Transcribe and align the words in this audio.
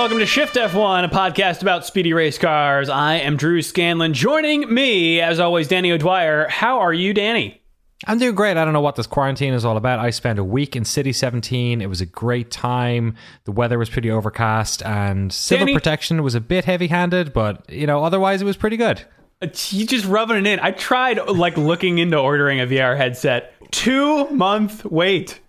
welcome 0.00 0.18
to 0.18 0.24
Shift 0.24 0.54
F1, 0.54 1.04
a 1.04 1.08
podcast 1.08 1.60
about 1.60 1.84
speedy 1.84 2.14
race 2.14 2.38
cars. 2.38 2.88
I 2.88 3.16
am 3.16 3.36
Drew 3.36 3.60
Scanlon. 3.60 4.14
Joining 4.14 4.72
me, 4.72 5.20
as 5.20 5.38
always, 5.38 5.68
Danny 5.68 5.92
O'Dwyer. 5.92 6.48
How 6.48 6.78
are 6.80 6.92
you, 6.94 7.12
Danny? 7.12 7.60
I'm 8.06 8.16
doing 8.16 8.34
great. 8.34 8.56
I 8.56 8.64
don't 8.64 8.72
know 8.72 8.80
what 8.80 8.96
this 8.96 9.06
quarantine 9.06 9.52
is 9.52 9.62
all 9.62 9.76
about. 9.76 9.98
I 9.98 10.08
spent 10.08 10.38
a 10.38 10.44
week 10.44 10.74
in 10.74 10.86
City 10.86 11.12
17. 11.12 11.82
It 11.82 11.86
was 11.90 12.00
a 12.00 12.06
great 12.06 12.50
time. 12.50 13.14
The 13.44 13.52
weather 13.52 13.78
was 13.78 13.90
pretty 13.90 14.10
overcast, 14.10 14.82
and 14.84 15.30
civil 15.30 15.66
Danny- 15.66 15.74
protection 15.74 16.22
was 16.22 16.34
a 16.34 16.40
bit 16.40 16.64
heavy 16.64 16.86
handed, 16.86 17.34
but, 17.34 17.68
you 17.68 17.86
know, 17.86 18.02
otherwise 18.02 18.40
it 18.40 18.46
was 18.46 18.56
pretty 18.56 18.78
good. 18.78 19.02
Uh, 19.42 19.48
You 19.68 19.86
just 19.86 20.06
rubbing 20.06 20.38
it 20.38 20.46
in. 20.46 20.60
I 20.60 20.70
tried, 20.70 21.18
like, 21.28 21.58
looking 21.58 21.98
into 21.98 22.16
ordering 22.16 22.58
a 22.58 22.66
VR 22.66 22.96
headset. 22.96 23.52
Two 23.70 24.30
month 24.30 24.82
wait. 24.86 25.40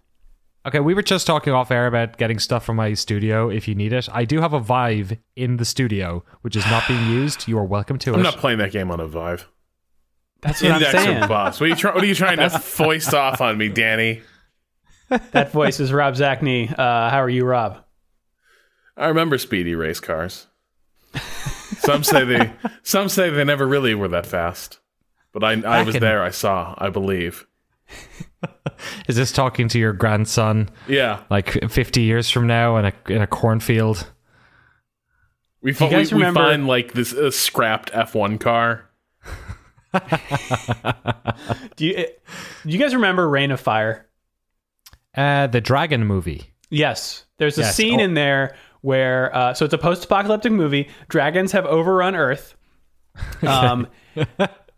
Okay, 0.66 0.80
we 0.80 0.94
were 0.94 1.02
just 1.02 1.26
talking 1.26 1.54
off 1.54 1.72
air 1.72 1.88
about 1.88 2.18
getting 2.18 2.38
stuff 2.38 2.64
from 2.64 2.76
my 2.76 2.94
studio 2.94 3.50
if 3.50 3.68
you 3.68 3.74
need 3.74 3.94
it. 3.94 4.08
I 4.12 4.26
do 4.26 4.42
have 4.42 4.54
a 4.54 4.60
Vive 4.60 5.18
in 5.36 5.58
the 5.58 5.66
studio, 5.66 6.24
which 6.42 6.56
is 6.56 6.64
not 6.68 6.88
being 6.88 7.10
used. 7.10 7.48
You 7.48 7.58
are 7.58 7.66
welcome 7.66 7.98
to 8.00 8.12
it. 8.12 8.18
I'm 8.18 8.22
not 8.22 8.38
playing 8.38 8.60
that 8.60 8.72
game 8.72 8.92
on 8.92 9.00
a 9.00 9.08
Vive. 9.08 9.48
That's 10.42 10.62
what 10.62 10.72
I'm 10.72 10.78
Index 10.84 11.04
saying. 11.04 11.24
or 11.24 11.28
boss. 11.28 11.60
What 11.60 11.66
are 11.66 11.70
you, 11.70 11.76
try- 11.76 11.94
what 11.96 12.04
are 12.04 12.08
you 12.08 12.14
trying 12.16 12.38
to 12.38 12.50
foist 12.60 13.14
off 13.14 13.42
on 13.42 13.58
me, 13.58 13.70
Danny? 13.70 14.22
That 15.32 15.52
voice 15.52 15.80
is 15.80 15.92
Rob 15.92 16.14
Zacny. 16.14 16.72
Uh, 16.72 17.10
how 17.10 17.22
are 17.22 17.30
you, 17.30 17.44
Rob? 17.44 17.84
I 18.96 19.08
remember 19.08 19.38
speedy 19.40 19.74
race 19.76 20.00
cars. 20.00 20.48
Some 21.80 22.04
say 22.04 22.24
they 22.24 22.54
some 22.84 23.10
say 23.10 23.30
they 23.32 23.44
never 23.44 23.66
really 23.68 23.96
were 23.96 24.08
that 24.10 24.26
fast. 24.28 24.80
But 25.34 25.44
I 25.44 25.54
I 25.62 25.82
was 25.84 25.96
in- 25.96 26.02
there, 26.02 26.22
I 26.24 26.30
saw, 26.30 26.76
I 26.78 26.90
believe. 26.90 27.48
Is 29.08 29.16
this 29.16 29.32
talking 29.32 29.68
to 29.70 29.80
your 29.80 29.94
grandson 29.94 30.70
Yeah. 30.88 31.22
like 31.30 31.70
50 31.72 32.02
years 32.02 32.30
from 32.30 32.48
now 32.48 32.78
in 32.78 32.86
a, 32.86 32.94
in 33.10 33.22
a 33.22 33.28
cornfield? 33.28 34.08
We, 35.62 35.74
fo- 35.74 35.86
we, 35.86 35.92
guys 35.92 36.12
we 36.12 36.20
remember- 36.20 36.40
find 36.42 36.68
like 36.68 36.94
this 36.94 37.14
uh, 37.14 37.30
scrapped 37.32 37.92
F1 37.92 38.40
car. 38.40 38.90
Do 41.76 41.86
you, 41.86 41.96
do 41.96 42.70
you 42.70 42.78
guys 42.78 42.94
remember 42.96 43.28
Reign 43.28 43.52
of 43.52 43.60
Fire? 43.60 44.08
Uh, 45.16 45.48
the 45.48 45.60
Dragon 45.62 46.06
movie. 46.06 46.54
Yes, 46.70 47.26
there's 47.38 47.58
a 47.58 47.62
Yes. 47.62 47.76
scene 47.76 48.00
Oh. 48.00 48.04
in 48.04 48.14
there 48.14 48.56
where 48.82 49.36
uh, 49.36 49.54
so 49.54 49.66
it's 49.66 49.74
a 49.74 49.78
post-apocalyptic 49.78 50.52
movie. 50.52 50.90
Dragons 51.10 51.52
have 51.52 51.66
overrun 51.66 52.16
Earth, 52.16 52.56
um, 53.46 53.88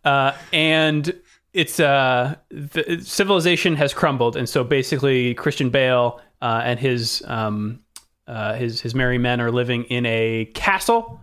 uh, 0.04 0.32
and 0.52 1.14
it's 1.54 1.80
uh, 1.80 2.34
the, 2.50 3.00
civilization 3.02 3.76
has 3.76 3.94
crumbled, 3.94 4.36
and 4.36 4.48
so 4.48 4.62
basically 4.64 5.34
Christian 5.34 5.70
Bale 5.70 6.20
uh, 6.42 6.60
and 6.64 6.78
his 6.78 7.22
um, 7.26 7.80
uh, 8.26 8.54
his 8.54 8.80
his 8.80 8.94
merry 8.94 9.18
men 9.18 9.40
are 9.40 9.50
living 9.50 9.84
in 9.84 10.04
a 10.04 10.44
castle, 10.54 11.20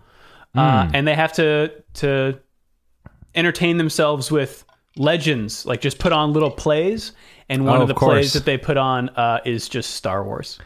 uh, 0.55 0.87
Hmm. 0.87 0.95
and 0.95 1.07
they 1.07 1.15
have 1.15 1.33
to 1.33 1.71
to 1.95 2.39
entertain 3.35 3.77
themselves 3.77 4.31
with 4.31 4.65
legends, 4.97 5.65
like 5.65 5.81
just 5.81 5.99
put 5.99 6.11
on 6.11 6.33
little 6.33 6.51
plays. 6.51 7.11
And 7.49 7.65
one 7.65 7.77
Oh, 7.79 7.81
of 7.81 7.87
the 7.89 7.93
of 7.93 7.99
plays 7.99 8.33
that 8.33 8.45
they 8.45 8.57
put 8.57 8.77
on 8.77 9.09
uh, 9.09 9.39
is 9.45 9.67
just 9.67 9.91
Star 9.95 10.23
Wars. 10.23 10.57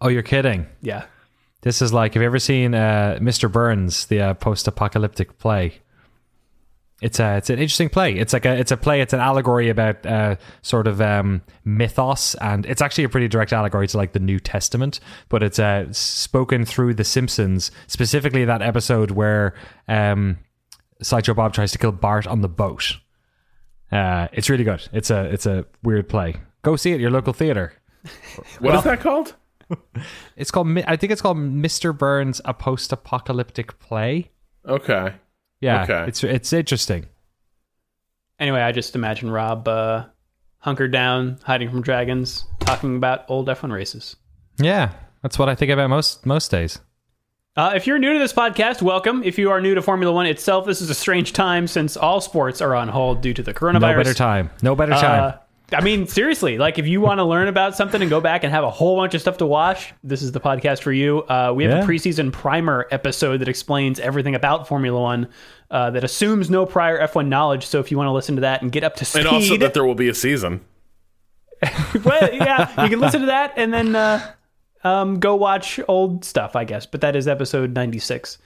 Oh, 0.00 0.08
you're 0.08 0.22
kidding. 0.22 0.66
Yeah. 0.80 1.04
This 1.62 1.80
is 1.82 1.92
like, 1.92 2.14
have 2.14 2.22
you 2.22 2.26
ever 2.26 2.38
seen 2.40 2.74
uh, 2.74 3.18
Mr. 3.20 3.50
Burns, 3.50 4.06
the 4.06 4.20
uh, 4.20 4.34
post-apocalyptic 4.34 5.38
play? 5.38 5.80
It's 7.02 7.18
a, 7.18 7.36
it's 7.36 7.50
an 7.50 7.58
interesting 7.58 7.88
play. 7.88 8.14
It's 8.14 8.32
like 8.32 8.46
a, 8.46 8.56
it's 8.56 8.70
a 8.70 8.76
play. 8.76 9.00
It's 9.00 9.12
an 9.12 9.18
allegory 9.20 9.68
about 9.68 10.06
uh, 10.06 10.36
sort 10.62 10.86
of 10.86 11.00
um, 11.00 11.42
mythos, 11.64 12.36
and 12.36 12.64
it's 12.64 12.80
actually 12.80 13.04
a 13.04 13.08
pretty 13.08 13.26
direct 13.26 13.52
allegory 13.52 13.88
to 13.88 13.96
like 13.96 14.12
the 14.12 14.20
New 14.20 14.38
Testament. 14.38 15.00
But 15.28 15.42
it's 15.42 15.58
uh, 15.58 15.92
spoken 15.92 16.64
through 16.64 16.94
The 16.94 17.04
Simpsons, 17.04 17.72
specifically 17.88 18.44
that 18.44 18.62
episode 18.62 19.10
where 19.10 19.54
um, 19.88 20.38
Sideshow 21.02 21.34
Bob 21.34 21.52
tries 21.52 21.72
to 21.72 21.78
kill 21.78 21.92
Bart 21.92 22.26
on 22.26 22.40
the 22.40 22.48
boat. 22.48 22.96
Uh, 23.90 24.28
it's 24.32 24.48
really 24.48 24.64
good. 24.64 24.88
It's 24.92 25.10
a, 25.10 25.24
it's 25.24 25.44
a 25.44 25.66
weird 25.82 26.08
play. 26.08 26.36
Go 26.62 26.76
see 26.76 26.92
it 26.92 26.94
at 26.94 27.00
your 27.00 27.10
local 27.10 27.32
theater. 27.32 27.74
What 28.60 28.76
is 28.76 28.84
that 28.84 29.00
called? 29.00 29.34
It's 30.36 30.50
called. 30.50 30.78
I 30.86 30.96
think 30.96 31.12
it's 31.12 31.22
called 31.22 31.38
Mr. 31.38 31.96
Burns: 31.96 32.40
A 32.44 32.52
Post-Apocalyptic 32.54 33.78
Play. 33.78 34.30
Okay. 34.66 35.14
Yeah, 35.62 35.84
Okay. 35.84 36.04
it's 36.08 36.22
it's 36.24 36.52
interesting. 36.52 37.06
Anyway, 38.38 38.60
I 38.60 38.72
just 38.72 38.94
imagine 38.96 39.30
Rob 39.30 39.66
uh, 39.68 40.06
hunkered 40.58 40.90
down, 40.92 41.38
hiding 41.44 41.70
from 41.70 41.80
dragons, 41.82 42.44
talking 42.60 42.96
about 42.96 43.24
old 43.28 43.46
F1 43.46 43.72
races. 43.72 44.16
Yeah, 44.58 44.92
that's 45.22 45.38
what 45.38 45.48
I 45.48 45.54
think 45.54 45.70
about 45.70 45.88
most 45.88 46.26
most 46.26 46.50
days. 46.50 46.78
Uh, 47.56 47.72
if 47.76 47.86
you're 47.86 47.98
new 47.98 48.12
to 48.14 48.18
this 48.18 48.32
podcast, 48.32 48.82
welcome. 48.82 49.22
If 49.22 49.38
you 49.38 49.50
are 49.50 49.60
new 49.60 49.74
to 49.74 49.82
Formula 49.82 50.12
One 50.12 50.26
itself, 50.26 50.66
this 50.66 50.80
is 50.80 50.90
a 50.90 50.94
strange 50.94 51.32
time 51.32 51.66
since 51.68 51.96
all 51.96 52.20
sports 52.20 52.60
are 52.60 52.74
on 52.74 52.88
hold 52.88 53.20
due 53.20 53.34
to 53.34 53.42
the 53.42 53.54
coronavirus. 53.54 53.80
No 53.80 53.96
better 53.96 54.14
time. 54.14 54.50
No 54.62 54.74
better 54.74 54.92
Uh, 54.94 55.00
time. 55.00 55.38
I 55.74 55.80
mean, 55.80 56.06
seriously, 56.06 56.58
like 56.58 56.78
if 56.78 56.86
you 56.86 57.00
want 57.00 57.18
to 57.18 57.24
learn 57.24 57.48
about 57.48 57.74
something 57.76 58.00
and 58.00 58.10
go 58.10 58.20
back 58.20 58.44
and 58.44 58.52
have 58.52 58.64
a 58.64 58.70
whole 58.70 58.96
bunch 58.96 59.14
of 59.14 59.20
stuff 59.20 59.38
to 59.38 59.46
watch, 59.46 59.92
this 60.04 60.22
is 60.22 60.32
the 60.32 60.40
podcast 60.40 60.82
for 60.82 60.92
you. 60.92 61.20
Uh, 61.22 61.52
we 61.54 61.64
have 61.64 61.72
Yeah. 61.72 61.84
a 61.84 61.86
preseason 61.86 62.32
primer 62.32 62.86
episode 62.90 63.38
that 63.38 63.48
explains 63.48 63.98
everything 64.00 64.34
about 64.34 64.68
Formula 64.68 65.00
One 65.00 65.28
uh, 65.70 65.90
that 65.90 66.04
assumes 66.04 66.50
no 66.50 66.66
prior 66.66 66.98
F1 67.06 67.28
knowledge. 67.28 67.64
So 67.66 67.80
if 67.80 67.90
you 67.90 67.96
want 67.96 68.08
to 68.08 68.12
listen 68.12 68.34
to 68.36 68.42
that 68.42 68.62
and 68.62 68.70
get 68.70 68.84
up 68.84 68.96
to 68.96 69.04
speed, 69.04 69.20
And 69.20 69.28
also 69.28 69.56
that 69.58 69.74
there 69.74 69.84
will 69.84 69.94
be 69.94 70.08
a 70.08 70.14
season. 70.14 70.60
well, 72.04 72.32
yeah, 72.34 72.82
you 72.82 72.90
can 72.90 73.00
listen 73.00 73.20
to 73.20 73.26
that 73.28 73.52
and 73.56 73.72
then 73.72 73.94
uh, 73.94 74.32
um, 74.84 75.20
go 75.20 75.36
watch 75.36 75.78
old 75.88 76.24
stuff, 76.24 76.56
I 76.56 76.64
guess. 76.64 76.86
But 76.86 77.00
that 77.02 77.14
is 77.16 77.28
episode 77.28 77.72
96. 77.74 78.38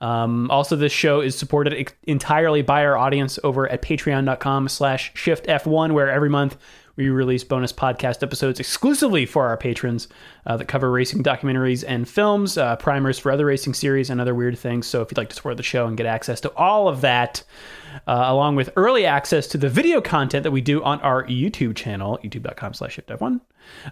Um, 0.00 0.50
also, 0.50 0.76
this 0.76 0.92
show 0.92 1.20
is 1.20 1.36
supported 1.36 1.92
entirely 2.04 2.62
by 2.62 2.84
our 2.84 2.96
audience 2.96 3.38
over 3.42 3.70
at 3.70 3.82
patreon.com 3.82 4.68
slash 4.68 5.12
shiftf1, 5.14 5.92
where 5.92 6.10
every 6.10 6.28
month 6.28 6.56
we 6.96 7.10
release 7.10 7.44
bonus 7.44 7.72
podcast 7.72 8.22
episodes 8.22 8.58
exclusively 8.58 9.26
for 9.26 9.46
our 9.46 9.56
patrons 9.56 10.08
uh, 10.46 10.56
that 10.56 10.66
cover 10.66 10.90
racing 10.90 11.22
documentaries 11.22 11.84
and 11.86 12.08
films, 12.08 12.56
uh, 12.56 12.76
primers 12.76 13.18
for 13.18 13.30
other 13.30 13.44
racing 13.44 13.74
series, 13.74 14.08
and 14.08 14.20
other 14.20 14.34
weird 14.34 14.58
things. 14.58 14.86
So 14.86 15.02
if 15.02 15.10
you'd 15.10 15.18
like 15.18 15.28
to 15.28 15.36
support 15.36 15.58
the 15.58 15.62
show 15.62 15.86
and 15.86 15.96
get 15.96 16.06
access 16.06 16.40
to 16.40 16.54
all 16.54 16.88
of 16.88 17.02
that, 17.02 17.42
uh, 18.06 18.24
along 18.26 18.56
with 18.56 18.70
early 18.76 19.04
access 19.04 19.46
to 19.48 19.58
the 19.58 19.68
video 19.68 20.00
content 20.00 20.42
that 20.44 20.52
we 20.52 20.62
do 20.62 20.82
on 20.82 21.00
our 21.02 21.24
YouTube 21.26 21.76
channel, 21.76 22.18
youtube.com 22.24 22.74
slash 22.74 22.96
shiftf1. 22.96 23.40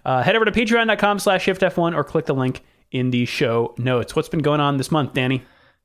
Uh, 0.04 0.22
head 0.22 0.36
over 0.36 0.46
to 0.46 0.52
patreon.com 0.52 1.18
slash 1.18 1.44
shiftf1 1.44 1.94
or 1.94 2.04
click 2.04 2.26
the 2.26 2.34
link 2.34 2.62
in 2.90 3.10
the 3.10 3.26
show 3.26 3.74
notes. 3.76 4.16
What's 4.16 4.28
been 4.28 4.40
going 4.40 4.60
on 4.60 4.78
this 4.78 4.90
month, 4.90 5.12
Danny? 5.12 5.42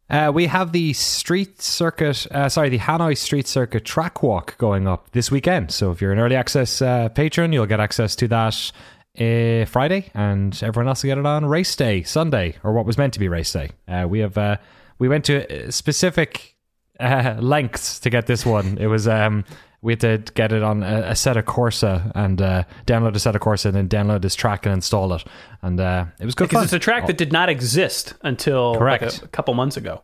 Uh, 0.09 0.31
we 0.33 0.47
have 0.47 0.71
the 0.71 0.91
street 0.93 1.61
circuit, 1.61 2.25
uh, 2.31 2.49
sorry, 2.49 2.69
the 2.69 2.79
Hanoi 2.79 3.15
Street 3.15 3.47
Circuit 3.47 3.85
track 3.85 4.23
walk 4.23 4.57
going 4.57 4.87
up 4.87 5.11
this 5.11 5.29
weekend. 5.29 5.71
So 5.71 5.91
if 5.91 6.01
you're 6.01 6.11
an 6.11 6.17
early 6.17 6.35
access 6.35 6.81
uh, 6.81 7.09
patron, 7.09 7.53
you'll 7.53 7.67
get 7.67 7.79
access 7.79 8.15
to 8.15 8.27
that 8.29 8.71
uh, 9.19 9.65
Friday, 9.65 10.09
and 10.15 10.59
everyone 10.63 10.87
else 10.87 11.03
will 11.03 11.09
get 11.09 11.19
it 11.19 11.25
on 11.25 11.45
race 11.45 11.75
day, 11.75 12.01
Sunday, 12.01 12.55
or 12.63 12.73
what 12.73 12.85
was 12.85 12.97
meant 12.97 13.13
to 13.13 13.19
be 13.19 13.27
race 13.27 13.51
day. 13.53 13.69
Uh, 13.87 14.07
we 14.09 14.19
have 14.19 14.35
uh, 14.37 14.57
we 14.97 15.07
went 15.07 15.25
to 15.25 15.71
specific 15.71 16.55
uh, 16.99 17.37
lengths 17.39 17.99
to 17.99 18.09
get 18.09 18.27
this 18.27 18.45
one. 18.45 18.77
It 18.77 18.87
was 18.87 19.07
um, 19.07 19.45
we 19.81 19.93
had 19.93 19.99
to 20.01 20.17
get 20.33 20.51
it 20.51 20.61
on 20.63 20.83
a, 20.83 21.03
Assetto 21.11 21.41
Corsa 21.41 22.11
and 22.15 22.41
uh, 22.41 22.63
download 22.85 23.13
Assetto 23.13 23.39
Corsa 23.39 23.65
and 23.65 23.75
then 23.75 23.87
download 23.89 24.21
this 24.21 24.35
track 24.35 24.65
and 24.65 24.73
install 24.73 25.13
it, 25.13 25.23
and 25.61 25.79
uh, 25.79 26.05
it 26.19 26.25
was 26.25 26.35
good 26.35 26.45
Because 26.49 26.57
fun. 26.57 26.63
it's 26.65 26.73
a 26.73 26.79
track 26.79 27.07
that 27.07 27.17
did 27.17 27.31
not 27.31 27.49
exist 27.49 28.13
until 28.21 28.71
like 28.71 28.79
Correct. 29.01 29.21
a, 29.21 29.25
a 29.25 29.27
couple 29.29 29.53
months 29.53 29.77
ago. 29.77 30.01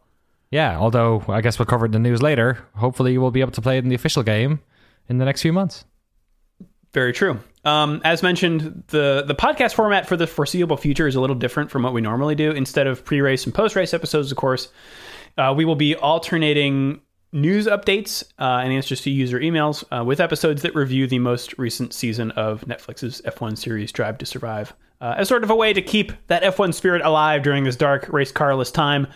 Yeah, 0.51 0.77
although 0.79 1.23
I 1.27 1.41
guess 1.41 1.59
we'll 1.59 1.65
cover 1.65 1.85
it 1.85 1.89
in 1.89 1.91
the 2.03 2.09
news 2.09 2.21
later. 2.21 2.59
Hopefully, 2.75 3.11
you 3.11 3.19
will 3.19 3.31
be 3.31 3.41
able 3.41 3.51
to 3.51 3.61
play 3.61 3.77
it 3.77 3.83
in 3.83 3.89
the 3.89 3.95
official 3.95 4.23
game 4.23 4.61
in 5.09 5.17
the 5.17 5.25
next 5.25 5.41
few 5.41 5.51
months. 5.51 5.85
Very 6.93 7.11
true. 7.11 7.41
Um, 7.65 7.99
as 8.05 8.23
mentioned, 8.23 8.83
the 8.87 9.23
the 9.27 9.35
podcast 9.35 9.73
format 9.73 10.07
for 10.07 10.15
the 10.15 10.27
foreseeable 10.27 10.77
future 10.77 11.07
is 11.07 11.15
a 11.15 11.19
little 11.19 11.35
different 11.35 11.71
from 11.71 11.83
what 11.83 11.91
we 11.93 11.99
normally 11.99 12.35
do. 12.35 12.51
Instead 12.51 12.87
of 12.87 13.03
pre-race 13.03 13.43
and 13.45 13.53
post-race 13.53 13.93
episodes, 13.93 14.31
of 14.31 14.37
course, 14.37 14.69
uh, 15.37 15.53
we 15.55 15.65
will 15.65 15.75
be 15.75 15.95
alternating 15.95 17.01
news 17.31 17.67
updates 17.67 18.23
uh, 18.39 18.61
and 18.63 18.71
answers 18.71 19.01
to 19.01 19.09
user 19.09 19.39
emails 19.39 19.83
uh, 19.97 20.03
with 20.03 20.19
episodes 20.21 20.61
that 20.61 20.73
review 20.73 21.05
the 21.07 21.19
most 21.19 21.57
recent 21.57 21.93
season 21.93 22.31
of 22.31 22.61
Netflix's 22.61 23.21
F1 23.25 23.57
series 23.57 23.91
Drive 23.91 24.17
to 24.19 24.25
Survive, 24.25 24.73
uh, 25.01 25.15
as 25.17 25.27
sort 25.27 25.43
of 25.43 25.49
a 25.49 25.55
way 25.55 25.73
to 25.73 25.81
keep 25.81 26.13
that 26.27 26.43
F1 26.43 26.73
spirit 26.73 27.01
alive 27.01 27.43
during 27.43 27.63
this 27.65 27.75
dark 27.75 28.07
race 28.09 28.31
carless 28.31 28.71
time. 28.71 29.07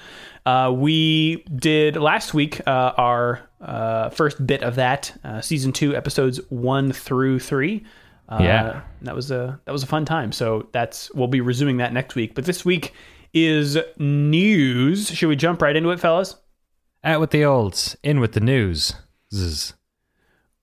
Uh, 0.45 0.73
we 0.75 1.43
did 1.55 1.95
last 1.95 2.33
week 2.33 2.59
uh, 2.67 2.91
our 2.97 3.41
uh, 3.61 4.09
first 4.09 4.45
bit 4.45 4.63
of 4.63 4.75
that, 4.75 5.17
uh, 5.23 5.39
season 5.41 5.71
two, 5.71 5.95
episodes 5.95 6.39
one 6.49 6.91
through 6.91 7.39
three. 7.39 7.85
Uh, 8.27 8.37
Yeah. 8.41 8.81
that 9.01 9.15
was 9.15 9.31
a 9.31 9.59
that 9.65 9.71
was 9.71 9.83
a 9.83 9.87
fun 9.87 10.05
time. 10.05 10.31
So 10.31 10.67
that's 10.71 11.11
we'll 11.13 11.27
be 11.27 11.41
resuming 11.41 11.77
that 11.77 11.93
next 11.93 12.15
week. 12.15 12.35
But 12.35 12.45
this 12.45 12.63
week 12.63 12.93
is 13.33 13.77
news. 13.97 15.09
Should 15.09 15.29
we 15.29 15.35
jump 15.35 15.61
right 15.61 15.75
into 15.75 15.89
it, 15.89 15.99
fellas? 15.99 16.35
Out 17.03 17.19
with 17.19 17.31
the 17.31 17.45
olds, 17.45 17.95
in 18.03 18.19
with 18.19 18.33
the 18.33 18.39
news. 18.39 18.93
Zzz. 19.33 19.73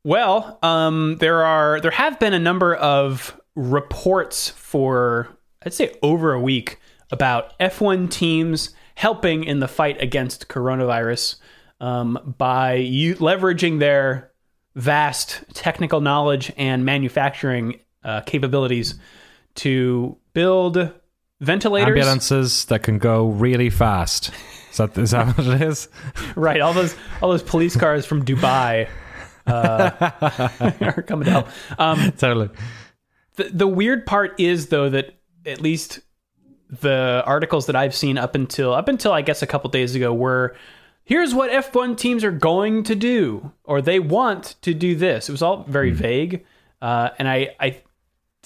Well, 0.05 0.59
um, 0.63 1.17
there 1.19 1.45
are 1.45 1.81
there 1.81 1.91
have 1.91 2.21
been 2.21 2.33
a 2.33 2.39
number 2.39 2.75
of 2.75 3.41
reports 3.55 4.51
for 4.51 5.29
I'd 5.65 5.75
say 5.75 5.95
over 6.03 6.33
a 6.33 6.41
week 6.41 6.79
about 7.11 7.59
F1 7.59 8.11
teams 8.11 8.71
helping 8.95 9.45
in 9.45 9.61
the 9.61 9.69
fight 9.69 10.01
against 10.01 10.49
coronavirus 10.49 11.37
um, 11.81 12.35
by 12.39 12.75
u- 12.75 13.17
leveraging 13.17 13.79
their 13.79 14.33
vast 14.75 15.43
technical 15.55 16.01
knowledge 16.01 16.53
and 16.57 16.85
manufacturing 16.85 17.81
uh, 18.05 18.21
capabilities 18.23 18.95
to 19.57 20.17
build 20.35 20.93
ventilators. 21.41 21.89
Ambulances 21.89 22.65
that 22.67 22.83
can 22.83 22.99
go 22.99 23.29
really 23.29 23.71
fast. 23.71 24.31
Is 24.71 24.77
that, 24.79 24.99
is 24.99 25.11
that 25.13 25.39
what 25.39 25.47
it 25.47 25.63
is? 25.63 25.89
Right, 26.37 26.61
all 26.61 26.75
those 26.75 26.95
all 27.23 27.31
those 27.31 27.43
police 27.43 27.77
cars 27.77 28.05
from 28.05 28.25
Dubai 28.25 28.89
uh, 29.47 29.91
are 30.81 31.03
coming 31.03 31.25
to 31.25 31.31
help. 31.31 31.49
Um, 31.79 32.13
totally. 32.13 32.51
the 33.37 33.45
the 33.45 33.67
weird 33.67 34.05
part 34.05 34.39
is 34.39 34.69
though 34.69 34.91
that 34.91 35.15
at 35.47 35.61
least 35.61 36.01
the 36.69 37.23
articles 37.25 37.67
that 37.67 37.77
I've 37.77 37.95
seen 37.95 38.19
up 38.19 38.35
until 38.35 38.75
up 38.75 38.89
until 38.89 39.13
I 39.13 39.23
guess 39.23 39.41
a 39.43 39.47
couple 39.47 39.71
days 39.71 39.95
ago 39.95 40.13
were 40.13 40.57
here's 41.05 41.33
what 41.35 41.51
F1 41.51 41.97
teams 41.97 42.25
are 42.25 42.33
going 42.33 42.83
to 42.85 42.95
do 42.95 43.53
or 43.65 43.81
they 43.81 44.01
want 44.01 44.57
to 44.63 44.75
do 44.75 44.95
this. 44.95 45.29
It 45.29 45.33
was 45.33 45.43
all 45.43 45.65
very 45.65 45.93
vague, 45.93 46.45
uh, 46.83 47.11
and 47.19 47.29
I 47.29 47.55
I 47.61 47.81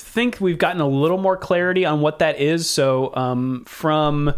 think 0.01 0.39
we've 0.41 0.59
gotten 0.59 0.81
a 0.81 0.89
little 0.89 1.19
more 1.19 1.37
clarity 1.37 1.85
on 1.85 2.01
what 2.01 2.19
that 2.19 2.41
is. 2.41 2.69
So 2.69 3.15
um, 3.15 3.65
from 3.67 4.35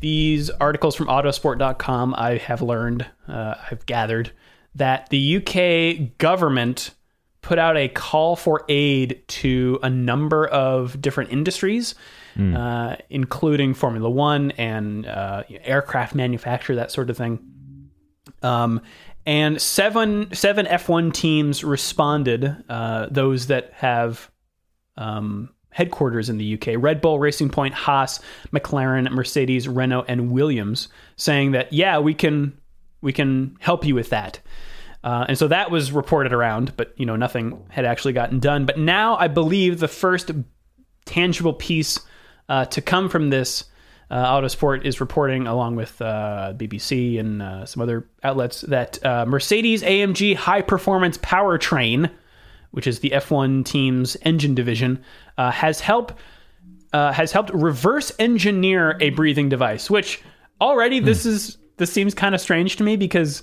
these 0.00 0.50
articles 0.50 0.94
from 0.96 1.06
autosport.com, 1.06 2.14
I 2.16 2.36
have 2.38 2.62
learned, 2.62 3.06
uh, 3.28 3.54
I've 3.70 3.84
gathered 3.86 4.32
that 4.74 5.08
the 5.10 5.36
UK 5.36 6.18
government 6.18 6.92
put 7.42 7.58
out 7.58 7.76
a 7.76 7.88
call 7.88 8.36
for 8.36 8.64
aid 8.68 9.22
to 9.26 9.78
a 9.82 9.90
number 9.90 10.46
of 10.46 11.00
different 11.00 11.32
industries, 11.32 11.94
uh, 12.38 12.96
including 13.08 13.74
Formula 13.74 14.08
One 14.08 14.50
and 14.52 15.06
uh, 15.06 15.44
aircraft 15.64 16.14
manufacture, 16.14 16.76
that 16.76 16.90
sort 16.90 17.10
of 17.10 17.16
thing. 17.16 17.40
Um, 18.42 18.80
and 19.26 19.60
seven 19.60 20.32
seven 20.34 20.66
F1 20.66 21.12
teams 21.12 21.62
responded. 21.62 22.56
Uh, 22.68 23.06
those 23.10 23.48
that 23.48 23.72
have 23.74 24.30
um, 24.96 25.50
headquarters 25.70 26.28
in 26.28 26.38
the 26.38 26.54
UK: 26.54 26.74
Red 26.76 27.00
Bull, 27.00 27.18
Racing 27.18 27.50
Point, 27.50 27.74
Haas, 27.74 28.20
McLaren, 28.52 29.10
Mercedes, 29.10 29.68
Renault, 29.68 30.04
and 30.08 30.30
Williams, 30.30 30.88
saying 31.16 31.52
that 31.52 31.72
yeah, 31.72 31.98
we 31.98 32.14
can 32.14 32.58
we 33.00 33.12
can 33.12 33.56
help 33.60 33.84
you 33.84 33.94
with 33.94 34.10
that. 34.10 34.40
Uh, 35.02 35.24
and 35.28 35.38
so 35.38 35.48
that 35.48 35.70
was 35.70 35.92
reported 35.92 36.32
around, 36.32 36.76
but 36.76 36.92
you 36.96 37.06
know 37.06 37.16
nothing 37.16 37.64
had 37.70 37.84
actually 37.84 38.12
gotten 38.12 38.38
done. 38.38 38.66
But 38.66 38.78
now 38.78 39.16
I 39.16 39.28
believe 39.28 39.80
the 39.80 39.88
first 39.88 40.30
tangible 41.06 41.54
piece 41.54 41.98
uh, 42.48 42.66
to 42.66 42.82
come 42.82 43.08
from 43.08 43.30
this. 43.30 43.64
Uh, 44.10 44.40
Autosport 44.40 44.84
is 44.84 45.00
reporting, 45.00 45.46
along 45.46 45.76
with 45.76 46.02
uh, 46.02 46.52
BBC 46.56 47.20
and 47.20 47.40
uh, 47.40 47.64
some 47.64 47.80
other 47.80 48.08
outlets, 48.24 48.62
that 48.62 49.04
uh, 49.06 49.24
Mercedes 49.24 49.84
AMG 49.84 50.34
High 50.34 50.62
Performance 50.62 51.16
Powertrain, 51.18 52.10
which 52.72 52.86
is 52.86 53.00
the 53.00 53.10
F1 53.10 53.64
team's 53.64 54.16
engine 54.22 54.54
division, 54.54 55.02
uh, 55.38 55.50
has 55.50 55.80
helped 55.80 56.14
uh, 56.92 57.12
has 57.12 57.30
helped 57.32 57.50
reverse 57.54 58.10
engineer 58.18 58.96
a 59.00 59.10
breathing 59.10 59.48
device. 59.48 59.88
Which 59.90 60.20
already 60.60 60.98
this 61.00 61.24
is 61.26 61.56
this 61.76 61.92
seems 61.92 62.14
kind 62.14 62.34
of 62.34 62.40
strange 62.40 62.76
to 62.76 62.82
me 62.84 62.96
because 62.96 63.42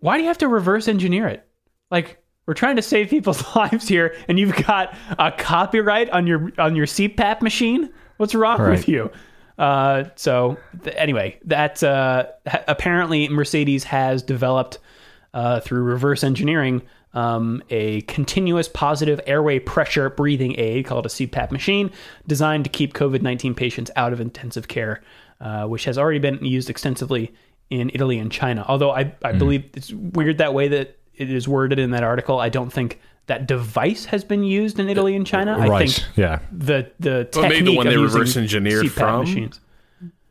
why 0.00 0.16
do 0.16 0.22
you 0.22 0.28
have 0.28 0.38
to 0.38 0.48
reverse 0.48 0.88
engineer 0.88 1.26
it? 1.28 1.46
Like 1.90 2.22
we're 2.46 2.54
trying 2.54 2.76
to 2.76 2.82
save 2.82 3.10
people's 3.10 3.44
lives 3.56 3.86
here, 3.88 4.14
and 4.28 4.38
you've 4.38 4.56
got 4.56 4.96
a 5.18 5.30
copyright 5.32 6.08
on 6.10 6.26
your 6.26 6.50
on 6.58 6.74
your 6.76 6.86
CPAP 6.86 7.42
machine. 7.42 7.90
What's 8.16 8.34
wrong 8.34 8.60
Right. 8.60 8.70
with 8.70 8.88
you? 8.88 9.10
Uh, 9.58 10.04
so 10.14 10.56
th- 10.84 10.94
anyway, 10.98 11.38
that 11.44 11.82
uh, 11.82 12.26
ha- 12.46 12.62
apparently 12.68 13.28
Mercedes 13.28 13.84
has 13.84 14.22
developed 14.22 14.78
uh, 15.34 15.60
through 15.60 15.82
reverse 15.82 16.22
engineering 16.24 16.82
um, 17.18 17.62
a 17.70 18.02
continuous 18.02 18.68
positive 18.68 19.20
airway 19.26 19.58
pressure 19.58 20.08
breathing 20.10 20.54
aid 20.58 20.86
called 20.86 21.04
a 21.04 21.08
CPAP 21.08 21.50
machine, 21.50 21.90
designed 22.26 22.64
to 22.64 22.70
keep 22.70 22.94
COVID 22.94 23.22
nineteen 23.22 23.54
patients 23.54 23.90
out 23.96 24.12
of 24.12 24.20
intensive 24.20 24.68
care, 24.68 25.02
uh, 25.40 25.64
which 25.66 25.84
has 25.84 25.98
already 25.98 26.20
been 26.20 26.44
used 26.44 26.70
extensively 26.70 27.32
in 27.70 27.90
Italy 27.92 28.18
and 28.18 28.30
China. 28.30 28.64
Although 28.68 28.92
I, 28.92 29.12
I 29.24 29.32
believe 29.32 29.64
it's 29.74 29.92
weird 29.92 30.38
that 30.38 30.54
way 30.54 30.68
that 30.68 30.96
it 31.14 31.30
is 31.30 31.48
worded 31.48 31.78
in 31.78 31.90
that 31.90 32.04
article. 32.04 32.38
I 32.38 32.50
don't 32.50 32.72
think 32.72 33.00
that 33.26 33.46
device 33.46 34.04
has 34.06 34.24
been 34.24 34.44
used 34.44 34.78
in 34.78 34.88
Italy 34.88 35.14
and 35.16 35.26
China. 35.26 35.58
I 35.58 35.68
right. 35.68 35.90
think 35.90 36.06
yeah. 36.16 36.38
the 36.52 36.90
the 37.00 37.28
Well, 37.34 37.48
maybe 37.48 37.54
the 37.54 37.64
technique 37.64 37.76
one 37.78 37.86
of 37.88 37.92
they 37.92 37.98
reverse 37.98 38.36
engineered 38.36 38.84
CPAP 38.86 38.90
from? 38.92 39.20
machines. 39.20 39.60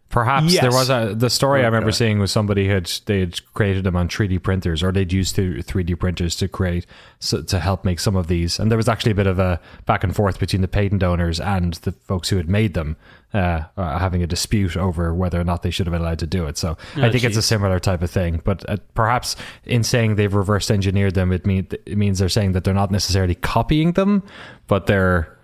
Perhaps 0.10 0.54
Yes. 0.54 0.62
there 0.62 0.72
was 0.72 0.90
a 0.90 1.14
the 1.16 1.30
story 1.30 1.62
I 1.64 1.66
remember 1.66 1.92
seeing 1.92 2.18
was 2.18 2.32
somebody 2.32 2.68
had 2.70 2.90
they 3.08 3.20
had 3.20 3.42
created 3.54 3.84
them 3.84 3.98
on 3.98 4.08
3D 4.08 4.42
printers 4.42 4.82
or 4.82 4.92
they'd 4.94 5.12
used 5.12 5.36
two 5.36 5.56
3D 5.64 6.00
printers 6.00 6.36
to 6.38 6.48
create 6.48 6.86
so, 7.20 7.42
to 7.42 7.60
help 7.60 7.84
make 7.84 8.00
some 8.00 8.16
of 8.16 8.28
these. 8.28 8.58
And 8.58 8.72
there 8.72 8.78
was 8.78 8.88
actually 8.88 9.12
a 9.12 9.16
bit 9.16 9.28
of 9.28 9.38
a 9.38 9.60
back 9.86 10.06
and 10.06 10.16
forth 10.16 10.40
between 10.40 10.62
the 10.62 10.68
patent 10.70 11.04
owners 11.04 11.42
and 11.42 11.74
the 11.76 11.92
folks 11.92 12.30
who 12.30 12.38
had 12.38 12.48
made 12.50 12.74
them 12.74 12.96
uh, 13.34 13.64
uh, 13.76 14.00
having 14.00 14.24
a 14.24 14.28
dispute 14.28 14.78
over 14.78 15.14
whether 15.14 15.42
or 15.42 15.44
not 15.44 15.62
they 15.62 15.72
should 15.72 15.86
have 15.88 15.92
been 15.92 16.02
allowed 16.02 16.20
to 16.20 16.28
do 16.28 16.48
it. 16.48 16.58
So 16.58 16.78
I 16.96 17.10
think 17.12 17.26
it's 17.26 17.36
a 17.36 17.42
similar 17.42 17.78
type 17.80 18.02
of 18.02 18.10
thing. 18.10 18.42
But 18.46 18.68
uh, 18.70 18.78
perhaps 18.94 19.36
in 19.66 19.84
saying 19.84 20.16
they've 20.16 20.34
reversed 20.34 20.72
engineered 20.72 21.16
them 21.16 21.34
it 21.34 21.46
mean 21.46 21.68
it 21.86 21.98
means 21.98 22.20
they're 22.20 22.30
saying 22.30 22.54
that 22.54 22.64
they're 22.64 22.74
not 22.74 22.92
necessarily 22.92 23.36
copying 23.36 23.92
them 23.92 24.24
but 24.68 24.86
they're 24.88 25.38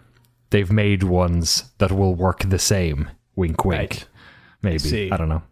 they've 0.52 0.72
made 0.72 1.04
ones 1.04 1.66
that 1.80 1.92
will 1.92 2.16
work 2.16 2.40
the 2.48 2.60
same. 2.60 3.10
Wink 3.36 3.66
wink. 3.66 3.80
Right. 3.80 4.06
Maybe 4.64 4.80
see. 4.80 5.12
I 5.12 5.18
don't 5.18 5.30
know 5.30 5.44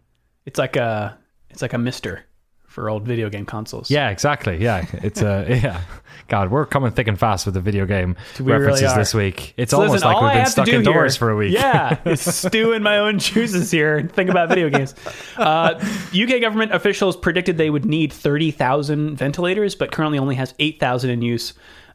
It's 0.46 0.58
like 0.58 0.74
a 0.76 1.16
it's 1.50 1.62
like 1.62 1.72
a 1.74 1.76
MiSTer 1.76 2.20
for 2.66 2.88
old 2.88 3.06
video 3.06 3.28
game 3.28 3.44
consoles. 3.44 3.90
Yeah, 3.90 4.08
exactly. 4.08 4.56
Yeah, 4.56 4.86
it's 4.94 5.20
a 5.20 5.44
yeah. 5.62 5.82
God, 6.28 6.50
we're 6.50 6.64
coming 6.64 6.90
thick 6.90 7.06
and 7.06 7.18
fast 7.18 7.44
with 7.44 7.52
the 7.54 7.60
video 7.60 7.84
game 7.84 8.16
We 8.40 8.50
references 8.50 8.84
are. 8.92 8.98
this 8.98 9.12
week. 9.12 9.52
It's 9.58 9.72
So 9.72 9.76
almost 9.76 9.92
listen, 9.92 10.08
like 10.08 10.22
we've 10.22 10.30
I 10.30 10.34
been 10.36 10.46
stuck 10.46 10.64
do 10.66 10.72
indoors 10.78 11.14
here- 11.14 11.18
for 11.18 11.30
a 11.30 11.36
week. 11.36 11.52
Yeah, 11.52 11.98
it's 12.06 12.22
stew 12.34 12.72
in 12.72 12.82
my 12.82 12.96
own 12.96 13.18
juices 13.18 13.70
here 13.70 13.98
and 13.98 14.10
think 14.10 14.30
about 14.30 14.48
video 14.48 14.70
games. 14.70 14.94
Uh, 15.36 15.74
UK 16.18 16.40
government 16.40 16.72
officials 16.74 17.14
predicted 17.14 17.58
they 17.58 17.68
would 17.68 17.84
need 17.84 18.10
30,000 18.10 19.16
ventilators, 19.16 19.74
but 19.74 19.92
currently 19.92 20.18
only 20.18 20.36
has 20.36 20.54
8,000 20.58 21.10
in 21.10 21.20
use, 21.20 21.52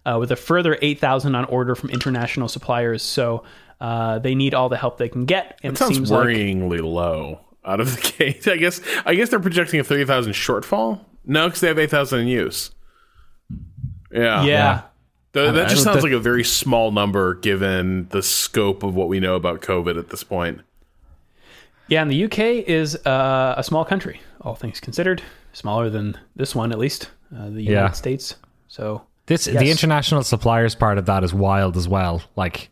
uh, 0.08 0.18
with 0.20 0.32
a 0.32 0.36
further 0.36 0.78
8,000 0.82 1.36
on 1.36 1.46
order 1.46 1.76
from 1.76 1.90
international 1.90 2.48
suppliers. 2.48 3.04
So 3.04 3.44
uh, 3.82 4.20
they 4.20 4.34
need 4.36 4.54
all 4.54 4.70
the 4.70 4.78
help 4.78 4.98
they 4.98 5.10
can 5.10 5.26
get. 5.26 5.60
And 5.64 5.74
It 5.74 5.78
sounds 5.78 5.96
seems 5.96 6.12
like 6.12 6.28
worryingly 6.28 6.82
low 6.82 7.42
out 7.66 7.80
of 7.80 7.96
the 7.96 8.14
gate. 8.18 8.48
I 8.48 8.58
guess 8.58 8.82
I 9.06 9.14
guess 9.16 9.30
they're 9.30 9.40
projecting 9.40 9.80
a 9.80 9.84
thirty 9.84 10.06
thousand 10.06 10.34
shortfall. 10.34 11.02
No, 11.26 11.48
because 11.48 11.60
they 11.62 11.68
have 11.68 11.78
eight 11.78 11.92
thousand 11.92 12.22
in 12.22 12.28
use. 12.28 12.72
Yeah, 14.12 14.44
yeah. 14.44 14.82
Th- 15.34 15.54
that 15.54 15.70
just 15.70 15.84
sounds 15.84 15.98
thi- 15.98 16.04
like 16.04 16.12
a 16.14 16.20
very 16.20 16.44
small 16.44 16.92
number 16.92 17.36
given 17.36 18.08
the 18.10 18.24
scope 18.24 18.84
of 18.84 18.96
what 18.96 19.10
we 19.10 19.20
know 19.20 19.36
about 19.36 19.62
COVID 19.62 20.00
at 20.00 20.10
this 20.10 20.24
point. 20.24 20.62
Yeah, 21.90 22.02
and 22.02 22.10
the 22.12 22.24
UK 22.26 22.40
is 22.68 22.96
uh, 23.06 23.54
a 23.58 23.64
small 23.64 23.86
country, 23.86 24.20
all 24.42 24.56
things 24.56 24.80
considered, 24.80 25.22
smaller 25.54 25.90
than 25.90 26.18
this 26.36 26.56
one 26.56 26.72
at 26.72 26.80
least, 26.80 27.10
uh, 27.36 27.46
the 27.50 27.62
United 27.62 27.72
Yeah. 27.72 27.92
States. 27.92 28.36
So 28.68 29.04
This 29.28 29.46
Yes. 29.48 29.60
the 29.62 29.70
international 29.72 30.24
suppliers 30.24 30.74
part 30.76 30.98
of 30.98 31.06
that 31.06 31.24
is 31.24 31.34
wild 31.34 31.78
as 31.78 31.88
well. 31.88 32.22
Like, 32.36 32.70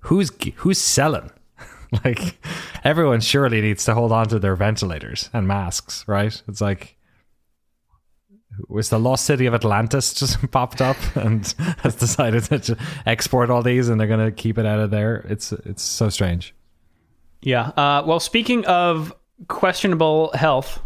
who's 0.00 0.30
who's 0.56 0.78
selling? 0.78 1.30
like, 2.04 2.38
everyone 2.84 3.20
surely 3.20 3.60
needs 3.60 3.84
to 3.84 3.94
hold 3.94 4.10
on 4.12 4.26
to 4.28 4.38
their 4.38 4.56
ventilators 4.56 5.30
and 5.32 5.46
masks, 5.46 6.04
right? 6.08 6.42
It's 6.48 6.60
like. 6.60 6.96
Was 8.68 8.88
the 8.88 8.98
lost 8.98 9.24
city 9.24 9.46
of 9.46 9.54
Atlantis 9.54 10.12
just 10.14 10.50
popped 10.50 10.80
up 10.82 10.96
and 11.14 11.46
has 11.82 11.94
decided 11.94 12.42
to 12.64 12.76
export 13.06 13.50
all 13.50 13.62
these 13.62 13.88
and 13.88 14.00
they're 14.00 14.08
going 14.08 14.24
to 14.24 14.32
keep 14.32 14.58
it 14.58 14.66
out 14.66 14.80
of 14.80 14.90
there? 14.90 15.24
It's 15.28 15.52
it's 15.52 15.82
so 15.82 16.08
strange. 16.08 16.54
yeah. 17.40 17.68
Uh, 17.76 18.02
well, 18.04 18.18
speaking 18.18 18.64
of 18.66 19.14
questionable 19.46 20.32
health, 20.34 20.80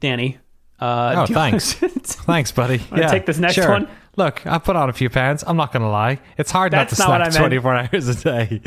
Danny. 0.00 0.36
Uh, 0.78 1.24
Oh, 1.28 1.32
thanks. 1.32 1.72
Thanks, 1.74 2.52
buddy. 2.52 2.82
Wanna 2.90 3.08
take 3.08 3.24
this 3.24 3.38
next 3.38 3.56
one? 3.56 3.88
Look, 4.16 4.46
I 4.46 4.58
put 4.58 4.76
on 4.76 4.88
a 4.88 4.92
few 4.92 5.10
pounds. 5.10 5.42
I'm 5.46 5.56
not 5.56 5.72
going 5.72 5.82
to 5.82 5.88
lie. 5.88 6.20
It's 6.38 6.50
hard 6.50 6.72
That's 6.72 6.98
not 6.98 7.08
not 7.08 7.18
to 7.18 7.24
what 7.24 7.32
snack 7.32 7.42
24 7.42 7.74
hours 7.92 8.08
a 8.08 8.14
day. 8.14 8.60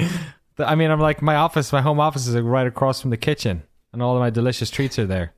I 0.60 0.76
mean, 0.76 0.92
I'm 0.92 1.00
like, 1.00 1.22
my 1.22 1.36
office, 1.36 1.72
my 1.72 1.82
home 1.82 2.00
office 2.00 2.28
is 2.28 2.36
like 2.36 2.44
right 2.44 2.68
across 2.68 3.02
from 3.02 3.12
the 3.12 3.18
kitchen, 3.18 3.64
and 3.94 4.02
all 4.02 4.16
of 4.16 4.20
my 4.20 4.30
delicious 4.30 4.70
treats 4.70 4.98
are 4.98 5.06
there. 5.06 5.34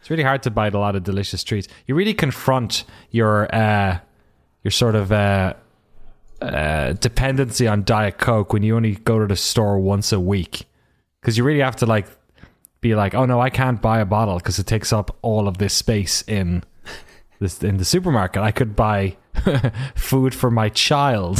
It's 0.00 0.10
really 0.10 0.22
hard 0.22 0.42
to 0.44 0.50
bite 0.50 0.74
a 0.74 0.78
lot 0.78 0.94
of 0.94 1.02
delicious 1.02 1.42
treats. 1.42 1.66
You 1.86 1.94
really 1.94 2.14
confront 2.14 2.84
your 3.10 3.52
uh, 3.54 3.98
your 4.62 4.70
sort 4.70 4.94
of 4.94 5.10
uh, 5.10 5.54
uh, 6.40 6.92
dependency 6.92 7.66
on 7.66 7.82
Diet 7.82 8.18
Coke 8.18 8.52
when 8.52 8.62
you 8.62 8.76
only 8.76 8.94
go 8.94 9.18
to 9.18 9.26
the 9.26 9.36
store 9.36 9.78
once 9.78 10.12
a 10.12 10.20
week, 10.20 10.66
because 11.20 11.36
you 11.36 11.44
really 11.44 11.60
have 11.60 11.76
to 11.76 11.86
like 11.86 12.06
be 12.80 12.94
like, 12.94 13.14
oh 13.14 13.24
no, 13.24 13.40
I 13.40 13.50
can't 13.50 13.82
buy 13.82 13.98
a 13.98 14.04
bottle 14.04 14.36
because 14.36 14.58
it 14.58 14.66
takes 14.66 14.92
up 14.92 15.16
all 15.22 15.48
of 15.48 15.58
this 15.58 15.74
space 15.74 16.22
in 16.28 16.62
this 17.40 17.62
in 17.62 17.78
the 17.78 17.84
supermarket. 17.84 18.42
I 18.42 18.52
could 18.52 18.76
buy 18.76 19.16
food 19.94 20.34
for 20.34 20.50
my 20.50 20.68
child. 20.68 21.38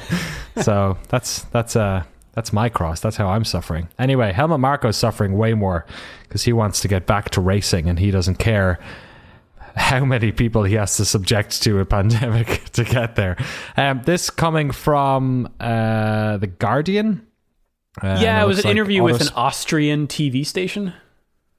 so 0.62 0.96
that's 1.08 1.42
that's 1.44 1.76
uh 1.76 2.02
That's 2.34 2.52
my 2.52 2.68
cross. 2.68 3.00
That's 3.00 3.16
how 3.16 3.28
I'm 3.28 3.44
suffering. 3.44 3.88
Anyway, 3.98 4.32
Helmut 4.32 4.60
Marko's 4.60 4.96
suffering 4.96 5.36
way 5.36 5.54
more 5.54 5.84
because 6.22 6.44
he 6.44 6.52
wants 6.52 6.80
to 6.82 6.88
get 6.88 7.04
back 7.06 7.30
to 7.30 7.40
racing 7.40 7.88
and 7.88 7.98
he 7.98 8.10
doesn't 8.12 8.36
care 8.38 8.78
how 9.74 10.04
many 10.04 10.30
people 10.32 10.62
he 10.64 10.74
has 10.74 10.96
to 10.96 11.04
subject 11.04 11.62
to 11.62 11.80
a 11.80 11.84
pandemic 11.84 12.64
to 12.72 12.84
get 12.84 13.16
there. 13.16 13.36
Um, 13.76 14.02
this 14.04 14.30
coming 14.30 14.70
from 14.70 15.48
uh, 15.60 16.36
the 16.36 16.46
Guardian. 16.46 17.26
Uh, 18.00 18.18
yeah, 18.20 18.42
it 18.42 18.46
was 18.46 18.58
an 18.58 18.64
like 18.64 18.70
interview 18.70 19.02
with 19.02 19.20
an 19.20 19.28
Austrian 19.34 20.06
TV 20.06 20.46
station. 20.46 20.92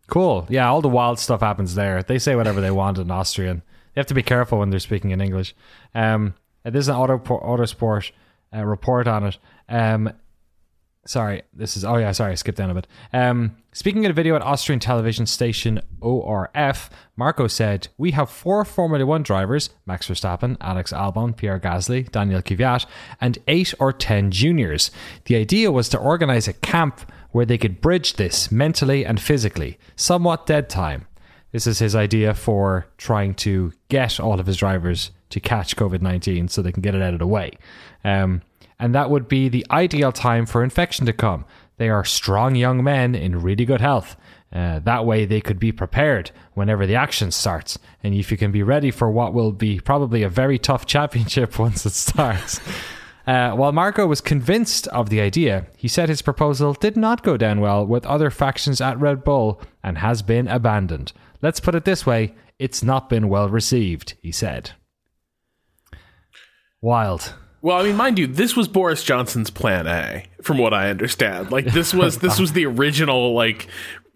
Cool. 0.07 0.48
Yeah, 0.50 0.69
all 0.69 0.81
the 0.81 0.89
wild 0.89 1.19
stuff 1.19 1.41
happens 1.41 1.75
there. 1.75 2.03
They 2.03 2.19
say 2.19 2.36
whatever 2.36 2.62
they 2.62 2.71
want 2.71 2.98
in 2.98 3.12
Austrian. 3.12 3.62
They 3.93 4.00
have 4.00 4.08
to 4.08 4.13
be 4.13 4.24
careful 4.24 4.60
when 4.60 4.69
they're 4.69 4.79
speaking 4.79 5.12
in 5.12 5.22
English. 5.22 5.55
Um, 5.93 6.36
there's 6.63 6.88
an 6.88 6.96
auto 6.96 7.17
autosport 7.17 8.12
uh, 8.55 8.63
report 8.63 9.08
on 9.08 9.25
it. 9.25 9.38
Um, 9.67 10.12
sorry, 11.05 11.43
this 11.53 11.77
is. 11.77 11.84
Oh 11.86 11.98
yeah, 11.98 12.12
sorry, 12.12 12.34
I 12.34 12.36
skipped 12.36 12.58
down 12.58 12.69
a 12.69 12.75
bit. 12.75 12.88
Um, 13.13 13.58
speaking 13.74 14.03
in 14.03 14.12
a 14.12 14.13
video 14.13 14.36
at 14.36 14.41
Austrian 14.41 14.79
television 14.79 15.25
station 15.25 15.81
ORF, 16.01 16.89
Marko 17.15 17.48
said, 17.48 17.88
"We 17.98 18.12
have 18.12 18.29
four 18.29 18.63
Formula 18.65 19.05
One 19.05 19.24
drivers: 19.24 19.69
Max 19.86 20.08
Verstappen, 20.08 20.58
Alex 20.62 20.93
Albon, 20.93 21.36
Pierre 21.36 21.60
Gasly, 21.60 22.10
Daniel 22.12 22.41
Kvyat, 22.41 22.86
and 23.19 23.38
eight 23.48 23.74
or 23.79 23.91
ten 23.91 24.31
juniors. 24.31 24.91
The 25.25 25.36
idea 25.36 25.72
was 25.72 25.89
to 25.89 25.98
organize 25.98 26.48
a 26.48 26.53
camp." 26.53 27.12
Where 27.31 27.46
they 27.46 27.60
could 27.60 27.79
bridge 27.79 28.13
this 28.13 28.51
mentally 28.51 29.05
and 29.05 29.22
physically, 29.22 29.77
somewhat 29.96 30.48
dead 30.48 30.67
time. 30.67 31.05
This 31.51 31.65
is 31.65 31.79
his 31.79 31.95
idea 31.95 32.33
for 32.33 32.87
trying 32.97 33.33
to 33.35 33.73
get 33.89 34.19
all 34.19 34.39
of 34.39 34.45
his 34.45 34.57
drivers 34.57 35.11
to 35.29 35.39
catch 35.39 35.75
COVID 35.75 36.01
19 36.01 36.47
so 36.47 36.61
they 36.61 36.71
can 36.71 36.81
get 36.81 36.95
it 36.95 37.01
out 37.01 37.13
of 37.13 37.19
the 37.19 37.27
way. 37.27 37.51
Um, 38.03 38.41
and 38.79 38.95
that 38.95 39.09
would 39.09 39.27
be 39.27 39.49
the 39.49 39.65
ideal 39.71 40.11
time 40.11 40.45
for 40.45 40.63
infection 40.63 41.05
to 41.05 41.13
come. 41.13 41.45
They 41.77 41.89
are 41.89 42.05
strong 42.05 42.55
young 42.55 42.83
men 42.83 43.15
in 43.15 43.41
really 43.41 43.65
good 43.65 43.81
health. 43.81 44.15
Uh, 44.51 44.79
that 44.79 45.05
way, 45.05 45.25
they 45.25 45.41
could 45.41 45.59
be 45.59 45.71
prepared 45.71 46.31
whenever 46.53 46.85
the 46.85 46.95
action 46.95 47.31
starts. 47.31 47.77
And 48.03 48.13
if 48.15 48.31
you 48.31 48.37
can 48.37 48.51
be 48.51 48.63
ready 48.63 48.89
for 48.89 49.11
what 49.11 49.33
will 49.33 49.51
be 49.51 49.79
probably 49.79 50.23
a 50.23 50.29
very 50.29 50.57
tough 50.57 50.85
championship 50.87 51.59
once 51.59 51.85
it 51.85 51.93
starts. 51.93 52.59
Uh, 53.27 53.51
while 53.51 53.71
Marko 53.71 54.07
was 54.07 54.21
convinced 54.21 54.87
of 54.87 55.09
the 55.09 55.21
idea, 55.21 55.67
he 55.77 55.87
said 55.87 56.09
his 56.09 56.23
proposal 56.23 56.73
did 56.73 56.97
not 56.97 57.21
go 57.21 57.37
down 57.37 57.61
well 57.61 57.85
with 57.85 58.05
other 58.07 58.31
factions 58.31 58.81
at 58.81 58.99
Red 58.99 59.23
Bull 59.23 59.61
and 59.83 59.99
has 59.99 60.23
been 60.23 60.47
abandoned. 60.47 61.13
Let's 61.41 61.60
put 61.60 61.75
it 61.75 61.86
this 61.86 62.05
way 62.05 62.34
it's 62.58 62.84
not 62.84 63.10
been 63.10 63.29
well 63.29 63.48
received, 63.50 64.15
he 64.22 64.31
said. 64.31 64.72
Wild. 66.81 67.34
Well, 67.62 67.77
I 67.77 67.84
mean, 67.84 67.96
mind 67.96 68.19
you, 68.19 68.27
this 68.27 68.55
was 68.55 68.67
Boris 68.67 69.03
Johnson's 69.03 69.50
plan 69.50 69.88
A, 69.88 70.25
from 70.41 70.58
what 70.58 70.74
I 70.74 70.89
understand. 70.89 71.51
Like 71.51 71.65
this 71.65 71.93
was 71.93 72.19
this 72.19 72.39
was 72.39 72.53
the 72.53 72.65
original 72.65 73.34
like 73.34 73.67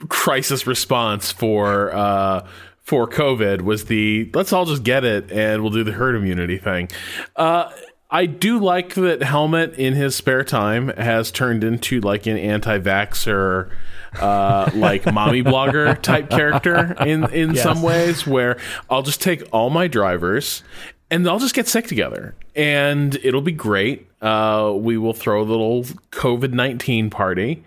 crisis 0.09 0.67
response 0.67 1.31
for 1.31 1.93
uh 1.95 2.47
for 2.81 3.07
COVID 3.07 3.61
was 3.61 3.85
the 3.85 4.29
let's 4.33 4.51
all 4.51 4.65
just 4.65 4.83
get 4.83 5.05
it 5.05 5.31
and 5.31 5.61
we'll 5.61 5.71
do 5.71 5.83
the 5.83 5.93
herd 5.93 6.15
immunity 6.15 6.57
thing. 6.57 6.89
Uh 7.35 7.71
I 8.09 8.27
do 8.27 8.59
like 8.59 8.93
that 8.93 9.23
Helmut 9.23 9.73
in 9.73 9.93
his 9.93 10.15
spare 10.15 10.43
time 10.43 10.89
has 10.89 11.31
turned 11.31 11.63
into 11.63 11.99
like 11.99 12.27
an 12.27 12.37
anti-vaxxer 12.37 13.71
uh, 14.19 14.69
like 14.75 15.11
mommy 15.11 15.43
blogger 15.43 15.99
type 16.01 16.29
character 16.29 16.95
in 17.05 17.31
in 17.31 17.55
some 17.55 17.81
ways 17.81 18.25
where 18.27 18.57
I'll 18.89 19.03
just 19.03 19.21
take 19.21 19.43
all 19.51 19.69
my 19.69 19.87
drivers 19.87 20.63
and 21.09 21.25
they'll 21.25 21.39
just 21.39 21.55
get 21.55 21.67
sick 21.67 21.87
together 21.87 22.35
and 22.55 23.15
it'll 23.23 23.41
be 23.41 23.51
great. 23.51 24.07
Uh, 24.21 24.73
we 24.75 24.97
will 24.97 25.13
throw 25.13 25.41
a 25.41 25.43
little 25.43 25.83
COVID 26.11 26.53
19 26.53 27.09
party 27.09 27.63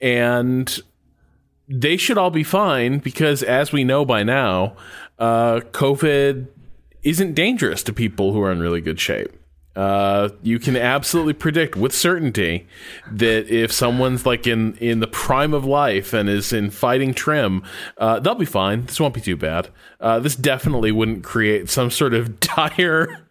and 0.00 0.80
they 1.68 1.96
should 1.96 2.18
all 2.18 2.30
be 2.30 2.42
fine 2.42 2.98
because, 2.98 3.42
as 3.42 3.72
we 3.72 3.84
know 3.84 4.04
by 4.04 4.22
now, 4.22 4.76
uh, 5.18 5.60
COVID 5.70 6.46
isn't 7.02 7.34
dangerous 7.34 7.82
to 7.84 7.92
people 7.92 8.32
who 8.32 8.42
are 8.42 8.52
in 8.52 8.60
really 8.60 8.80
good 8.80 9.00
shape. 9.00 9.32
Uh, 9.74 10.28
you 10.42 10.58
can 10.58 10.76
absolutely 10.76 11.32
predict 11.32 11.76
with 11.76 11.94
certainty 11.94 12.66
that 13.10 13.48
if 13.48 13.72
someone's 13.72 14.26
like 14.26 14.46
in 14.46 14.76
in 14.76 15.00
the 15.00 15.06
prime 15.06 15.54
of 15.54 15.64
life 15.64 16.12
and 16.12 16.28
is 16.28 16.52
in 16.52 16.70
fighting 16.70 17.14
trim, 17.14 17.62
uh, 17.96 18.20
they'll 18.20 18.34
be 18.34 18.44
fine. 18.44 18.84
This 18.84 19.00
won't 19.00 19.14
be 19.14 19.20
too 19.20 19.36
bad. 19.36 19.68
Uh, 19.98 20.18
this 20.18 20.36
definitely 20.36 20.92
wouldn't 20.92 21.24
create 21.24 21.70
some 21.70 21.90
sort 21.90 22.12
of 22.12 22.38
dire, 22.40 23.24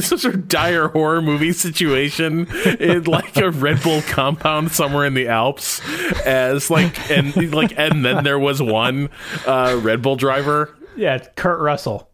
some 0.00 0.18
sort 0.18 0.34
of 0.34 0.48
dire 0.48 0.88
horror 0.88 1.22
movie 1.22 1.52
situation 1.52 2.46
in 2.78 3.04
like 3.04 3.36
a 3.38 3.50
Red 3.50 3.82
Bull 3.82 4.02
compound 4.02 4.72
somewhere 4.72 5.06
in 5.06 5.14
the 5.14 5.28
Alps, 5.28 5.80
as 6.26 6.68
like 6.68 7.10
and 7.10 7.54
like 7.54 7.78
and 7.78 8.04
then 8.04 8.22
there 8.22 8.38
was 8.38 8.60
one 8.60 9.08
uh, 9.46 9.80
Red 9.82 10.02
Bull 10.02 10.16
driver 10.16 10.76
Yeah, 10.96 11.18
Kurt 11.36 11.60
Russell. 11.60 12.09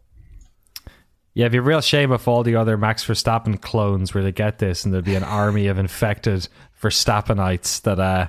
Yeah, 1.36 1.44
it'd 1.44 1.52
be 1.52 1.58
a 1.58 1.62
real 1.62 1.82
shame 1.82 2.12
if 2.12 2.26
all 2.26 2.42
the 2.42 2.56
other 2.56 2.78
Max 2.78 3.04
Verstappen 3.04 3.60
clones 3.60 4.14
were 4.14 4.22
to 4.22 4.32
get 4.32 4.58
this 4.58 4.84
and 4.86 4.94
there'd 4.94 5.04
be 5.04 5.14
an 5.16 5.22
army 5.22 5.66
of 5.66 5.76
infected 5.78 6.48
Verstappenites 6.80 7.82
that 7.82 8.00
uh, 8.00 8.28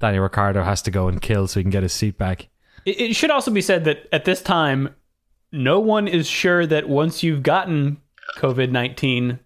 Daniel 0.00 0.24
Ricciardo 0.24 0.64
has 0.64 0.82
to 0.82 0.90
go 0.90 1.06
and 1.06 1.22
kill 1.22 1.46
so 1.46 1.60
he 1.60 1.64
can 1.64 1.70
get 1.70 1.84
his 1.84 1.92
seat 1.92 2.18
back. 2.18 2.48
It, 2.84 3.00
it 3.00 3.16
should 3.16 3.30
also 3.30 3.52
be 3.52 3.60
said 3.60 3.84
that 3.84 4.08
at 4.12 4.24
this 4.24 4.42
time, 4.42 4.96
no 5.52 5.78
one 5.78 6.08
is 6.08 6.26
sure 6.26 6.66
that 6.66 6.88
once 6.88 7.22
you've 7.22 7.44
gotten 7.44 7.98
COVID 8.38 8.70
nineteen, 8.72 9.38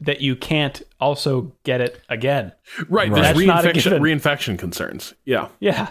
that 0.00 0.20
you 0.20 0.36
can't 0.36 0.82
also 1.00 1.52
get 1.64 1.80
it 1.80 2.02
again. 2.10 2.52
Right, 2.90 3.10
Right. 3.10 3.14
there's 3.14 3.26
That's 3.34 3.46
not 3.46 3.64
reinfection, 3.64 3.82
given. 3.84 4.02
reinfection 4.02 4.58
concerns. 4.58 5.14
Yeah. 5.24 5.48
Yeah. 5.58 5.88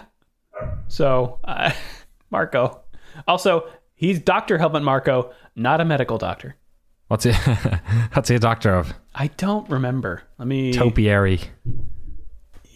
So, 0.86 1.40
uh, 1.42 1.72
Marko. 2.30 2.80
Also, 3.26 3.68
he's 4.04 4.20
Doctor 4.20 4.58
Helmut 4.58 4.82
Marko, 4.82 5.32
not 5.56 5.80
a 5.80 5.84
medical 5.84 6.18
doctor. 6.18 6.56
What's 7.08 7.24
he? 7.24 7.32
what's 8.12 8.28
he 8.28 8.34
a 8.34 8.38
doctor 8.38 8.74
of? 8.74 8.92
I 9.14 9.28
don't 9.36 9.68
remember. 9.68 10.22
Let 10.38 10.48
me. 10.48 10.72
Topiary, 10.72 11.40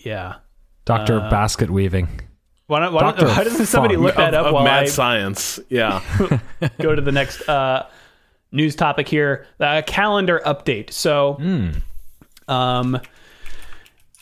Yeah. 0.04 0.36
doctor 0.84 1.18
Uh, 1.18 1.24
of 1.24 1.30
basket 1.30 1.70
weaving. 1.70 2.08
Why, 2.66 2.80
don't, 2.80 2.92
why, 2.92 3.00
don't- 3.00 3.16
Doctor 3.16 3.26
why 3.28 3.44
doesn't 3.44 3.66
somebody 3.66 3.94
Fun. 3.94 4.04
look 4.04 4.16
that 4.16 4.34
of, 4.34 4.40
up 4.40 4.46
of 4.48 4.52
while 4.54 4.64
mad 4.64 4.82
I 4.84 4.86
science. 4.86 5.58
Yeah. 5.70 6.02
go 6.80 6.94
to 6.94 7.00
the 7.00 7.12
next 7.12 7.48
uh, 7.48 7.86
news 8.52 8.76
topic 8.76 9.08
here? 9.08 9.46
The 9.56 9.82
calendar 9.86 10.42
update. 10.44 10.92
So, 10.92 11.38
um, 12.46 13.00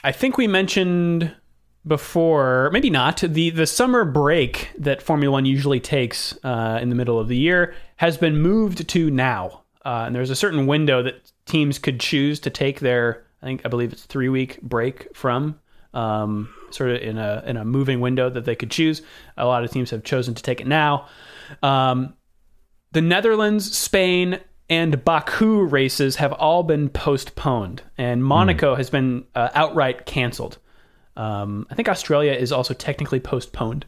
I 0.04 0.12
think 0.12 0.38
we 0.38 0.46
mentioned 0.46 1.34
before, 1.86 2.70
maybe 2.72 2.90
not, 2.90 3.18
the 3.18 3.50
the 3.50 3.66
summer 3.66 4.04
break 4.04 4.70
that 4.78 5.00
Formula 5.00 5.32
One 5.32 5.46
usually 5.46 5.80
takes 5.80 6.36
uh, 6.42 6.78
in 6.82 6.88
the 6.88 6.96
middle 6.96 7.20
of 7.20 7.28
the 7.28 7.36
year 7.36 7.74
has 7.96 8.16
been 8.16 8.38
moved 8.38 8.88
to 8.88 9.10
now, 9.10 9.62
uh, 9.84 10.04
and 10.06 10.14
there's 10.14 10.30
a 10.30 10.36
certain 10.36 10.66
window 10.66 11.02
that 11.02 11.32
teams 11.46 11.78
could 11.78 12.00
choose 12.00 12.40
to 12.40 12.50
take 12.50 12.80
their. 12.80 13.24
I 13.42 13.46
think 13.46 13.62
I 13.64 13.68
believe 13.68 13.92
it's 13.92 14.04
three 14.04 14.28
week 14.28 14.60
break 14.62 15.14
from. 15.14 15.60
Um, 15.94 16.52
sort 16.70 16.90
of 16.90 17.00
in 17.00 17.16
a 17.16 17.42
in 17.46 17.56
a 17.56 17.64
moving 17.64 18.00
window 18.00 18.28
that 18.28 18.44
they 18.44 18.54
could 18.54 18.70
choose. 18.70 19.02
A 19.36 19.46
lot 19.46 19.64
of 19.64 19.70
teams 19.70 19.90
have 19.90 20.02
chosen 20.02 20.34
to 20.34 20.42
take 20.42 20.60
it 20.60 20.66
now. 20.66 21.06
Um, 21.62 22.14
the 22.92 23.00
Netherlands, 23.00 23.76
Spain, 23.76 24.40
and 24.68 25.04
Baku 25.04 25.62
races 25.62 26.16
have 26.16 26.32
all 26.32 26.64
been 26.64 26.88
postponed, 26.88 27.82
and 27.96 28.24
Monaco 28.24 28.74
has 28.74 28.90
been 28.90 29.24
uh, 29.34 29.50
outright 29.54 30.04
canceled. 30.04 30.58
Um, 31.16 31.66
I 31.70 31.74
think 31.74 31.88
Australia 31.88 32.32
is 32.32 32.52
also 32.52 32.74
technically 32.74 33.20
postponed. 33.20 33.86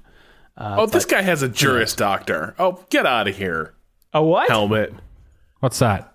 oh, 0.56 0.86
this 0.86 1.04
guy 1.04 1.22
has 1.22 1.42
a 1.42 1.48
Juris 1.48 1.94
Doctor. 1.94 2.54
Oh, 2.58 2.84
get 2.90 3.06
out 3.06 3.28
of 3.28 3.36
here. 3.36 3.74
A 4.12 4.22
what? 4.22 4.48
Helmut. 4.48 4.92
What's 5.60 5.78
that? 5.80 6.14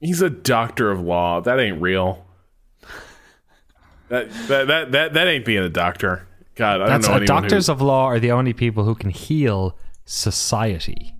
He's 0.00 0.22
a 0.22 0.30
doctor 0.30 0.90
of 0.90 1.00
law. 1.00 1.40
That 1.40 1.60
ain't 1.60 1.80
real. 1.80 2.26
That 4.08 4.30
that 4.48 4.66
that 4.66 4.92
that, 4.92 5.12
that 5.14 5.28
ain't 5.28 5.44
being 5.44 5.62
a 5.62 5.68
doctor. 5.68 6.26
God, 6.56 6.80
I 6.80 6.88
That's 6.88 7.06
don't 7.06 7.12
know 7.12 7.14
uh, 7.14 7.20
anyone 7.22 7.42
doctors 7.42 7.66
who, 7.68 7.72
of 7.72 7.80
law 7.80 8.06
are 8.06 8.18
the 8.18 8.32
only 8.32 8.52
people 8.52 8.84
who 8.84 8.94
can 8.94 9.10
heal 9.10 9.78
society. 10.04 11.14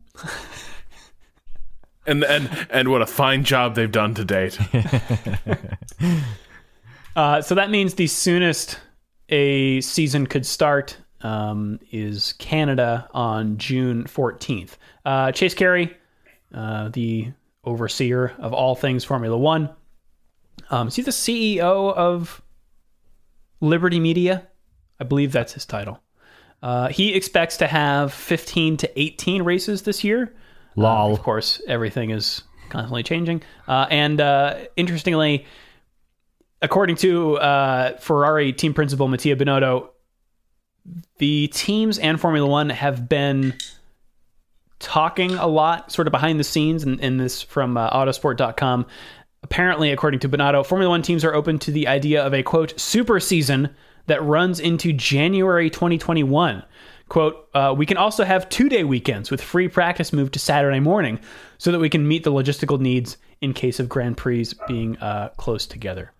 and 2.06 2.24
and 2.24 2.66
and 2.68 2.88
what 2.88 3.00
a 3.00 3.06
fine 3.06 3.44
job 3.44 3.74
they've 3.74 3.90
done 3.90 4.14
to 4.14 4.24
date. 4.24 4.58
Uh, 7.16 7.42
so 7.42 7.56
that 7.56 7.70
means 7.70 7.94
the 7.94 8.06
soonest 8.06 8.78
a 9.30 9.80
season 9.80 10.26
could 10.26 10.44
start 10.44 10.98
um, 11.22 11.80
is 11.90 12.34
Canada 12.34 13.08
on 13.12 13.56
June 13.58 14.04
14th. 14.04 14.76
Uh, 15.04 15.32
Chase 15.32 15.54
Carey, 15.54 15.96
uh, 16.54 16.88
the 16.88 17.32
overseer 17.64 18.32
of 18.38 18.52
all 18.52 18.74
things 18.74 19.04
Formula 19.04 19.36
One, 19.36 19.70
um, 20.70 20.88
is 20.88 20.96
he 20.96 21.02
the 21.02 21.10
CEO 21.10 21.94
of 21.94 22.42
Liberty 23.60 24.00
Media? 24.00 24.46
I 24.98 25.04
believe 25.04 25.32
that's 25.32 25.52
his 25.52 25.66
title. 25.66 26.00
Uh, 26.62 26.88
he 26.88 27.14
expects 27.14 27.56
to 27.58 27.66
have 27.66 28.12
15 28.12 28.76
to 28.78 29.00
18 29.00 29.42
races 29.42 29.82
this 29.82 30.04
year. 30.04 30.34
Lol. 30.76 31.12
Of 31.12 31.22
course, 31.22 31.60
everything 31.66 32.10
is 32.10 32.42
constantly 32.68 33.02
changing. 33.02 33.42
Uh, 33.66 33.86
and 33.90 34.20
uh, 34.20 34.58
interestingly, 34.76 35.46
according 36.62 36.96
to 36.96 37.36
uh, 37.38 37.96
Ferrari 37.98 38.52
team 38.52 38.74
principal 38.74 39.08
Mattia 39.08 39.36
Binotto, 39.36 39.88
the 41.18 41.48
teams 41.48 41.98
and 41.98 42.20
Formula 42.20 42.48
One 42.48 42.70
have 42.70 43.08
been 43.08 43.54
talking 44.78 45.32
a 45.32 45.46
lot, 45.46 45.92
sort 45.92 46.08
of 46.08 46.10
behind 46.10 46.40
the 46.40 46.44
scenes, 46.44 46.84
and, 46.84 47.00
and 47.00 47.20
this 47.20 47.42
from 47.42 47.76
uh, 47.76 47.90
Autosport.com. 47.90 48.86
Apparently, 49.42 49.90
according 49.90 50.20
to 50.20 50.28
Binotto, 50.28 50.64
Formula 50.64 50.90
One 50.90 51.02
teams 51.02 51.24
are 51.24 51.34
open 51.34 51.58
to 51.60 51.70
the 51.70 51.86
idea 51.86 52.24
of 52.24 52.34
a 52.34 52.42
quote 52.42 52.78
super 52.80 53.20
season 53.20 53.74
that 54.06 54.22
runs 54.22 54.58
into 54.58 54.92
January 54.92 55.70
2021. 55.70 56.64
Quote, 57.08 57.48
uh, 57.54 57.74
we 57.76 57.86
can 57.86 57.96
also 57.96 58.24
have 58.24 58.48
two 58.48 58.68
day 58.68 58.84
weekends 58.84 59.30
with 59.30 59.40
free 59.40 59.68
practice 59.68 60.12
moved 60.12 60.32
to 60.34 60.38
Saturday 60.38 60.80
morning 60.80 61.18
so 61.58 61.72
that 61.72 61.80
we 61.80 61.88
can 61.88 62.06
meet 62.06 62.22
the 62.24 62.32
logistical 62.32 62.78
needs 62.80 63.16
in 63.40 63.52
case 63.52 63.80
of 63.80 63.88
Grand 63.88 64.16
Prix 64.16 64.46
being 64.68 64.96
uh, 64.98 65.30
close 65.36 65.66
together, 65.66 66.12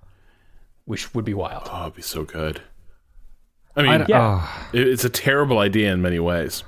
which 0.85 1.15
would 1.15 1.25
be 1.25 1.35
wild. 1.35 1.69
Oh, 1.71 1.83
it'd 1.83 1.95
be 1.95 2.03
so 2.03 2.25
good. 2.25 2.61
I 3.77 3.83
mean, 3.83 4.05
Yeah. 4.09 4.41
Oh, 4.43 4.69
it's 4.73 5.05
a 5.05 5.09
terrible 5.11 5.59
idea 5.59 5.93
in 5.93 6.03
many 6.03 6.19
ways. 6.19 6.65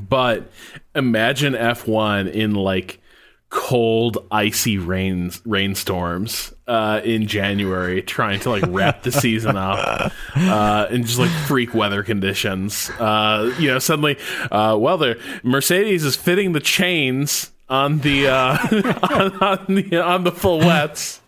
But 0.00 0.50
imagine 0.94 1.54
F1 1.54 2.32
in 2.32 2.54
like 2.54 3.00
cold, 3.50 4.18
icy 4.30 4.78
rains, 4.78 5.40
rainstorms 5.44 6.52
uh, 6.66 7.00
in 7.02 7.26
January, 7.26 8.02
trying 8.02 8.40
to 8.40 8.50
like 8.50 8.64
wrap 8.68 9.02
the 9.02 9.12
season 9.24 9.56
up 9.56 10.12
uh, 10.36 10.86
in 10.90 11.02
just 11.04 11.18
like 11.18 11.30
freak 11.46 11.74
weather 11.74 12.02
conditions. 12.02 12.90
Uh, 12.98 13.54
you 13.58 13.68
know, 13.68 13.78
suddenly, 13.78 14.16
uh, 14.50 14.76
well, 14.78 14.98
the 14.98 15.18
Mercedes 15.42 16.04
is 16.04 16.14
fitting 16.16 16.52
the 16.52 16.60
chains 16.60 17.50
on 17.68 17.98
the 18.00 18.28
uh, 18.28 18.58
on, 19.10 19.42
on 19.42 19.74
the 19.74 20.00
on 20.00 20.24
the 20.24 20.32
full 20.32 20.58
wets. 20.58 21.20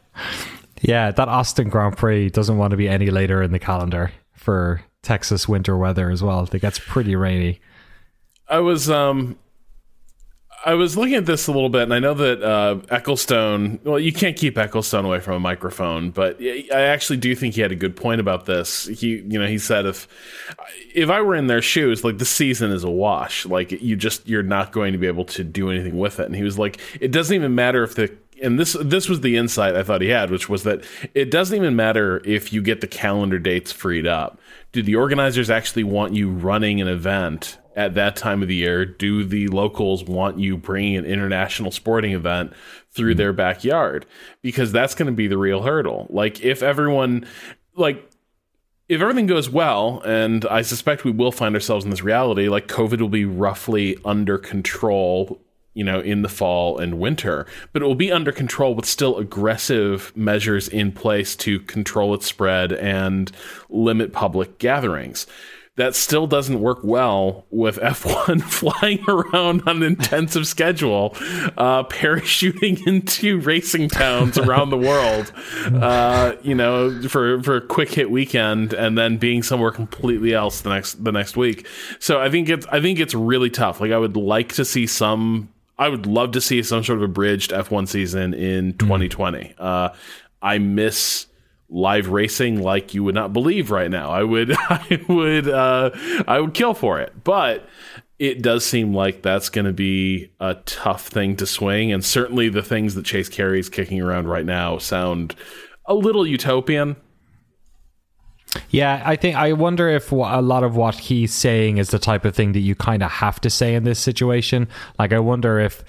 Yeah, 0.81 1.11
that 1.11 1.29
Austin 1.29 1.69
Grand 1.69 1.97
Prix 1.97 2.31
doesn't 2.31 2.57
want 2.57 2.73
to 2.73 2.77
be 2.77 2.89
any 2.89 3.11
later 3.11 3.43
in 3.43 3.53
the 3.53 3.59
calendar 3.59 4.13
for 4.33 4.83
Texas 5.03 5.49
winter 5.49 5.77
weather 5.77 6.11
as 6.11 6.23
well. 6.23 6.49
It 6.51 6.61
gets 6.61 6.79
pretty 6.79 7.17
rainy. 7.17 7.61
I 8.49 8.59
was 8.59 8.91
um 8.91 9.39
I 10.65 10.75
was 10.75 10.95
looking 10.95 11.15
at 11.15 11.25
this 11.25 11.47
a 11.47 11.53
little 11.53 11.71
bit, 11.71 11.83
and 11.85 11.95
I 11.95 12.01
know 12.01 12.13
that 12.13 12.43
uh, 12.43 12.77
Ecclestone. 12.95 13.83
Well, 13.83 13.99
you 13.99 14.13
can't 14.13 14.37
keep 14.37 14.57
Ecclestone 14.57 15.07
away 15.07 15.21
from 15.21 15.35
a 15.35 15.41
microphone, 15.41 16.11
but 16.11 16.39
I 16.41 16.83
actually 16.83 17.17
do 17.17 17.35
think 17.35 17.55
he 17.55 17.63
had 17.63 17.73
a 17.73 17.77
good 17.77 17.97
point 17.97 18.21
about 18.21 18.45
this. 18.45 18.87
He, 18.87 19.17
you 19.17 19.39
know, 19.39 19.47
he 19.47 19.57
said 19.57 19.87
if 19.87 20.07
if 20.95 21.09
I 21.09 21.23
were 21.23 21.35
in 21.35 21.47
their 21.47 21.63
shoes, 21.63 22.05
like 22.05 22.19
the 22.19 22.27
season 22.27 22.73
is 22.73 22.85
a 22.85 22.91
wash. 22.91 23.47
Like 23.47 23.73
you 23.73 23.97
just 23.97 24.29
you're 24.29 24.43
not 24.43 24.71
going 24.71 24.93
to 24.93 24.99
be 24.99 25.07
able 25.07 25.25
to 25.27 25.45
do 25.45 25.71
anything 25.71 25.97
with 25.99 26.21
it. 26.21 26.27
And 26.27 26.37
he 26.37 26.43
was 26.43 26.59
like, 26.59 26.79
it 27.01 27.11
doesn't 27.11 27.35
even 27.35 27.55
matter 27.55 27.83
if 27.83 27.95
the 27.95 28.15
and 28.43 28.59
this 28.59 28.77
this 28.81 29.09
was 29.09 29.21
the 29.21 29.37
insight 29.37 29.75
I 29.75 29.83
thought 29.83 30.01
he 30.01 30.09
had, 30.09 30.31
which 30.31 30.49
was 30.49 30.63
that 30.65 30.85
it 31.15 31.31
doesn't 31.31 31.57
even 31.57 31.77
matter 31.77 32.23
if 32.25 32.53
you 32.53 32.63
get 32.63 32.81
the 32.81 32.87
calendar 32.87 33.39
dates 33.39 33.73
freed 33.73 34.07
up. 34.07 34.41
Do 34.73 34.83
the 34.83 34.97
organizers 34.97 35.51
actually 35.51 35.85
want 35.85 36.15
you 36.15 36.31
running 36.31 36.81
an 36.81 36.89
event 36.89 37.59
at 37.77 37.95
that 37.95 38.17
time 38.17 38.43
of 38.43 38.49
the 38.49 38.57
year? 38.57 38.85
Do 38.85 39.25
the 39.25 39.49
locals 39.49 40.05
want 40.05 40.39
you 40.39 40.57
bringing 40.57 40.97
an 40.97 41.05
international 41.05 41.71
sporting 41.71 42.13
event 42.13 42.53
through 42.91 43.15
their 43.15 43.33
backyard? 43.33 44.07
Because 44.43 44.73
that's 44.73 44.95
going 44.95 45.07
to 45.07 45.13
be 45.13 45.29
the 45.29 45.39
real 45.39 45.63
hurdle. 45.63 46.07
Like 46.11 46.43
if 46.45 46.63
everyone 46.63 47.27
like 47.75 48.07
if 48.89 49.01
everything 49.01 49.27
goes 49.27 49.49
well, 49.49 50.03
and 50.05 50.45
I 50.47 50.63
suspect 50.63 51.05
we 51.05 51.13
will 51.13 51.31
find 51.31 51.55
ourselves 51.55 51.85
in 51.85 51.93
this 51.93 52.03
reality, 52.03 52.49
like 52.49 52.67
COVID 52.67 53.01
will 53.01 53.09
be 53.09 53.25
roughly 53.25 53.97
under 54.05 54.37
control, 54.37 55.41
you 55.75 55.85
know, 55.85 56.00
in 56.00 56.23
the 56.23 56.28
fall 56.28 56.78
and 56.78 56.99
winter, 56.99 57.47
but 57.73 57.83
it 57.83 57.85
will 57.85 57.95
be 57.95 58.11
under 58.11 58.33
control 58.33 58.75
with 58.75 58.87
still 58.87 59.19
aggressive 59.19 60.13
measures 60.17 60.69
in 60.69 60.93
place 60.93 61.37
to 61.37 61.61
control 61.61 62.13
its 62.15 62.26
spread 62.26 62.73
and 62.73 63.30
limit 63.69 64.13
public 64.13 64.59
gatherings. 64.59 65.26
That 65.76 65.95
still 65.95 66.26
doesn't 66.26 66.61
work 66.61 66.80
well 66.83 67.47
with 67.50 67.76
F1 67.80 68.43
flying 68.50 69.02
around 69.09 69.63
on 69.67 69.76
an 69.76 69.83
intensive 69.85 70.47
schedule, 70.47 71.15
uh, 71.56 71.85
parachuting 71.85 72.85
into 72.87 73.39
racing 73.41 73.89
towns 73.89 74.37
around 74.37 74.71
the 74.71 74.76
world, 74.76 75.33
uh, 75.67 76.35
you 76.43 76.56
know, 76.56 77.00
for 77.09 77.41
for 77.43 77.56
a 77.56 77.61
quick 77.61 77.93
hit 77.93 78.11
weekend, 78.11 78.75
and 78.75 78.99
then 78.99 79.17
being 79.17 79.45
somewhere 79.45 79.71
completely 79.71 80.35
else 80.35 80.63
the 80.63 80.71
next 80.71 81.02
the 81.02 81.13
next 81.13 81.37
week. 81.37 81.67
So 82.00 82.21
I 82.21 82.28
think 82.28 82.49
it's 82.49 82.67
I 82.67 82.80
think 82.80 82.99
it's 82.99 83.15
really 83.15 83.50
tough. 83.50 83.80
Like 83.80 83.93
I 83.93 83.99
would 83.99 84.17
like 84.17 84.52
to 84.54 84.65
see 84.65 84.87
some. 84.89 85.49
I 85.80 85.88
would 85.88 86.06
love 86.06 86.32
to 86.32 86.43
see 86.43 86.62
some 86.62 86.84
sort 86.84 86.99
of 86.99 87.02
abridged 87.02 87.52
F1 87.52 87.88
season 87.88 88.34
in 88.34 88.75
2020. 88.76 89.54
Uh, 89.58 89.88
I 90.43 90.58
miss 90.58 91.26
live 91.71 92.08
racing 92.08 92.60
like 92.60 92.93
you 92.93 93.02
would 93.02 93.14
not 93.14 93.32
believe 93.32 93.71
right 93.71 93.90
now. 93.90 94.10
I 94.10 94.23
would 94.23 94.52
I 94.69 95.02
would 95.08 95.49
uh 95.49 95.90
I 96.28 96.38
would 96.38 96.52
kill 96.52 96.75
for 96.75 97.00
it. 97.00 97.25
But 97.25 97.66
it 98.19 98.43
does 98.43 98.66
seem 98.66 98.93
like 98.93 99.23
that's 99.23 99.49
going 99.49 99.64
to 99.64 99.73
be 99.73 100.30
a 100.40 100.54
tough 100.66 101.08
thing 101.08 101.36
to 101.36 101.47
swing 101.47 101.90
and 101.90 102.04
certainly 102.04 102.50
the 102.50 102.62
things 102.62 102.95
that 102.95 103.06
Chase 103.06 103.30
Carey 103.30 103.58
is 103.58 103.71
kicking 103.71 104.02
around 104.02 104.28
right 104.28 104.45
now 104.45 104.76
sound 104.76 105.34
a 105.86 105.95
little 105.95 106.26
utopian. 106.26 106.97
Yeah, 108.71 109.02
I 109.04 109.17
think 109.17 109.36
I 109.36 109.52
wonder 109.52 109.89
if 109.89 110.10
a 110.10 110.17
lot 110.17 110.65
of 110.65 110.76
what 110.76 110.97
he's 110.97 111.32
saying 111.32 111.78
is 111.78 111.91
the 111.91 111.99
type 111.99 112.25
of 112.25 112.34
thing 112.34 112.52
that 112.52 112.60
you 112.60 112.75
kind 112.75 113.02
of 113.02 113.10
have 113.10 113.41
to 113.43 113.50
say 113.50 113.75
in 113.75 113.84
this 113.84 113.99
situation. 114.00 114.69
Like, 114.99 115.13
I 115.13 115.19
wonder 115.21 115.60
if 115.60 115.84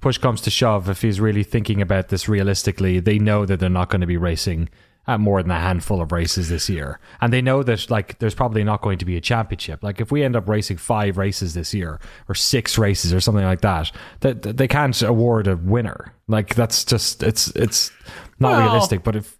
push 0.00 0.18
comes 0.18 0.40
to 0.42 0.50
shove, 0.50 0.88
if 0.88 1.02
he's 1.02 1.20
really 1.20 1.42
thinking 1.42 1.82
about 1.82 2.08
this 2.08 2.28
realistically, 2.28 3.00
they 3.00 3.18
know 3.18 3.44
that 3.46 3.58
they're 3.60 3.68
not 3.68 3.88
going 3.90 4.02
to 4.02 4.06
be 4.06 4.16
racing 4.16 4.68
at 5.08 5.20
more 5.20 5.40
than 5.40 5.50
a 5.52 5.60
handful 5.60 6.00
of 6.02 6.10
races 6.12 6.48
this 6.48 6.68
year, 6.68 6.98
and 7.20 7.32
they 7.32 7.40
know 7.40 7.62
that 7.62 7.88
like 7.90 8.18
there's 8.18 8.34
probably 8.34 8.62
not 8.64 8.82
going 8.82 8.98
to 8.98 9.04
be 9.04 9.16
a 9.16 9.20
championship. 9.20 9.82
Like, 9.82 10.00
if 10.00 10.10
we 10.12 10.22
end 10.22 10.36
up 10.36 10.48
racing 10.48 10.76
five 10.76 11.16
races 11.16 11.54
this 11.54 11.72
year 11.74 12.00
or 12.28 12.34
six 12.34 12.76
races 12.78 13.12
or 13.14 13.20
something 13.20 13.44
like 13.44 13.60
that, 13.62 13.90
that 14.20 14.42
that 14.42 14.56
they 14.56 14.68
can't 14.68 15.00
award 15.02 15.46
a 15.48 15.56
winner. 15.56 16.12
Like, 16.28 16.54
that's 16.54 16.84
just 16.84 17.22
it's 17.22 17.48
it's 17.56 17.90
not 18.38 18.52
Well- 18.52 18.62
realistic. 18.62 19.02
But 19.02 19.16
if 19.16 19.36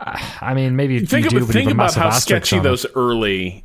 I 0.00 0.54
mean, 0.54 0.76
maybe 0.76 1.04
Think, 1.04 1.28
do, 1.28 1.36
about, 1.36 1.48
think 1.48 1.70
you 1.70 1.76
have 1.76 1.78
a 1.78 1.82
about 1.82 1.94
how 1.94 2.10
sketchy 2.10 2.58
those 2.60 2.86
early 2.94 3.64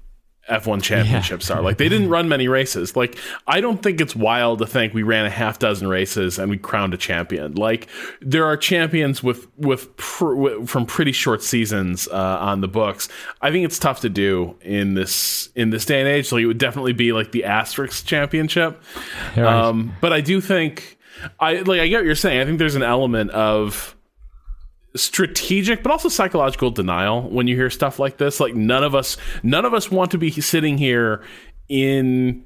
F1 0.49 0.83
championships 0.83 1.49
are. 1.49 1.61
Like 1.61 1.77
they 1.77 1.87
didn't 1.87 2.09
run 2.09 2.27
many 2.27 2.49
races. 2.49 2.97
Like 2.97 3.17
I 3.47 3.61
don't 3.61 3.81
think 3.81 4.01
it's 4.01 4.15
wild 4.15 4.59
to 4.59 4.67
think 4.67 4.93
we 4.93 5.03
ran 5.03 5.25
a 5.25 5.29
half 5.29 5.57
dozen 5.57 5.87
races 5.87 6.37
and 6.37 6.49
we 6.49 6.57
crowned 6.57 6.93
a 6.93 6.97
champion. 6.97 7.53
Like 7.53 7.87
there 8.19 8.45
are 8.45 8.57
champions 8.57 9.23
with 9.23 9.47
with, 9.57 9.95
pr- 9.95 10.33
with 10.33 10.69
from 10.69 10.85
pretty 10.85 11.13
short 11.13 11.41
seasons 11.41 12.09
uh, 12.09 12.37
on 12.41 12.59
the 12.59 12.67
books. 12.67 13.07
I 13.41 13.51
think 13.51 13.63
it's 13.63 13.79
tough 13.79 14.01
to 14.01 14.09
do 14.09 14.57
in 14.61 14.95
this 14.95 15.49
in 15.55 15.69
this 15.69 15.85
day 15.85 15.99
and 15.99 16.09
age. 16.09 16.31
Like 16.31 16.41
it 16.41 16.47
would 16.47 16.57
definitely 16.57 16.93
be 16.93 17.13
like 17.13 17.31
the 17.31 17.45
asterisk 17.45 18.05
championship. 18.05 18.81
Right. 19.37 19.45
Um, 19.45 19.93
but 20.01 20.11
I 20.11 20.19
do 20.19 20.41
think 20.41 20.97
I 21.39 21.59
like 21.59 21.79
I 21.79 21.87
get 21.87 21.99
what 21.99 22.05
you're 22.05 22.15
saying. 22.15 22.41
I 22.41 22.45
think 22.45 22.59
there's 22.59 22.75
an 22.75 22.83
element 22.83 23.31
of 23.31 23.95
strategic 24.95 25.81
but 25.81 25.91
also 25.91 26.07
psychological 26.07 26.69
denial 26.69 27.23
when 27.29 27.47
you 27.47 27.55
hear 27.55 27.69
stuff 27.69 27.97
like 27.97 28.17
this 28.17 28.39
like 28.39 28.53
none 28.53 28.83
of 28.83 28.93
us 28.93 29.17
none 29.41 29.65
of 29.65 29.73
us 29.73 29.89
want 29.89 30.11
to 30.11 30.17
be 30.17 30.29
sitting 30.29 30.77
here 30.77 31.23
in 31.67 32.45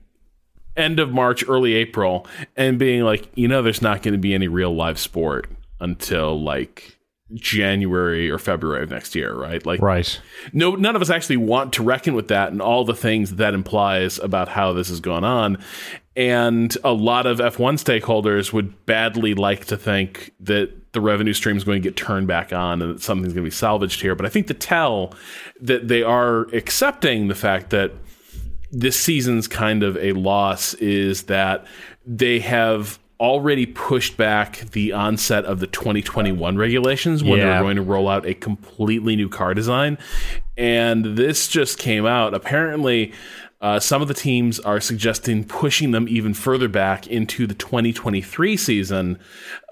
end 0.77 0.99
of 0.99 1.11
march 1.11 1.47
early 1.49 1.73
april 1.73 2.25
and 2.55 2.79
being 2.79 3.03
like 3.03 3.29
you 3.35 3.47
know 3.47 3.61
there's 3.61 3.81
not 3.81 4.01
going 4.01 4.13
to 4.13 4.19
be 4.19 4.33
any 4.33 4.47
real 4.47 4.73
live 4.73 4.97
sport 4.97 5.49
until 5.81 6.41
like 6.41 6.97
january 7.33 8.31
or 8.31 8.37
february 8.37 8.83
of 8.83 8.89
next 8.89 9.13
year 9.13 9.33
right 9.33 9.65
like 9.65 9.81
right. 9.81 10.21
no, 10.53 10.75
none 10.75 10.95
of 10.95 11.01
us 11.01 11.09
actually 11.09 11.35
want 11.35 11.73
to 11.73 11.83
reckon 11.83 12.13
with 12.13 12.29
that 12.29 12.53
and 12.53 12.61
all 12.61 12.85
the 12.85 12.95
things 12.95 13.35
that 13.35 13.53
implies 13.53 14.17
about 14.19 14.47
how 14.47 14.71
this 14.71 14.87
has 14.87 15.01
gone 15.01 15.25
on. 15.25 15.57
And 16.15 16.75
a 16.83 16.93
lot 16.93 17.27
of 17.27 17.37
F1 17.37 17.75
stakeholders 17.75 18.51
would 18.51 18.87
badly 18.87 19.35
like 19.35 19.65
to 19.65 19.77
think 19.77 20.31
that 20.39 20.86
the 20.97 21.01
revenue 21.01 21.33
stream 21.33 21.55
is 21.55 21.63
going 21.63 21.79
to 21.79 21.87
get 21.87 21.95
turned 21.95 22.25
back 22.27 22.51
on 22.51 22.81
and 22.81 22.95
that 22.95 23.01
something's 23.03 23.33
going 23.33 23.43
to 23.43 23.47
be 23.49 23.53
salvaged 23.55 24.01
here. 24.01 24.15
But 24.15 24.25
I 24.25 24.29
think 24.29 24.47
the 24.47 24.55
tell 24.55 25.13
that 25.61 25.87
they 25.87 26.01
are 26.01 26.41
accepting 26.53 27.27
the 27.27 27.35
fact 27.35 27.69
that 27.69 27.91
this 28.71 28.99
season's 28.99 29.47
kind 29.47 29.83
of 29.83 29.95
a 29.97 30.13
loss 30.13 30.73
is 30.75 31.23
that 31.23 31.67
they 32.03 32.39
have 32.39 32.97
already 33.19 33.67
pushed 33.67 34.17
back 34.17 34.57
the 34.71 34.91
onset 34.91 35.45
of 35.45 35.59
the 35.59 35.67
2021 35.67 36.57
regulations 36.57 37.23
when 37.23 37.39
Yeah. 37.39 37.45
they're 37.53 37.61
going 37.61 37.75
to 37.75 37.81
roll 37.83 38.07
out 38.07 38.25
a 38.25 38.33
completely 38.33 39.15
new 39.15 39.29
car 39.29 39.53
design. 39.53 39.99
And 40.57 41.05
this 41.15 41.47
just 41.47 41.77
came 41.77 42.05
out. 42.07 42.33
Apparently, 42.33 43.13
uh, 43.61 43.79
some 43.79 44.01
of 44.01 44.07
the 44.07 44.13
teams 44.13 44.59
are 44.59 44.79
suggesting 44.79 45.43
pushing 45.43 45.91
them 45.91 46.07
even 46.09 46.33
further 46.33 46.67
back 46.67 47.07
into 47.07 47.47
the 47.47 47.55
2023 47.55 48.55
season 48.55 49.19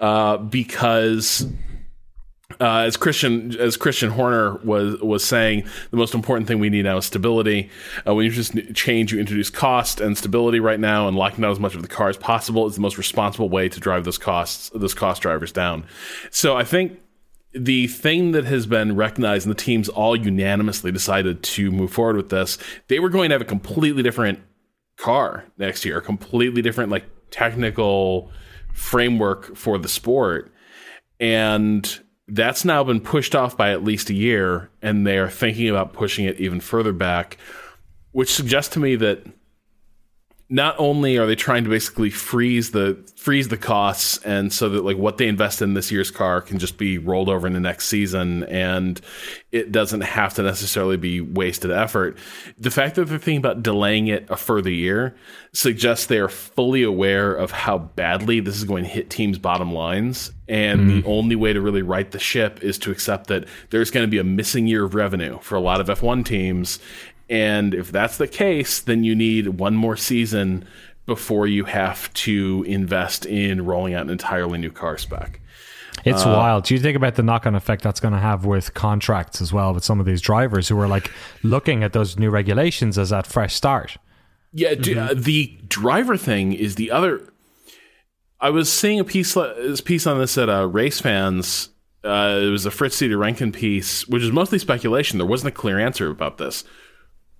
uh, 0.00 0.36
because 0.38 1.46
uh, 2.60 2.78
as 2.80 2.96
Christian 2.96 3.56
as 3.58 3.76
Christian 3.76 4.10
Horner 4.10 4.56
was 4.58 5.00
was 5.00 5.24
saying, 5.24 5.66
the 5.90 5.96
most 5.96 6.14
important 6.14 6.46
thing 6.46 6.58
we 6.60 6.70
need 6.70 6.84
now 6.84 6.96
is 6.96 7.04
stability. 7.04 7.70
Uh, 8.06 8.14
when 8.14 8.24
you 8.24 8.30
just 8.30 8.56
change, 8.74 9.12
you 9.12 9.18
introduce 9.18 9.50
cost 9.50 10.00
and 10.00 10.16
stability 10.16 10.60
right 10.60 10.78
now, 10.78 11.08
and 11.08 11.16
locking 11.16 11.42
down 11.42 11.50
as 11.50 11.60
much 11.60 11.74
of 11.74 11.82
the 11.82 11.88
car 11.88 12.08
as 12.08 12.16
possible 12.16 12.66
is 12.66 12.76
the 12.76 12.80
most 12.80 12.98
responsible 12.98 13.48
way 13.48 13.68
to 13.68 13.80
drive 13.80 14.04
those 14.04 14.18
costs 14.18 14.70
those 14.74 14.94
cost 14.94 15.22
drivers 15.22 15.52
down. 15.52 15.84
So 16.30 16.56
I 16.56 16.62
think 16.64 17.00
the 17.56 17.86
thing 17.86 18.32
that 18.32 18.44
has 18.44 18.66
been 18.66 18.96
recognized 18.96 19.46
and 19.46 19.54
the 19.54 19.60
teams 19.60 19.88
all 19.88 20.14
unanimously 20.14 20.92
decided 20.92 21.42
to 21.42 21.70
move 21.70 21.92
forward 21.92 22.16
with 22.16 22.28
this, 22.28 22.58
they 22.88 23.00
were 23.00 23.08
going 23.08 23.30
to 23.30 23.34
have 23.34 23.42
a 23.42 23.46
completely 23.46 24.02
different 24.02 24.40
car 24.96 25.44
next 25.58 25.84
year, 25.84 25.98
a 25.98 26.02
completely 26.02 26.62
different 26.62 26.90
like 26.90 27.04
technical 27.30 28.30
framework 28.72 29.56
for 29.56 29.78
the 29.78 29.88
sport. 29.88 30.52
And 31.18 31.98
that's 32.28 32.64
now 32.64 32.84
been 32.84 33.00
pushed 33.00 33.34
off 33.34 33.56
by 33.56 33.70
at 33.72 33.84
least 33.84 34.10
a 34.10 34.14
year, 34.14 34.70
and 34.82 35.06
they 35.06 35.18
are 35.18 35.30
thinking 35.30 35.68
about 35.68 35.92
pushing 35.92 36.24
it 36.26 36.38
even 36.38 36.60
further 36.60 36.92
back, 36.92 37.38
which 38.12 38.32
suggests 38.32 38.74
to 38.74 38.80
me 38.80 38.96
that 38.96 39.26
not 40.48 40.76
only 40.78 41.18
are 41.18 41.26
they 41.26 41.34
trying 41.34 41.64
to 41.64 41.70
basically 41.70 42.08
freeze 42.08 42.70
the 42.70 42.96
freeze 43.16 43.48
the 43.48 43.56
costs 43.56 44.18
and 44.18 44.52
so 44.52 44.68
that 44.68 44.84
like 44.84 44.96
what 44.96 45.18
they 45.18 45.26
invest 45.26 45.60
in 45.60 45.74
this 45.74 45.90
year's 45.90 46.12
car 46.12 46.40
can 46.40 46.60
just 46.60 46.78
be 46.78 46.98
rolled 46.98 47.28
over 47.28 47.48
in 47.48 47.52
the 47.52 47.58
next 47.58 47.86
season 47.86 48.44
and 48.44 49.00
it 49.50 49.72
doesn't 49.72 50.02
have 50.02 50.34
to 50.34 50.42
necessarily 50.42 50.96
be 50.96 51.20
wasted 51.20 51.72
effort. 51.72 52.16
The 52.58 52.70
fact 52.70 52.94
that 52.94 53.06
they're 53.06 53.18
thinking 53.18 53.38
about 53.38 53.64
delaying 53.64 54.06
it 54.06 54.26
a 54.30 54.36
further 54.36 54.70
year 54.70 55.16
suggests 55.52 56.06
they 56.06 56.18
are 56.18 56.28
fully 56.28 56.84
aware 56.84 57.34
of 57.34 57.50
how 57.50 57.78
badly 57.78 58.38
this 58.38 58.56
is 58.56 58.64
going 58.64 58.84
to 58.84 58.90
hit 58.90 59.10
teams 59.10 59.38
bottom 59.38 59.72
lines. 59.72 60.30
And 60.48 60.82
mm. 60.82 61.02
the 61.02 61.08
only 61.08 61.34
way 61.34 61.54
to 61.54 61.60
really 61.60 61.82
right 61.82 62.08
the 62.08 62.20
ship 62.20 62.62
is 62.62 62.78
to 62.78 62.92
accept 62.92 63.26
that 63.28 63.46
there's 63.70 63.90
going 63.90 64.04
to 64.04 64.10
be 64.10 64.18
a 64.18 64.24
missing 64.24 64.68
year 64.68 64.84
of 64.84 64.94
revenue 64.94 65.40
for 65.40 65.56
a 65.56 65.60
lot 65.60 65.80
of 65.80 65.88
F1 65.88 66.24
teams 66.24 66.78
and 67.28 67.74
if 67.74 67.90
that's 67.90 68.18
the 68.18 68.28
case, 68.28 68.80
then 68.80 69.04
you 69.04 69.14
need 69.14 69.48
one 69.48 69.74
more 69.74 69.96
season 69.96 70.66
before 71.06 71.46
you 71.46 71.64
have 71.64 72.12
to 72.14 72.64
invest 72.66 73.26
in 73.26 73.64
rolling 73.64 73.94
out 73.94 74.02
an 74.02 74.10
entirely 74.10 74.58
new 74.58 74.70
car 74.70 74.98
spec. 74.98 75.40
It's 76.04 76.24
uh, 76.24 76.28
wild. 76.28 76.64
Do 76.64 76.74
you 76.74 76.80
think 76.80 76.96
about 76.96 77.14
the 77.14 77.22
knock 77.22 77.46
on 77.46 77.54
effect 77.54 77.82
that's 77.82 78.00
going 78.00 78.14
to 78.14 78.20
have 78.20 78.44
with 78.44 78.74
contracts 78.74 79.40
as 79.40 79.52
well 79.52 79.72
with 79.74 79.84
some 79.84 79.98
of 79.98 80.06
these 80.06 80.20
drivers 80.20 80.68
who 80.68 80.78
are 80.78 80.88
like 80.88 81.10
looking 81.42 81.82
at 81.82 81.92
those 81.92 82.18
new 82.18 82.30
regulations 82.30 82.98
as 82.98 83.10
that 83.10 83.26
fresh 83.26 83.54
start? 83.54 83.96
Yeah, 84.52 84.74
mm-hmm. 84.74 84.98
uh, 84.98 85.14
the 85.14 85.58
driver 85.68 86.16
thing 86.16 86.52
is 86.52 86.76
the 86.76 86.90
other. 86.90 87.32
I 88.40 88.50
was 88.50 88.70
seeing 88.70 89.00
a 89.00 89.04
piece 89.04 89.34
this 89.34 89.80
piece 89.80 90.06
on 90.06 90.18
this 90.18 90.36
at 90.38 90.48
uh, 90.48 90.68
Race 90.68 91.00
Fans. 91.00 91.70
Uh, 92.04 92.40
it 92.40 92.50
was 92.50 92.66
a 92.66 92.70
Fritz 92.70 93.00
Dieter 93.00 93.18
Rencken 93.18 93.52
piece, 93.52 94.06
which 94.06 94.22
is 94.22 94.30
mostly 94.30 94.58
speculation. 94.58 95.18
There 95.18 95.26
wasn't 95.26 95.54
a 95.54 95.56
clear 95.56 95.80
answer 95.80 96.08
about 96.08 96.38
this 96.38 96.62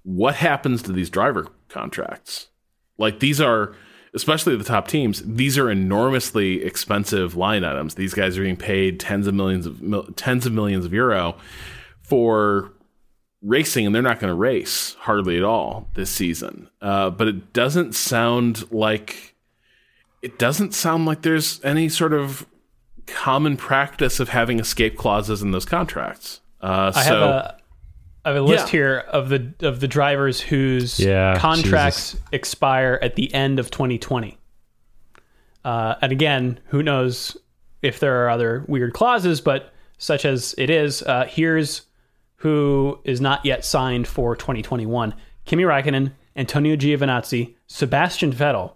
what 0.06 0.36
happens 0.36 0.82
to 0.82 0.92
these 0.92 1.10
driver 1.10 1.48
contracts? 1.68 2.46
Like 2.96 3.18
these 3.18 3.40
are, 3.40 3.74
especially 4.14 4.56
the 4.56 4.62
top 4.62 4.86
teams, 4.86 5.20
these 5.26 5.58
are 5.58 5.68
enormously 5.68 6.62
expensive 6.62 7.34
line 7.34 7.64
items. 7.64 7.96
These 7.96 8.14
guys 8.14 8.38
are 8.38 8.42
being 8.42 8.56
paid 8.56 9.00
tens 9.00 9.26
of 9.26 9.34
millions 9.34 9.66
of 9.66 10.14
tens 10.14 10.46
of 10.46 10.52
millions 10.52 10.84
of 10.84 10.92
euro 10.92 11.36
for 12.02 12.72
racing, 13.42 13.84
and 13.84 13.92
they're 13.92 14.00
not 14.00 14.20
going 14.20 14.30
to 14.30 14.34
race 14.34 14.94
hardly 15.00 15.36
at 15.36 15.42
all 15.42 15.88
this 15.94 16.08
season. 16.08 16.70
Uh, 16.80 17.10
but 17.10 17.26
it 17.26 17.52
doesn't 17.52 17.96
sound 17.96 18.70
like 18.70 19.34
it 20.22 20.38
doesn't 20.38 20.72
sound 20.72 21.04
like 21.04 21.22
there's 21.22 21.62
any 21.64 21.88
sort 21.88 22.12
of 22.12 22.46
common 23.06 23.56
practice 23.56 24.20
of 24.20 24.28
having 24.28 24.60
escape 24.60 24.96
clauses 24.96 25.42
in 25.42 25.50
those 25.50 25.64
contracts. 25.64 26.42
Uh, 26.62 26.92
I 26.94 27.02
so, 27.02 27.10
have 27.10 27.22
a 27.22 27.56
a 28.34 28.40
list 28.40 28.66
yeah. 28.66 28.70
here 28.70 28.98
of 29.08 29.28
the 29.28 29.54
of 29.60 29.80
the 29.80 29.86
drivers 29.86 30.40
whose 30.40 30.98
yeah, 30.98 31.38
contracts 31.38 32.12
Jesus. 32.12 32.26
expire 32.32 32.98
at 33.00 33.14
the 33.14 33.32
end 33.32 33.58
of 33.60 33.70
2020. 33.70 34.36
Uh, 35.64 35.94
and 36.02 36.12
again, 36.12 36.58
who 36.66 36.82
knows 36.82 37.36
if 37.82 38.00
there 38.00 38.24
are 38.24 38.30
other 38.30 38.64
weird 38.66 38.92
clauses, 38.94 39.40
but 39.40 39.72
such 39.98 40.24
as 40.24 40.54
it 40.58 40.70
is, 40.70 41.02
uh, 41.02 41.26
here's 41.28 41.82
who 42.36 42.98
is 43.04 43.20
not 43.20 43.44
yet 43.44 43.64
signed 43.64 44.08
for 44.08 44.34
2021: 44.34 45.14
Kimi 45.44 45.62
Raikkonen, 45.62 46.12
Antonio 46.34 46.74
Giovinazzi, 46.74 47.54
Sebastian 47.68 48.32
Vettel, 48.32 48.74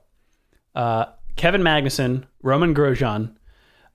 uh, 0.76 1.06
Kevin 1.34 1.62
Magnussen, 1.62 2.24
Romain 2.42 2.74
Grosjean. 2.74 3.34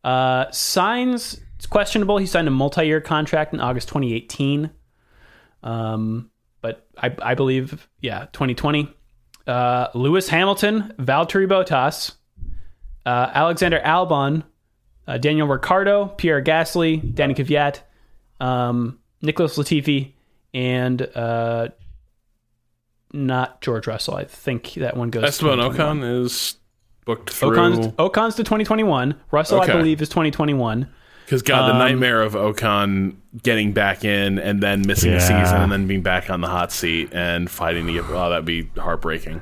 Uh, 0.04 0.52
signs 0.52 1.40
it's 1.56 1.66
questionable. 1.66 2.18
He 2.18 2.26
signed 2.26 2.48
a 2.48 2.52
multi-year 2.52 3.02
contract 3.02 3.54
in 3.54 3.60
August 3.60 3.88
2018. 3.88 4.70
Um, 5.66 6.30
but 6.62 6.88
I, 6.98 7.14
I 7.22 7.36
believe, 7.36 7.90
yeah, 8.00 8.28
2020. 8.32 8.90
Uh, 9.46 9.88
Lewis 9.94 10.30
Hamilton, 10.30 10.94
Valtteri 10.98 11.48
Bottas, 11.48 12.14
uh, 13.06 13.32
Alexander 13.34 13.82
Albon, 13.84 14.44
uh, 15.08 15.18
Daniel 15.18 15.48
Ricciardo, 15.48 16.08
Pierre 16.08 16.42
Gasly, 16.42 17.14
Danny 17.14 17.34
Kvyat, 17.34 17.82
um, 18.40 19.00
Nicholas 19.22 19.58
Latifi, 19.58 20.14
and 20.54 21.02
uh, 21.16 21.68
not 23.14 23.62
George 23.62 23.88
Russell. 23.88 24.16
I 24.16 24.24
think 24.24 24.74
that 24.76 24.98
one 24.98 25.10
goes. 25.10 25.24
Esteban 25.24 25.60
Ocon 25.60 26.24
is 26.24 26.58
booked 27.06 27.30
through. 27.30 27.58
Ocon's, 27.58 27.94
Ocon's 28.00 28.36
to 28.36 28.44
2021. 28.44 29.16
Russell, 29.32 29.62
okay. 29.62 29.72
I 29.72 29.78
believe, 29.78 30.02
is 30.02 30.10
2021. 30.10 30.90
Because 31.26 31.42
God, 31.42 31.68
the 31.68 31.74
um, 31.74 31.80
nightmare 31.80 32.22
of 32.22 32.34
Ocon 32.34 33.16
getting 33.42 33.74
back 33.74 34.06
in 34.06 34.38
and 34.38 34.62
then 34.62 34.86
missing 34.86 35.12
yeah. 35.12 35.18
a 35.18 35.22
season 35.22 35.62
and 35.62 35.72
then 35.72 35.88
being 35.88 36.04
back 36.04 36.30
on 36.30 36.42
the 36.42 36.48
hot 36.48 36.72
seat 36.72 37.10
and 37.14 37.50
fighting 37.50 37.88
to 37.88 37.94
get 37.94 38.04
oh 38.08 38.30
that'd 38.30 38.46
be 38.46 38.70
heartbreaking. 38.78 39.42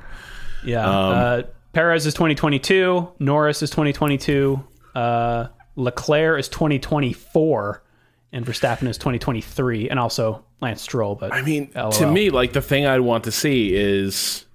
Yeah. 0.63 0.85
Um, 0.85 1.13
uh, 1.13 1.41
Perez 1.73 2.05
is 2.05 2.13
2022. 2.13 3.09
Norris 3.19 3.61
is 3.61 3.69
2022. 3.71 4.63
Uh, 4.95 5.47
Leclerc 5.75 6.39
is 6.39 6.47
2024, 6.49 7.83
and 8.31 8.45
Verstappen 8.45 8.87
is 8.87 8.97
2023, 8.97 9.89
and 9.89 9.99
also 9.99 10.45
Lance 10.61 10.81
Stroll. 10.81 11.15
But 11.15 11.33
I 11.33 11.41
mean, 11.41 11.71
LOL. 11.75 11.91
to 11.93 12.11
me, 12.11 12.29
like 12.29 12.53
the 12.53 12.61
thing 12.61 12.85
I'd 12.85 13.01
want 13.01 13.23
to 13.25 13.31
see 13.31 13.73
is 13.75 14.45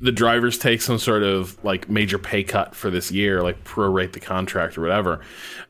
the 0.00 0.12
drivers 0.12 0.58
take 0.58 0.82
some 0.82 0.98
sort 0.98 1.22
of 1.22 1.62
like 1.64 1.88
major 1.88 2.18
pay 2.18 2.42
cut 2.42 2.74
for 2.74 2.90
this 2.90 3.10
year, 3.10 3.42
like 3.42 3.64
prorate 3.64 4.12
the 4.12 4.20
contract 4.20 4.76
or 4.76 4.82
whatever. 4.82 5.20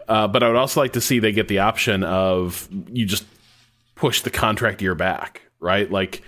Uh, 0.08 0.26
but 0.26 0.42
I 0.42 0.48
would 0.48 0.56
also 0.56 0.80
like 0.80 0.92
to 0.94 1.00
see 1.00 1.18
they 1.18 1.32
get 1.32 1.48
the 1.48 1.60
option 1.60 2.02
of 2.04 2.68
you 2.88 3.06
just 3.06 3.24
push 3.94 4.22
the 4.22 4.30
contract 4.30 4.82
year 4.82 4.94
back, 4.94 5.42
right? 5.60 5.90
Like 5.90 6.22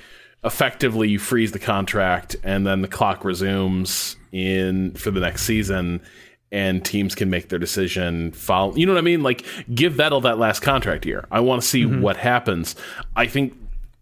effectively 0.45 1.09
you 1.09 1.19
freeze 1.19 1.53
the 1.53 1.59
contract 1.59 2.37
and 2.45 2.67
then 2.67 2.83
the 2.83 2.89
clock 2.89 3.25
resumes 3.25 4.17
in 4.31 4.93
for 4.93 5.11
the 5.11 5.21
next 5.21 5.43
season 5.43 6.01
and 6.53 6.85
teams 6.85 7.15
can 7.15 7.29
make 7.29 7.49
their 7.49 7.59
decision 7.59 8.31
follow 8.31 8.77
you 8.77 8.87
know 8.87 8.93
what 8.93 8.99
I 8.99 9.03
mean? 9.03 9.23
Like 9.23 9.45
give 9.75 9.95
Vettel 9.95 10.23
that 10.23 10.39
last 10.39 10.61
contract 10.61 11.07
year. 11.07 11.27
I 11.31 11.41
want 11.41 11.63
to 11.63 11.67
see 11.67 11.83
mm-hmm. 11.83 12.03
what 12.03 12.17
happens. 12.17 12.77
I 13.17 13.27
think 13.27 13.55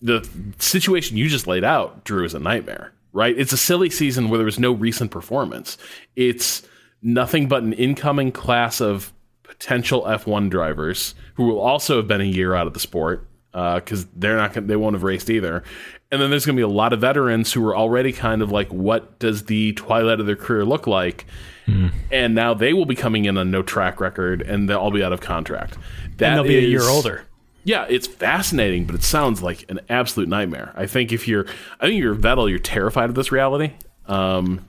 the 0.03 0.29
situation 0.59 1.17
you 1.17 1.29
just 1.29 1.47
laid 1.47 1.65
out, 1.65 2.05
Drew, 2.05 2.25
is 2.25 2.35
a 2.35 2.39
nightmare 2.39 2.93
right? 3.15 3.39
It's 3.39 3.53
a 3.53 3.57
silly 3.57 3.89
season 3.89 4.29
where 4.29 4.37
there 4.37 4.45
was 4.45 4.59
no 4.59 4.73
recent 4.73 5.11
performance. 5.11 5.79
It's 6.17 6.63
nothing 7.01 7.49
but 7.49 7.63
an 7.63 7.73
incoming 7.73 8.33
class 8.33 8.81
of 8.81 9.15
potential 9.45 10.03
F1 10.03 10.51
drivers 10.51 11.15
who 11.35 11.45
will 11.45 11.61
also 11.61 11.97
have 11.97 12.09
been 12.09 12.21
a 12.21 12.25
year 12.25 12.55
out 12.55 12.67
of 12.67 12.75
the 12.75 12.81
sport 12.81 13.27
because 13.53 14.05
uh, 14.05 14.09
they're 14.17 14.37
not 14.37 14.53
gonna, 14.53 14.67
they 14.67 14.75
won't 14.75 14.95
have 14.95 15.05
raced 15.05 15.31
either. 15.31 15.63
And 16.11 16.21
then 16.21 16.31
there's 16.31 16.45
going 16.45 16.57
to 16.57 16.61
be 16.61 16.65
a 16.65 16.69
lot 16.69 16.93
of 16.93 17.01
veterans 17.01 17.53
who 17.53 17.65
are 17.67 17.77
already 17.77 18.13
kind 18.13 18.43
of 18.43 18.51
like, 18.51 18.69
what 18.73 19.19
does 19.21 19.45
the 19.45 19.73
twilight 19.75 20.19
of 20.19 20.27
their 20.27 20.37
career 20.37 20.65
look 20.65 20.89
like? 20.89 21.27
Mm. 21.67 21.93
And 22.11 22.35
now 22.35 22.53
they 22.53 22.73
will 22.73 22.85
be 22.85 22.97
coming 22.97 23.25
in 23.27 23.39
on 23.39 23.51
no 23.51 23.63
track 23.63 24.01
record, 24.01 24.43
and 24.43 24.69
they'll 24.69 24.79
all 24.79 24.91
be 24.91 25.03
out 25.03 25.13
of 25.13 25.21
contract. 25.21 25.79
That 26.19 26.31
and 26.31 26.37
they'll 26.37 26.45
be 26.45 26.59
is, 26.59 26.65
a 26.65 26.69
year 26.69 26.83
older 26.83 27.25
yeah, 27.65 27.87
it's 27.89 28.07
fascinating, 28.07 28.85
but 28.85 28.95
it 28.95 29.03
sounds 29.03 29.43
like 29.43 29.69
an 29.71 29.81
absolute 29.89 30.29
nightmare. 30.29 30.73
I 30.77 30.87
think 30.87 31.13
if 31.13 31.27
you're, 31.27 31.47
I 31.81 31.87
think 31.87 32.01
you're 32.01 32.15
Vettel, 32.15 32.49
you're 32.49 32.59
terrified 32.59 33.09
of 33.09 33.15
this 33.15 33.33
reality. 33.33 33.73
Um, 34.07 34.69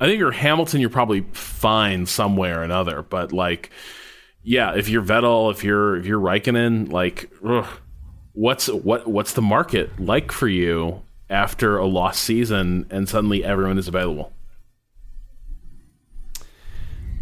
I 0.00 0.06
think 0.06 0.18
you're 0.18 0.32
Hamilton, 0.32 0.80
you're 0.80 0.90
probably 0.90 1.22
fine 1.32 2.06
some 2.06 2.36
way 2.36 2.50
or 2.50 2.62
another. 2.62 3.02
But 3.02 3.32
like, 3.32 3.70
yeah, 4.42 4.74
if 4.74 4.88
you're 4.88 5.02
Vettel, 5.02 5.50
if 5.50 5.62
you're 5.62 5.96
if 5.96 6.06
you're 6.06 6.20
Raikkonen, 6.20 6.90
like, 6.90 7.30
ugh, 7.44 7.66
what's 8.32 8.68
what 8.68 9.06
what's 9.06 9.34
the 9.34 9.42
market 9.42 10.00
like 10.00 10.32
for 10.32 10.48
you 10.48 11.02
after 11.28 11.76
a 11.76 11.86
lost 11.86 12.22
season 12.22 12.86
and 12.90 13.08
suddenly 13.08 13.44
everyone 13.44 13.76
is 13.76 13.88
available? 13.88 14.32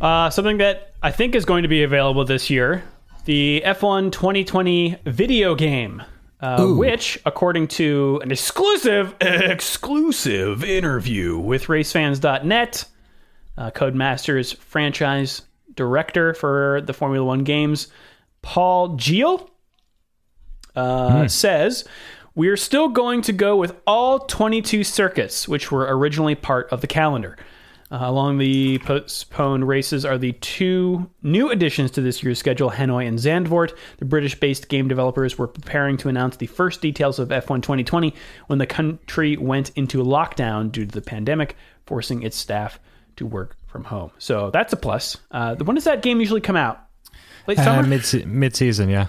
Uh, 0.01 0.29
something 0.29 0.59
that 0.59 0.93
I 1.03 1.11
think 1.11 1.35
is 1.35 1.47
going 1.47 1.63
to 1.63 1.69
be 1.69 1.83
available 1.83 2.25
this 2.25 2.51
year 2.51 2.85
the 3.27 3.63
F1 3.65 4.11
2020 4.13 4.97
video 5.05 5.55
game. 5.55 6.03
Uh, 6.39 6.67
which, 6.75 7.19
according 7.25 7.67
to 7.67 8.21
an 8.23 8.31
exclusive 8.31 9.15
exclusive 9.23 10.63
interview 10.63 11.39
with 11.39 11.65
RaceFans.net, 11.65 12.85
uh, 13.57 13.71
Codemasters 13.71 14.55
franchise 14.57 15.43
director 15.75 16.35
for 16.35 16.83
the 16.85 16.93
Formula 16.93 17.25
One 17.25 17.43
games, 17.43 17.89
Paul 18.43 18.97
Jeal, 18.97 19.49
uh, 20.75 21.23
mm. 21.23 21.31
says 21.31 21.85
we 22.35 22.49
are 22.49 22.57
still 22.57 22.89
going 22.89 23.23
to 23.23 23.33
go 23.33 23.57
with 23.57 23.75
all 23.87 24.19
22 24.19 24.85
circuits, 24.85 25.49
which 25.49 25.73
were 25.73 25.87
originally 25.89 26.35
part 26.35 26.71
of 26.71 26.83
the 26.83 26.87
calendar. 26.87 27.37
Uh, 27.91 27.99
along 28.01 28.39
the 28.39 28.79
postponed 28.81 29.67
races 29.67 30.05
are 30.05 30.19
the 30.19 30.33
two 30.33 31.09
new 31.23 31.51
additions 31.51 31.91
to 31.93 32.01
this 32.01 32.21
year's 32.23 32.39
schedule, 32.39 32.71
Hanoi 32.71 33.07
and 33.07 33.19
Zandvoort. 33.19 33.77
The 33.99 34.05
British-based 34.05 34.69
game 34.69 34.89
developers 34.89 35.39
were 35.39 35.47
preparing 35.47 35.97
to 35.99 36.09
announce 36.09 36.37
the 36.37 36.47
first 36.47 36.81
details 36.81 37.21
of 37.21 37.29
F1 37.29 37.63
2020 37.63 38.13
when 38.49 38.59
the 38.59 38.67
country 38.67 39.37
went 39.37 39.71
into 39.77 40.03
lockdown 40.03 40.73
due 40.73 40.85
to 40.85 40.93
the 40.93 41.01
pandemic, 41.01 41.57
forcing 41.87 42.25
its 42.25 42.37
staff 42.37 42.81
to 43.17 43.25
work 43.25 43.57
from 43.67 43.85
home. 43.85 44.11
So 44.19 44.51
that's 44.51 44.73
a 44.73 44.77
plus. 44.77 45.19
Uh, 45.31 45.55
when 45.57 45.77
does 45.77 45.85
that 45.85 46.03
game 46.03 46.19
usually 46.19 46.41
come 46.41 46.57
out? 46.57 46.81
Late 47.47 47.59
summer. 47.59 47.83
Uh, 47.83 47.87
mid 47.87 48.27
mid 48.27 48.57
season, 48.57 48.89
yeah. 48.89 49.07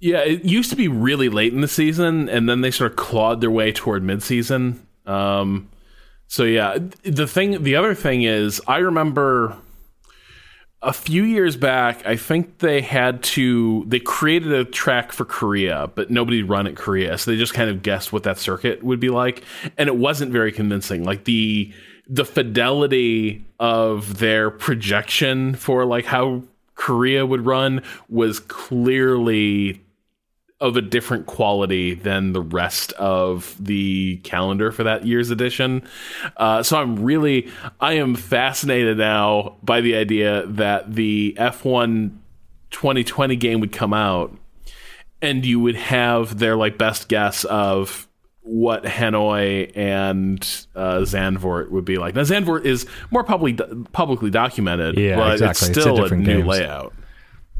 Yeah, 0.00 0.18
it 0.18 0.44
used 0.44 0.70
to 0.70 0.76
be 0.76 0.88
really 0.88 1.28
late 1.28 1.52
in 1.52 1.60
the 1.60 1.68
season, 1.68 2.28
and 2.28 2.48
then 2.48 2.60
they 2.60 2.70
sort 2.70 2.92
of 2.92 2.96
clawed 2.96 3.40
their 3.40 3.50
way 3.50 3.72
toward 3.72 4.02
midseason. 4.02 4.78
Um, 5.06 5.70
so 6.28 6.44
yeah, 6.44 6.78
the 7.02 7.26
thing, 7.26 7.62
the 7.62 7.76
other 7.76 7.94
thing 7.94 8.22
is, 8.22 8.60
I 8.66 8.78
remember 8.78 9.56
a 10.82 10.92
few 10.92 11.24
years 11.24 11.56
back, 11.56 12.06
I 12.06 12.16
think 12.16 12.58
they 12.58 12.82
had 12.82 13.22
to 13.24 13.84
they 13.88 13.98
created 13.98 14.52
a 14.52 14.64
track 14.64 15.12
for 15.12 15.24
Korea, 15.24 15.90
but 15.94 16.10
nobody 16.10 16.42
run 16.42 16.66
at 16.66 16.76
Korea, 16.76 17.18
so 17.18 17.30
they 17.30 17.36
just 17.36 17.54
kind 17.54 17.70
of 17.70 17.82
guessed 17.82 18.12
what 18.12 18.22
that 18.24 18.38
circuit 18.38 18.82
would 18.82 19.00
be 19.00 19.08
like, 19.08 19.42
and 19.76 19.88
it 19.88 19.96
wasn't 19.96 20.30
very 20.30 20.52
convincing. 20.52 21.02
Like 21.02 21.24
the 21.24 21.72
the 22.06 22.24
fidelity 22.24 23.44
of 23.58 24.18
their 24.18 24.50
projection 24.50 25.54
for 25.54 25.84
like 25.84 26.04
how 26.04 26.42
Korea 26.74 27.26
would 27.26 27.44
run 27.44 27.82
was 28.08 28.38
clearly 28.38 29.82
of 30.60 30.76
a 30.76 30.82
different 30.82 31.26
quality 31.26 31.94
than 31.94 32.32
the 32.32 32.40
rest 32.40 32.92
of 32.94 33.54
the 33.60 34.16
calendar 34.24 34.72
for 34.72 34.82
that 34.82 35.06
year's 35.06 35.30
edition. 35.30 35.86
Uh, 36.36 36.62
so 36.64 36.76
I'm 36.78 36.96
really, 37.04 37.48
I 37.80 37.92
am 37.94 38.16
fascinated 38.16 38.98
now 38.98 39.56
by 39.62 39.80
the 39.80 39.94
idea 39.94 40.46
that 40.46 40.92
the 40.94 41.36
F1 41.38 42.10
2020 42.70 43.36
game 43.36 43.60
would 43.60 43.72
come 43.72 43.94
out 43.94 44.36
and 45.22 45.46
you 45.46 45.60
would 45.60 45.76
have 45.76 46.38
their 46.38 46.56
like 46.56 46.76
best 46.76 47.08
guess 47.08 47.44
of 47.44 48.08
what 48.42 48.82
Hanoi 48.84 49.70
and 49.76 50.40
uh, 50.74 50.98
Zandvoort 51.00 51.70
would 51.70 51.84
be 51.84 51.98
like. 51.98 52.14
Now 52.14 52.22
Zandvoort 52.22 52.64
is 52.64 52.84
more 53.10 53.22
publicly 53.22 53.64
publicly 53.92 54.30
documented, 54.30 54.98
Yeah, 54.98 55.16
but 55.16 55.32
exactly. 55.34 55.68
it's 55.68 55.76
It's 55.78 55.86
a 55.86 55.92
a, 55.92 56.16
new 56.16 56.24
games. 56.24 56.46
layout. 56.46 56.94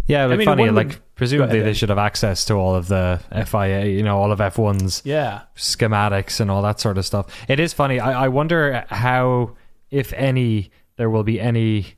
Yeah, 0.09 0.27
mean, 0.37 0.45
funny. 0.47 0.65
would- 0.65 0.75
Like 0.75 1.01
presumably 1.15 1.61
they 1.61 1.75
should 1.75 1.91
have 1.91 1.99
access 1.99 2.45
to 2.47 2.55
all 2.55 2.75
of 2.75 2.89
the 2.89 3.21
FIA, 3.31 3.85
you 3.87 4.03
know, 4.03 4.19
all 4.19 4.33
of 4.33 4.39
F1's 4.39 5.03
yeah. 5.05 5.43
schematics 5.57 6.41
and 6.41 6.51
all 6.51 6.63
that 6.63 6.81
sort 6.81 6.99
of 6.99 7.05
stuff. 7.05 7.27
It 7.49 7.61
is 7.61 7.73
funny. 7.73 8.01
I, 8.01 8.25
I 8.25 8.29
wonder 8.29 8.85
how, 8.89 9.55
if 9.91 10.13
any, 10.15 10.71
there 10.97 11.11
will 11.11 11.25
be 11.25 11.41
any 11.41 11.95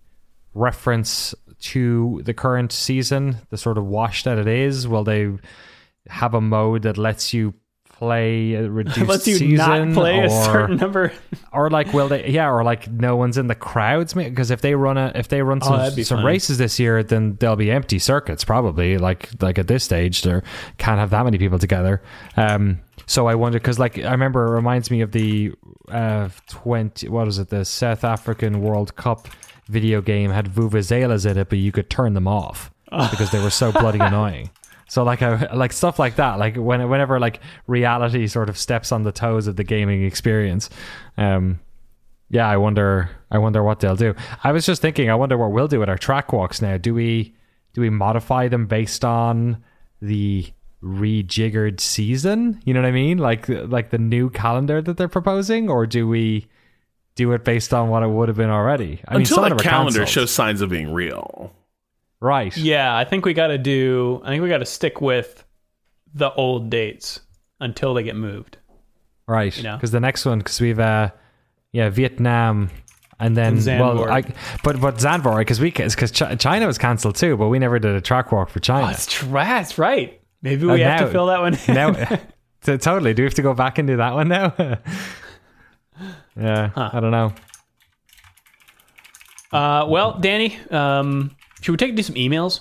reference 0.55 1.35
to 1.61 2.21
the 2.25 2.35
current 2.35 2.73
season, 2.73 3.37
the 3.51 3.57
sort 3.57 3.79
of 3.79 3.85
wash 3.87 4.25
that 4.25 4.39
it 4.39 4.49
is. 4.49 4.89
Will 4.89 5.05
they 5.05 5.31
have 6.09 6.35
a 6.35 6.41
mode 6.41 6.83
that 6.83 6.99
lets 6.99 7.33
you 7.33 7.55
play 8.01 8.55
a 8.55 8.69
reduced 8.71 8.99
Lets 9.07 9.29
you 9.29 9.37
season, 9.37 9.57
not 9.89 9.95
play 9.95 10.21
or, 10.21 10.25
a 10.25 10.31
certain 10.31 10.77
number. 10.79 11.13
or 11.53 11.69
like 11.71 11.93
will 11.93 12.09
they? 12.09 12.31
Yeah, 12.31 12.51
or 12.51 12.65
like 12.65 12.91
no 12.91 13.15
one's 13.15 13.37
in 13.37 13.47
the 13.47 13.55
crowds 13.55 14.15
because 14.15 14.51
if 14.51 14.63
they 14.63 14.75
run 14.75 14.97
a 14.97 15.13
if 15.15 15.29
they 15.29 15.43
run 15.43 15.61
some 15.61 15.75
Oh, 15.79 15.91
some 15.91 16.19
fun. 16.19 16.25
races 16.25 16.57
this 16.59 16.81
year, 16.81 17.03
then 17.03 17.37
there'll 17.39 17.57
be 17.57 17.71
empty 17.71 17.99
circuits 17.99 18.43
probably. 18.43 18.97
Like 18.99 19.29
like 19.43 19.59
at 19.59 19.69
this 19.69 19.85
stage, 19.85 20.23
there 20.23 20.43
can't 20.79 20.99
have 20.99 21.11
that 21.11 21.25
many 21.25 21.37
people 21.39 21.59
together. 21.59 22.03
Um, 22.37 22.81
so 23.07 23.27
I 23.27 23.35
wonder 23.35 23.59
because 23.59 23.79
like 23.79 23.99
I 23.99 24.11
remember 24.13 24.47
it 24.47 24.51
reminds 24.55 24.91
me 24.91 25.03
of 25.03 25.13
the 25.13 25.53
uh 25.91 26.31
twenty 26.49 27.09
what 27.09 27.27
was 27.27 27.39
it 27.39 27.51
the 27.51 27.65
South 27.67 28.03
African 28.03 28.63
World 28.63 28.97
Cup 28.97 29.29
video 29.69 30.01
game 30.01 30.31
had 30.31 30.47
vuvuzelas 30.49 31.31
in 31.31 31.37
it, 31.37 31.49
but 31.51 31.59
you 31.59 31.71
could 31.71 31.91
turn 31.91 32.15
them 32.15 32.27
off 32.27 32.71
because 33.11 33.31
they 33.31 33.43
were 33.43 33.51
so 33.51 33.71
bloody 33.73 33.99
annoying. 34.01 34.51
So 34.91 35.05
like 35.05 35.23
I 35.23 35.55
like 35.55 35.73
stuff 35.73 36.01
like 36.01 36.17
that, 36.17 36.41
like 36.41 36.57
when 36.57 36.89
whenever 36.89 37.21
like 37.21 37.39
reality 37.69 38.27
sort 38.27 38.49
of 38.49 38.59
steps 38.59 38.91
on 38.91 39.05
the 39.05 39.13
toes 39.13 39.47
of 39.47 39.55
the 39.55 39.63
gaming 39.63 40.05
experience, 40.05 40.69
um, 41.17 41.61
yeah, 42.29 42.49
I 42.49 42.57
wonder 42.57 43.09
I 43.31 43.39
wonder 43.39 43.63
what 43.63 43.79
they'll 43.79 43.95
do. 43.95 44.17
I 44.43 44.51
was 44.51 44.67
just 44.67 44.83
thinking, 44.83 45.09
I 45.09 45.15
wonder 45.15 45.39
what 45.39 45.53
we'll 45.53 45.69
do 45.69 45.79
with 45.79 45.89
our 45.89 45.97
track 45.97 46.33
walks 46.33 46.61
now. 46.61 46.77
Do 46.77 46.93
we 46.93 47.37
do 47.73 47.83
we 47.83 47.89
modify 47.89 48.49
them 48.49 48.67
based 48.67 49.05
on 49.05 49.63
the 50.03 50.45
rejiggered 50.83 51.79
season? 51.79 52.61
You 52.65 52.75
know 52.75 52.81
what 52.81 52.89
I 52.89 52.91
mean? 52.93 53.19
Like 53.19 53.49
like 53.49 53.91
the 53.91 53.99
new 53.99 54.29
calendar 54.29 54.83
that 54.83 54.97
they're 54.97 55.07
proposing, 55.07 55.71
or 55.71 55.87
do 55.87 56.09
we 56.09 56.49
do 57.15 57.31
it 57.31 57.45
based 57.45 57.73
on 57.73 57.91
what 57.91 58.03
it 58.03 58.09
would 58.09 58.27
have 58.27 58.39
been 58.39 58.51
already? 58.51 59.03
I 59.07 59.15
Until 59.15 59.37
some 59.37 59.45
of 59.45 59.51
that 59.51 59.59
them 59.59 59.69
are 59.69 59.71
calendar 59.71 60.05
shows 60.05 60.33
signs 60.33 60.61
of 60.61 60.69
being 60.69 60.93
real. 60.93 61.53
Right. 62.21 62.57
Yeah, 62.57 62.97
I 62.97 63.05
think 63.05 63.25
we 63.25 63.35
got 63.35 63.49
to 63.49 63.59
do. 63.59 64.21
I 64.25 64.29
think 64.29 64.43
we 64.43 64.49
got 64.49 64.59
to 64.59 64.67
stick 64.67 65.01
with 65.01 65.45
the 66.15 66.33
old 66.33 66.71
dates 66.71 67.21
until 67.61 67.95
they 67.95 68.03
get 68.03 68.17
moved. 68.17 68.57
Right. 69.27 69.57
You 69.57 69.63
know? 69.63 69.77
Because 69.77 69.91
the 69.93 70.01
next 70.01 70.25
one, 70.27 70.39
because 70.39 70.61
we've, 70.61 70.79
uh, 70.81 71.11
yeah, 71.73 71.89
Vietnam. 71.89 72.71
And 73.23 73.37
then, 73.37 73.59
And 73.69 73.81
well, 73.81 74.11
I, 74.11 74.23
but 74.65 74.81
but 74.81 74.97
Zandvoort, 74.97 75.39
because 75.41 75.61
we 75.61 75.71
because 75.71 76.11
China 76.11 76.67
was 76.67 76.79
cancelled 76.79 77.17
too, 77.17 77.37
but 77.37 77.49
we 77.49 77.59
never 77.59 77.79
did 77.79 77.95
a 77.95 78.01
track 78.01 78.33
walk 78.33 78.49
for 78.49 78.61
China. 78.61 78.85
Oh, 78.87 78.89
that's, 78.89 79.05
tr- 79.07 79.27
that's 79.27 79.77
right. 79.77 80.19
Maybe 80.41 80.65
we 80.65 80.83
Uh, 80.83 80.89
have 80.89 81.01
now- 81.01 81.07
to 81.07 81.13
fill 81.13 81.27
that 81.27 81.41
one. 81.41 81.55
in. 81.69 81.75
now, 81.75 81.93
so 82.63 82.79
totally. 82.79 83.13
Do 83.13 83.23
we 83.23 83.27
have 83.27 83.35
to 83.35 83.43
go 83.43 83.53
back 83.53 83.77
and 83.77 83.87
do 83.87 83.99
that 83.99 84.15
one 84.15 84.29
now? 84.29 84.55
yeah, 86.35 86.71
I 86.75 86.99
don't 86.99 87.11
know. 87.11 87.35
Uh, 89.53 89.85
well, 89.89 90.19
Danny, 90.19 90.57
um, 90.71 91.37
should 91.61 91.73
we 91.73 91.77
take 91.77 91.95
do 91.95 92.03
some 92.03 92.15
emails? 92.15 92.61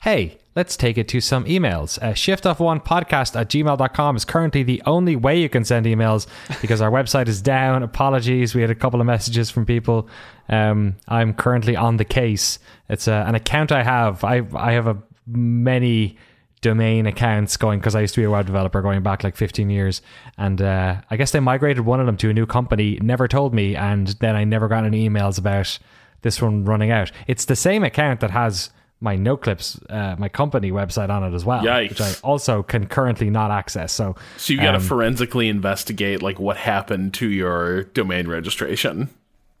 Hey, 0.00 0.38
let's 0.56 0.76
take 0.76 0.98
it 0.98 1.08
to 1.08 1.20
some 1.20 1.44
emails. 1.44 2.00
Uh, 2.02 2.12
shiftf1podcast 2.12 3.40
at 3.40 3.48
gmail.com 3.48 4.16
is 4.16 4.24
currently 4.24 4.62
the 4.62 4.82
only 4.84 5.16
way 5.16 5.40
you 5.40 5.48
can 5.48 5.64
send 5.64 5.86
emails 5.86 6.26
because 6.60 6.80
our 6.80 6.90
website 6.90 7.28
is 7.28 7.40
down. 7.40 7.82
Apologies. 7.82 8.54
We 8.54 8.62
had 8.62 8.70
a 8.70 8.74
couple 8.74 9.00
of 9.00 9.06
messages 9.06 9.50
from 9.50 9.64
people. 9.64 10.08
Um, 10.48 10.96
I'm 11.08 11.34
currently 11.34 11.76
on 11.76 11.96
the 11.98 12.04
case. 12.04 12.58
It's 12.88 13.06
uh, 13.06 13.24
an 13.26 13.34
account 13.34 13.70
I 13.70 13.84
have. 13.84 14.24
I, 14.24 14.42
I 14.54 14.72
have 14.72 14.88
a 14.88 15.00
many 15.26 16.16
domain 16.62 17.06
accounts 17.06 17.56
going 17.56 17.80
because 17.80 17.94
I 17.94 18.00
used 18.00 18.14
to 18.14 18.20
be 18.20 18.24
a 18.24 18.30
web 18.30 18.46
developer 18.46 18.82
going 18.82 19.02
back 19.02 19.22
like 19.22 19.36
15 19.36 19.70
years. 19.70 20.02
And 20.38 20.60
uh, 20.62 20.96
I 21.10 21.16
guess 21.16 21.30
they 21.30 21.40
migrated 21.40 21.84
one 21.84 22.00
of 22.00 22.06
them 22.06 22.16
to 22.18 22.30
a 22.30 22.32
new 22.32 22.46
company, 22.46 22.98
never 23.02 23.28
told 23.28 23.54
me. 23.54 23.76
And 23.76 24.08
then 24.20 24.36
I 24.36 24.44
never 24.44 24.68
got 24.68 24.84
any 24.84 25.08
emails 25.08 25.38
about 25.38 25.78
this 26.22 26.40
one 26.40 26.64
running 26.64 26.90
out. 26.90 27.12
It's 27.26 27.44
the 27.44 27.56
same 27.56 27.84
account 27.84 28.20
that 28.20 28.30
has 28.30 28.70
my 29.00 29.16
NoClips, 29.16 29.90
uh, 29.90 30.16
my 30.16 30.28
company 30.28 30.70
website 30.70 31.10
on 31.10 31.24
it 31.24 31.34
as 31.34 31.44
well, 31.44 31.62
Yikes. 31.64 31.88
which 31.90 32.00
I 32.00 32.12
also 32.22 32.62
can 32.62 32.86
currently 32.86 33.30
not 33.30 33.50
access. 33.50 33.92
So, 33.92 34.14
So 34.36 34.52
you 34.52 34.60
got 34.60 34.72
to 34.72 34.76
um, 34.78 34.82
forensically 34.84 35.48
investigate 35.48 36.22
like 36.22 36.38
what 36.38 36.56
happened 36.56 37.12
to 37.14 37.28
your 37.28 37.82
domain 37.84 38.28
registration. 38.28 39.10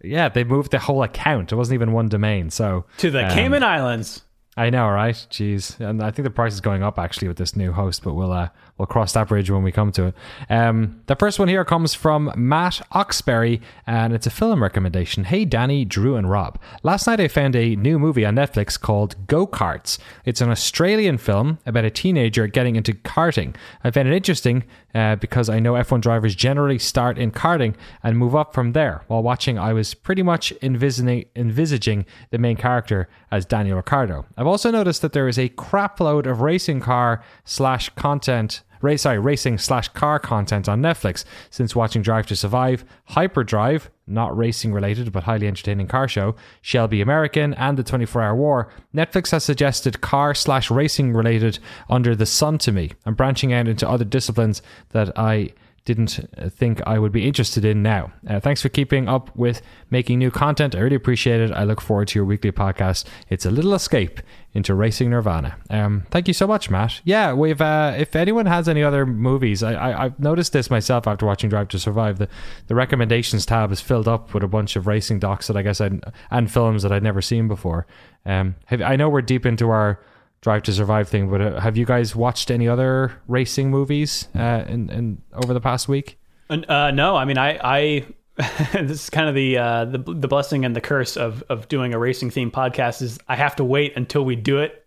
yeah, 0.02 0.28
they 0.28 0.44
moved 0.44 0.70
the 0.70 0.78
whole 0.78 1.02
account. 1.02 1.50
It 1.52 1.56
wasn't 1.56 1.74
even 1.74 1.92
one 1.92 2.08
domain. 2.08 2.50
So 2.50 2.84
To 2.98 3.10
the 3.10 3.24
um, 3.26 3.30
Cayman 3.32 3.64
Islands. 3.64 4.22
I 4.56 4.68
know, 4.70 4.86
right? 4.88 5.14
Jeez, 5.30 5.80
and 5.80 6.02
I 6.02 6.10
think 6.10 6.24
the 6.24 6.30
price 6.30 6.52
is 6.52 6.60
going 6.60 6.82
up 6.82 6.98
actually 6.98 7.28
with 7.28 7.38
this 7.38 7.56
new 7.56 7.72
host, 7.72 8.04
but 8.04 8.12
we'll 8.14 8.32
uh, 8.32 8.50
we'll 8.78 8.86
cross 8.86 9.12
that 9.12 9.28
bridge 9.28 9.50
when 9.50 9.62
we 9.62 9.72
come 9.72 9.92
to 9.92 10.06
it. 10.06 10.14
Um, 10.50 11.00
the 11.06 11.16
first 11.16 11.38
one 11.38 11.48
here 11.48 11.64
comes 11.64 11.94
from 11.94 12.32
Matt 12.36 12.80
Oxberry, 12.92 13.60
and 13.86 14.12
it's 14.12 14.26
a 14.26 14.30
film 14.30 14.62
recommendation. 14.62 15.24
Hey, 15.24 15.44
Danny, 15.44 15.84
Drew, 15.84 16.16
and 16.16 16.30
Rob. 16.30 16.58
Last 16.82 17.06
night 17.06 17.20
I 17.20 17.28
found 17.28 17.54
a 17.54 17.76
new 17.76 17.98
movie 17.98 18.24
on 18.24 18.36
Netflix 18.36 18.80
called 18.80 19.26
Go 19.26 19.46
Karts. 19.46 19.98
It's 20.24 20.40
an 20.40 20.50
Australian 20.50 21.18
film 21.18 21.58
about 21.66 21.84
a 21.84 21.90
teenager 21.90 22.46
getting 22.46 22.76
into 22.76 22.92
karting. 22.92 23.54
I 23.84 23.90
found 23.90 24.08
it 24.08 24.14
interesting 24.14 24.64
uh, 24.94 25.16
because 25.16 25.48
I 25.48 25.58
know 25.58 25.74
F1 25.74 26.00
drivers 26.00 26.34
generally 26.34 26.78
start 26.78 27.18
in 27.18 27.30
karting 27.30 27.74
and 28.02 28.18
move 28.18 28.34
up 28.34 28.52
from 28.52 28.72
there. 28.72 29.04
While 29.06 29.22
watching, 29.22 29.58
I 29.58 29.72
was 29.72 29.94
pretty 29.94 30.22
much 30.22 30.52
envisaging, 30.62 31.26
envisaging 31.36 32.04
the 32.30 32.38
main 32.38 32.56
character 32.56 33.08
as 33.30 33.46
Daniel 33.46 33.76
Ricciardo. 33.76 34.26
I've 34.36 34.46
also 34.46 34.70
noticed 34.70 35.02
that 35.02 35.12
there 35.12 35.28
is 35.28 35.38
a 35.38 35.48
crapload 35.50 36.30
of 36.30 36.40
racing 36.40 36.80
car 36.80 37.22
slash 37.44 37.88
content. 37.90 38.62
Ra- 38.82 38.96
sorry, 38.96 39.18
racing 39.18 39.58
slash 39.58 39.88
car 39.88 40.18
content 40.18 40.68
on 40.68 40.82
Netflix 40.82 41.24
since 41.50 41.74
watching 41.74 42.02
Drive 42.02 42.26
to 42.26 42.36
Survive, 42.36 42.84
Hyperdrive, 43.06 43.90
not 44.06 44.36
racing 44.36 44.72
related 44.72 45.12
but 45.12 45.22
highly 45.22 45.46
entertaining 45.46 45.86
car 45.86 46.08
show, 46.08 46.34
Shelby 46.60 47.00
American, 47.00 47.54
and 47.54 47.78
the 47.78 47.82
24 47.82 48.22
Hour 48.22 48.36
War. 48.36 48.72
Netflix 48.94 49.30
has 49.30 49.44
suggested 49.44 50.00
car 50.00 50.34
slash 50.34 50.70
racing 50.70 51.12
related 51.12 51.58
under 51.88 52.14
the 52.14 52.26
sun 52.26 52.58
to 52.58 52.72
me. 52.72 52.92
I'm 53.06 53.14
branching 53.14 53.52
out 53.52 53.68
into 53.68 53.88
other 53.88 54.04
disciplines 54.04 54.60
that 54.90 55.16
I 55.18 55.52
didn't 55.84 56.20
think 56.50 56.80
I 56.86 56.98
would 56.98 57.10
be 57.10 57.26
interested 57.26 57.64
in 57.64 57.82
now. 57.82 58.12
Uh, 58.28 58.38
thanks 58.38 58.62
for 58.62 58.68
keeping 58.68 59.08
up 59.08 59.34
with 59.36 59.62
making 59.90 60.18
new 60.18 60.30
content. 60.30 60.76
I 60.76 60.78
really 60.78 60.94
appreciate 60.94 61.40
it. 61.40 61.50
I 61.50 61.64
look 61.64 61.80
forward 61.80 62.08
to 62.08 62.18
your 62.18 62.24
weekly 62.24 62.52
podcast. 62.52 63.04
It's 63.28 63.44
a 63.44 63.50
little 63.50 63.74
escape 63.74 64.20
into 64.54 64.74
racing 64.74 65.10
nirvana. 65.10 65.56
Um, 65.70 66.04
thank 66.10 66.28
you 66.28 66.34
so 66.34 66.46
much, 66.46 66.70
Matt. 66.70 67.00
Yeah, 67.04 67.32
we've. 67.32 67.60
Uh, 67.60 67.94
if 67.98 68.14
anyone 68.14 68.46
has 68.46 68.68
any 68.68 68.82
other 68.82 69.04
movies, 69.04 69.62
I, 69.62 70.04
I've 70.04 70.20
noticed 70.20 70.52
this 70.52 70.70
myself 70.70 71.08
after 71.08 71.26
watching 71.26 71.50
Drive 71.50 71.68
to 71.68 71.78
Survive. 71.78 72.18
The 72.18 72.28
the 72.68 72.74
recommendations 72.76 73.44
tab 73.44 73.72
is 73.72 73.80
filled 73.80 74.06
up 74.06 74.34
with 74.34 74.44
a 74.44 74.48
bunch 74.48 74.76
of 74.76 74.86
racing 74.86 75.18
docs 75.18 75.48
that 75.48 75.56
I 75.56 75.62
guess 75.62 75.80
I 75.80 75.90
and 76.30 76.50
films 76.50 76.84
that 76.84 76.92
I'd 76.92 77.02
never 77.02 77.22
seen 77.22 77.48
before. 77.48 77.86
Um, 78.24 78.54
have, 78.66 78.82
I 78.82 78.94
know 78.94 79.08
we're 79.08 79.22
deep 79.22 79.46
into 79.46 79.70
our 79.70 80.00
Drive 80.42 80.64
to 80.64 80.72
Survive 80.72 81.08
thing, 81.08 81.30
but 81.30 81.40
uh, 81.40 81.60
have 81.60 81.76
you 81.76 81.86
guys 81.86 82.14
watched 82.14 82.50
any 82.50 82.68
other 82.68 83.12
racing 83.28 83.70
movies 83.70 84.28
uh, 84.34 84.64
in, 84.66 84.90
in 84.90 85.22
over 85.32 85.54
the 85.54 85.60
past 85.60 85.88
week? 85.88 86.18
Uh, 86.50 86.90
no, 86.90 87.16
I 87.16 87.24
mean, 87.24 87.38
I, 87.38 87.58
I 87.62 88.06
this 88.72 89.04
is 89.04 89.10
kind 89.10 89.28
of 89.28 89.34
the, 89.34 89.56
uh, 89.56 89.84
the 89.84 89.98
the 89.98 90.26
blessing 90.26 90.64
and 90.64 90.74
the 90.74 90.80
curse 90.80 91.16
of 91.16 91.44
of 91.48 91.68
doing 91.68 91.94
a 91.94 91.98
racing 91.98 92.30
themed 92.30 92.50
podcast 92.50 93.02
is 93.02 93.18
I 93.28 93.36
have 93.36 93.56
to 93.56 93.64
wait 93.64 93.96
until 93.96 94.24
we 94.24 94.36
do 94.36 94.58
it 94.58 94.84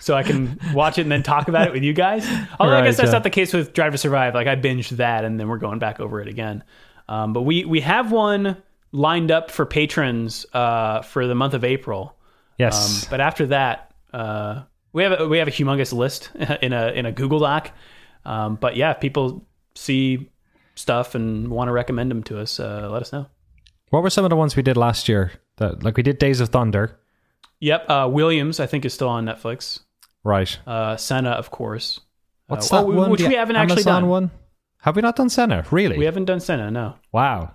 so 0.00 0.14
I 0.14 0.22
can 0.22 0.58
watch 0.74 0.98
it 0.98 1.02
and 1.02 1.12
then 1.12 1.22
talk 1.22 1.48
about 1.48 1.68
it 1.68 1.72
with 1.72 1.82
you 1.82 1.92
guys. 1.92 2.26
Although 2.58 2.72
right, 2.72 2.82
I 2.82 2.86
guess 2.86 2.96
that's 2.96 3.08
yeah. 3.08 3.12
not 3.12 3.22
the 3.22 3.30
case 3.30 3.52
with 3.52 3.74
Drive 3.74 3.92
to 3.92 3.98
Survive. 3.98 4.34
Like 4.34 4.46
I 4.46 4.56
binged 4.56 4.96
that 4.96 5.24
and 5.24 5.38
then 5.38 5.48
we're 5.48 5.58
going 5.58 5.78
back 5.78 6.00
over 6.00 6.20
it 6.20 6.28
again. 6.28 6.64
Um, 7.08 7.32
but 7.32 7.42
we 7.42 7.64
we 7.64 7.80
have 7.82 8.10
one 8.10 8.56
lined 8.92 9.30
up 9.30 9.50
for 9.50 9.66
patrons 9.66 10.46
uh, 10.52 11.02
for 11.02 11.26
the 11.26 11.34
month 11.34 11.54
of 11.54 11.64
April. 11.64 12.16
Yes, 12.58 13.04
um, 13.04 13.10
but 13.10 13.20
after 13.20 13.46
that, 13.46 13.93
uh, 14.14 14.62
we 14.92 15.02
have 15.02 15.20
a, 15.20 15.28
we 15.28 15.38
have 15.38 15.48
a 15.48 15.50
humongous 15.50 15.92
list 15.92 16.30
in 16.62 16.72
a 16.72 16.88
in 16.88 17.04
a 17.04 17.12
Google 17.12 17.40
Doc. 17.40 17.72
Um, 18.24 18.56
but 18.56 18.76
yeah, 18.76 18.92
if 18.92 19.00
people 19.00 19.44
see 19.74 20.30
stuff 20.76 21.14
and 21.14 21.48
want 21.48 21.68
to 21.68 21.72
recommend 21.72 22.10
them 22.10 22.22
to 22.24 22.38
us, 22.38 22.58
uh, 22.58 22.88
let 22.90 23.02
us 23.02 23.12
know. 23.12 23.26
What 23.90 24.02
were 24.02 24.10
some 24.10 24.24
of 24.24 24.30
the 24.30 24.36
ones 24.36 24.56
we 24.56 24.62
did 24.62 24.76
last 24.76 25.08
year? 25.08 25.32
That 25.56 25.82
like 25.82 25.96
we 25.96 26.02
did 26.02 26.18
Days 26.18 26.40
of 26.40 26.48
Thunder. 26.48 26.98
Yep, 27.60 27.90
uh, 27.90 28.08
Williams 28.10 28.60
I 28.60 28.66
think 28.66 28.84
is 28.84 28.94
still 28.94 29.08
on 29.08 29.26
Netflix. 29.26 29.80
Right. 30.22 30.58
Uh, 30.66 30.96
Senna, 30.96 31.30
of 31.30 31.50
course. 31.50 32.00
What's 32.46 32.72
uh, 32.72 32.82
that 32.82 32.88
oh, 32.88 32.92
one? 32.92 33.10
Which 33.10 33.22
we 33.22 33.34
haven't 33.34 33.56
Amazon 33.56 33.78
actually 33.78 33.84
done. 33.84 34.08
One? 34.08 34.30
Have 34.78 34.96
we 34.96 35.02
not 35.02 35.16
done 35.16 35.28
Senna? 35.28 35.64
Really? 35.70 35.98
We 35.98 36.04
haven't 36.04 36.26
done 36.26 36.40
Senna. 36.40 36.70
No. 36.70 36.94
Wow. 37.12 37.52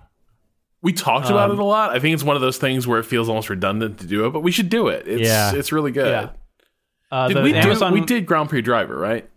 We 0.82 0.92
talked 0.92 1.26
um, 1.26 1.32
about 1.32 1.50
it 1.50 1.58
a 1.58 1.64
lot. 1.64 1.90
I 1.90 2.00
think 2.00 2.14
it's 2.14 2.24
one 2.24 2.36
of 2.36 2.42
those 2.42 2.58
things 2.58 2.86
where 2.86 2.98
it 2.98 3.04
feels 3.04 3.28
almost 3.28 3.50
redundant 3.50 3.98
to 4.00 4.06
do 4.06 4.26
it, 4.26 4.30
but 4.30 4.40
we 4.40 4.50
should 4.50 4.68
do 4.68 4.88
it. 4.88 5.06
It's, 5.06 5.28
yeah. 5.28 5.54
it's 5.54 5.72
really 5.72 5.92
good. 5.92 6.08
Yeah. 6.08 6.30
Uh, 7.10 7.28
did 7.28 7.42
we 7.42 7.54
Amazon... 7.54 7.92
do? 7.92 8.00
We 8.00 8.06
did 8.06 8.26
Grand 8.26 8.48
Prix 8.48 8.62
Driver, 8.62 8.96
right? 8.96 9.28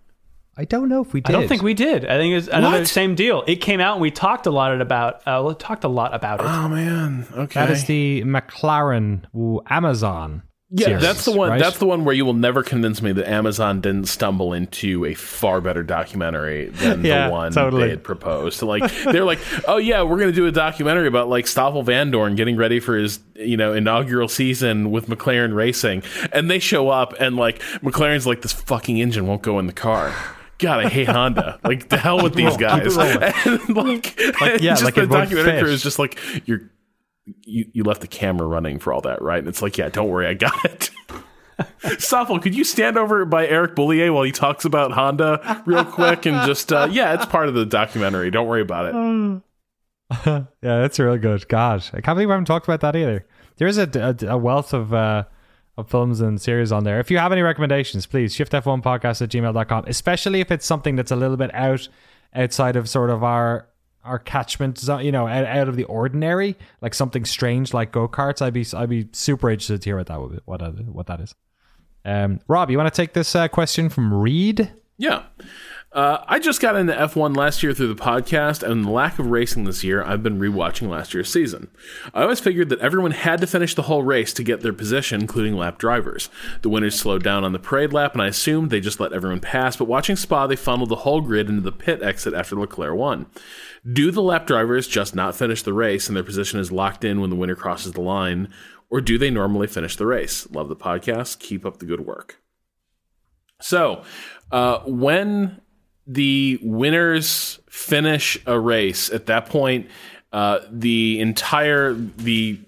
I 0.55 0.65
don't 0.65 0.87
know 0.87 1.01
if 1.01 1.13
we 1.13 1.21
did. 1.21 1.35
I 1.35 1.39
don't 1.39 1.47
think 1.47 1.63
we 1.63 1.73
did. 1.73 2.05
I 2.05 2.17
think 2.17 2.35
it's 2.35 2.47
another 2.47 2.79
what? 2.79 2.87
same 2.87 3.15
deal. 3.15 3.43
It 3.47 3.55
came 3.55 3.79
out 3.79 3.93
and 3.93 4.01
we 4.01 4.11
talked 4.11 4.45
a 4.45 4.51
lot 4.51 4.79
about. 4.79 5.27
Uh, 5.27 5.43
we 5.47 5.55
talked 5.55 5.83
a 5.83 5.87
lot 5.87 6.13
about 6.13 6.41
it. 6.41 6.45
Oh 6.45 6.69
man, 6.69 7.25
okay. 7.33 7.59
That 7.59 7.71
is 7.71 7.85
the 7.85 8.21
McLaren 8.23 9.25
Amazon 9.67 10.43
yeah, 10.75 10.87
series, 10.87 11.03
that's 11.03 11.25
the 11.25 11.31
one. 11.31 11.51
Right? 11.51 11.59
That's 11.59 11.77
the 11.77 11.85
one 11.85 12.03
where 12.03 12.15
you 12.15 12.25
will 12.25 12.33
never 12.33 12.63
convince 12.63 12.99
me 12.99 13.11
that 13.11 13.29
Amazon 13.29 13.79
didn't 13.79 14.07
stumble 14.07 14.53
into 14.53 15.05
a 15.05 15.13
far 15.13 15.61
better 15.61 15.83
documentary 15.83 16.69
than 16.69 17.05
yeah, 17.05 17.27
the 17.27 17.31
one 17.31 17.51
totally. 17.51 17.83
they 17.83 17.89
had 17.91 18.03
proposed. 18.03 18.57
So 18.57 18.65
like 18.65 18.91
they're 19.03 19.23
like, 19.23 19.37
oh 19.67 19.77
yeah, 19.77 20.01
we're 20.01 20.17
going 20.17 20.31
to 20.31 20.35
do 20.35 20.47
a 20.47 20.51
documentary 20.51 21.07
about 21.07 21.29
like 21.29 21.45
Stoffel 21.45 21.83
Vandoorne 21.83 22.35
getting 22.35 22.57
ready 22.57 22.79
for 22.79 22.97
his 22.97 23.19
you 23.35 23.55
know 23.55 23.73
inaugural 23.73 24.27
season 24.27 24.89
with 24.89 25.05
McLaren 25.05 25.53
Racing, 25.53 26.01
and 26.31 26.49
they 26.49 26.57
show 26.57 26.89
up 26.89 27.13
and 27.19 27.35
like 27.35 27.59
McLaren's 27.83 28.25
like 28.25 28.41
this 28.41 28.53
fucking 28.53 28.97
engine 28.97 29.27
won't 29.27 29.43
go 29.43 29.59
in 29.59 29.67
the 29.67 29.73
car. 29.73 30.11
God, 30.63 30.85
I 30.85 30.89
hate 30.89 31.09
Honda. 31.09 31.59
Like 31.63 31.89
the 31.89 31.97
hell 31.97 32.23
with 32.23 32.35
these 32.35 32.55
guys. 32.57 32.95
like, 33.69 33.69
like, 33.69 34.61
yeah, 34.61 34.75
like 34.83 34.95
the 34.95 35.07
documentary 35.09 35.59
crew 35.59 35.71
is 35.71 35.83
just 35.83 35.99
like 35.99 36.17
you're 36.45 36.61
you, 37.43 37.65
you 37.73 37.83
left 37.83 38.01
the 38.01 38.07
camera 38.07 38.47
running 38.47 38.79
for 38.79 38.93
all 38.93 39.01
that, 39.01 39.21
right? 39.21 39.39
And 39.39 39.47
it's 39.47 39.61
like, 39.61 39.77
yeah, 39.77 39.89
don't 39.89 40.09
worry, 40.09 40.27
I 40.27 40.33
got 40.33 40.65
it. 40.65 40.89
Stoffel, 41.99 42.39
could 42.39 42.55
you 42.55 42.63
stand 42.63 42.97
over 42.97 43.25
by 43.25 43.47
Eric 43.47 43.75
Boullier 43.75 44.11
while 44.11 44.23
he 44.23 44.31
talks 44.31 44.65
about 44.65 44.91
Honda 44.91 45.63
real 45.65 45.85
quick 45.85 46.25
and 46.25 46.35
just, 46.47 46.73
uh, 46.73 46.87
yeah, 46.91 47.13
it's 47.13 47.25
part 47.25 47.47
of 47.47 47.53
the 47.53 47.65
documentary. 47.65 48.31
Don't 48.31 48.47
worry 48.47 48.61
about 48.61 48.85
it. 48.87 49.41
yeah, 50.25 50.45
that's 50.61 50.99
really 50.99 51.19
good. 51.19 51.47
God, 51.47 51.83
I 51.93 52.01
can't 52.01 52.15
believe 52.15 52.27
we 52.27 52.33
haven't 52.33 52.45
talked 52.45 52.67
about 52.67 52.81
that 52.81 52.95
either. 52.95 53.25
There's 53.57 53.77
a, 53.77 53.89
a, 53.93 54.27
a 54.27 54.37
wealth 54.37 54.73
of, 54.73 54.93
uh, 54.93 55.25
of 55.77 55.89
films 55.89 56.21
and 56.21 56.41
series 56.41 56.71
on 56.71 56.83
there. 56.83 56.99
If 56.99 57.09
you 57.09 57.17
have 57.19 57.31
any 57.31 57.41
recommendations, 57.41 58.05
please 58.05 58.35
shiftf1podcast 58.35 59.21
at 59.21 59.29
gmail.com, 59.29 59.85
especially 59.87 60.41
if 60.41 60.51
it's 60.51 60.65
something 60.65 60.95
that's 60.95 61.11
a 61.11 61.15
little 61.15 61.37
bit 61.37 61.53
out 61.53 61.87
outside 62.35 62.75
of 62.75 62.89
sort 62.89 63.09
of 63.11 63.23
our 63.23 63.67
our 64.03 64.19
catchment 64.19 64.77
zone, 64.77 65.05
you 65.05 65.11
know, 65.11 65.27
out, 65.27 65.67
of 65.67 65.75
the 65.75 65.85
ordinary, 65.85 66.57
like 66.81 66.93
something 66.93 67.25
strange 67.25 67.73
like 67.73 67.91
go 67.91 68.07
karts, 68.07 68.41
I'd 68.41 68.53
be 68.53 68.65
I'd 68.75 68.89
be 68.89 69.07
super 69.13 69.49
interested 69.49 69.81
to 69.81 69.89
hear 69.89 69.97
what 69.97 70.07
that 70.07 70.21
would 70.21 70.31
be, 70.31 70.39
what 70.45 70.61
what 70.87 71.07
that 71.07 71.21
is. 71.21 71.33
Um, 72.05 72.39
Rob, 72.47 72.69
you 72.69 72.77
want 72.77 72.93
to 72.93 73.01
take 73.01 73.13
this 73.13 73.35
uh, 73.35 73.47
question 73.47 73.89
from 73.89 74.13
Reed? 74.13 74.71
Yeah. 74.97 75.23
Uh, 75.93 76.23
I 76.27 76.39
just 76.39 76.59
got 76.59 76.75
into 76.75 76.91
F1 76.91 77.37
last 77.37 77.61
year 77.61 77.71
through 77.71 77.93
the 77.93 78.01
podcast, 78.01 78.63
and 78.63 78.83
the 78.83 78.89
lack 78.89 79.19
of 79.19 79.27
racing 79.27 79.65
this 79.65 79.83
year, 79.83 80.03
I've 80.03 80.23
been 80.23 80.39
rewatching 80.39 80.89
last 80.89 81.13
year's 81.13 81.31
season. 81.31 81.69
I 82.15 82.23
always 82.23 82.39
figured 82.39 82.69
that 82.69 82.79
everyone 82.79 83.11
had 83.11 83.39
to 83.41 83.47
finish 83.47 83.75
the 83.75 83.83
whole 83.83 84.01
race 84.01 84.33
to 84.33 84.43
get 84.43 84.61
their 84.61 84.73
position, 84.73 85.21
including 85.21 85.55
lap 85.55 85.77
drivers. 85.77 86.29
The 86.63 86.69
winners 86.69 86.99
slowed 86.99 87.21
down 87.21 87.43
on 87.43 87.51
the 87.51 87.59
parade 87.59 87.93
lap, 87.93 88.13
and 88.13 88.23
I 88.23 88.27
assumed 88.27 88.71
they 88.71 88.79
just 88.79 88.99
let 88.99 89.13
everyone 89.13 89.39
pass, 89.39 89.75
but 89.75 89.85
watching 89.85 90.15
Spa, 90.15 90.47
they 90.47 90.55
funneled 90.55 90.89
the 90.89 90.95
whole 90.95 91.21
grid 91.21 91.47
into 91.47 91.61
the 91.61 91.71
pit 91.71 92.01
exit 92.01 92.33
after 92.33 92.55
Leclerc 92.55 92.95
won. 92.97 93.27
Do 93.91 94.09
the 94.09 94.23
lap 94.23 94.47
drivers 94.47 94.87
just 94.87 95.13
not 95.13 95.35
finish 95.35 95.61
the 95.61 95.73
race 95.73 96.07
and 96.07 96.17
their 96.17 96.23
position 96.23 96.59
is 96.59 96.71
locked 96.71 97.03
in 97.03 97.21
when 97.21 97.29
the 97.29 97.35
winner 97.35 97.55
crosses 97.55 97.91
the 97.91 98.01
line, 98.01 98.51
or 98.89 98.99
do 98.99 99.19
they 99.19 99.29
normally 99.29 99.67
finish 99.67 99.95
the 99.95 100.07
race? 100.07 100.49
Love 100.49 100.69
the 100.69 100.75
podcast. 100.75 101.37
Keep 101.37 101.67
up 101.67 101.77
the 101.77 101.85
good 101.85 102.01
work. 102.01 102.39
So, 103.61 104.03
uh, 104.51 104.79
when 104.85 105.61
the 106.05 106.59
winners 106.61 107.59
finish 107.69 108.37
a 108.45 108.59
race, 108.59 109.09
at 109.09 109.25
that 109.27 109.47
point, 109.47 109.87
uh, 110.31 110.59
the 110.69 111.19
entire 111.19 111.93
the 111.93 112.59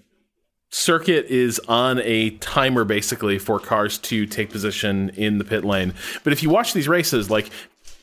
circuit 0.70 1.26
is 1.26 1.58
on 1.68 2.00
a 2.00 2.30
timer 2.38 2.84
basically 2.84 3.38
for 3.38 3.58
cars 3.58 3.98
to 3.98 4.26
take 4.26 4.50
position 4.50 5.10
in 5.10 5.38
the 5.38 5.44
pit 5.44 5.64
lane. 5.64 5.94
But 6.22 6.32
if 6.32 6.42
you 6.42 6.50
watch 6.50 6.72
these 6.72 6.88
races, 6.88 7.30
like 7.30 7.50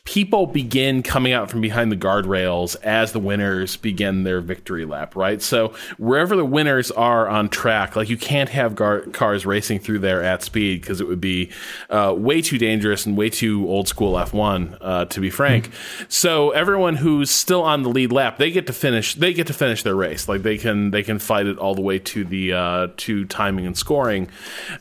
people 0.04 0.46
begin 0.46 1.02
coming 1.02 1.32
out 1.32 1.50
from 1.50 1.62
behind 1.62 1.90
the 1.90 1.96
guardrails 1.96 2.76
as 2.82 3.12
the 3.12 3.18
winners 3.18 3.78
begin 3.78 4.22
their 4.22 4.42
victory 4.42 4.84
lap, 4.84 5.16
right? 5.16 5.40
So 5.40 5.72
wherever 5.96 6.36
the 6.36 6.44
winners 6.44 6.90
are 6.90 7.26
on 7.26 7.48
track, 7.48 7.96
like 7.96 8.10
you 8.10 8.18
can't 8.18 8.50
have 8.50 8.74
gar- 8.74 9.00
cars 9.00 9.46
racing 9.46 9.78
through 9.78 10.00
there 10.00 10.22
at 10.22 10.42
speed 10.42 10.82
because 10.82 11.00
it 11.00 11.08
would 11.08 11.22
be 11.22 11.50
uh, 11.88 12.14
way 12.16 12.42
too 12.42 12.58
dangerous 12.58 13.06
and 13.06 13.16
way 13.16 13.30
too 13.30 13.66
old 13.66 13.88
school 13.88 14.12
F1, 14.12 14.76
uh, 14.82 15.06
to 15.06 15.20
be 15.20 15.30
frank. 15.30 15.70
Mm-hmm. 15.70 16.04
So 16.10 16.50
everyone 16.50 16.96
who's 16.96 17.30
still 17.30 17.62
on 17.62 17.82
the 17.82 17.88
lead 17.88 18.12
lap, 18.12 18.36
they 18.36 18.50
get 18.50 18.66
to 18.66 18.74
finish. 18.74 19.14
They 19.14 19.32
get 19.32 19.46
to 19.46 19.54
finish 19.54 19.84
their 19.84 19.96
race. 19.96 20.28
Like 20.28 20.42
they 20.42 20.58
can 20.58 20.90
they 20.90 21.02
can 21.02 21.18
fight 21.18 21.46
it 21.46 21.56
all 21.56 21.74
the 21.74 21.80
way 21.80 21.98
to 22.00 22.24
the 22.24 22.52
uh, 22.52 22.88
to 22.98 23.24
timing 23.24 23.64
and 23.64 23.76
scoring. 23.76 24.28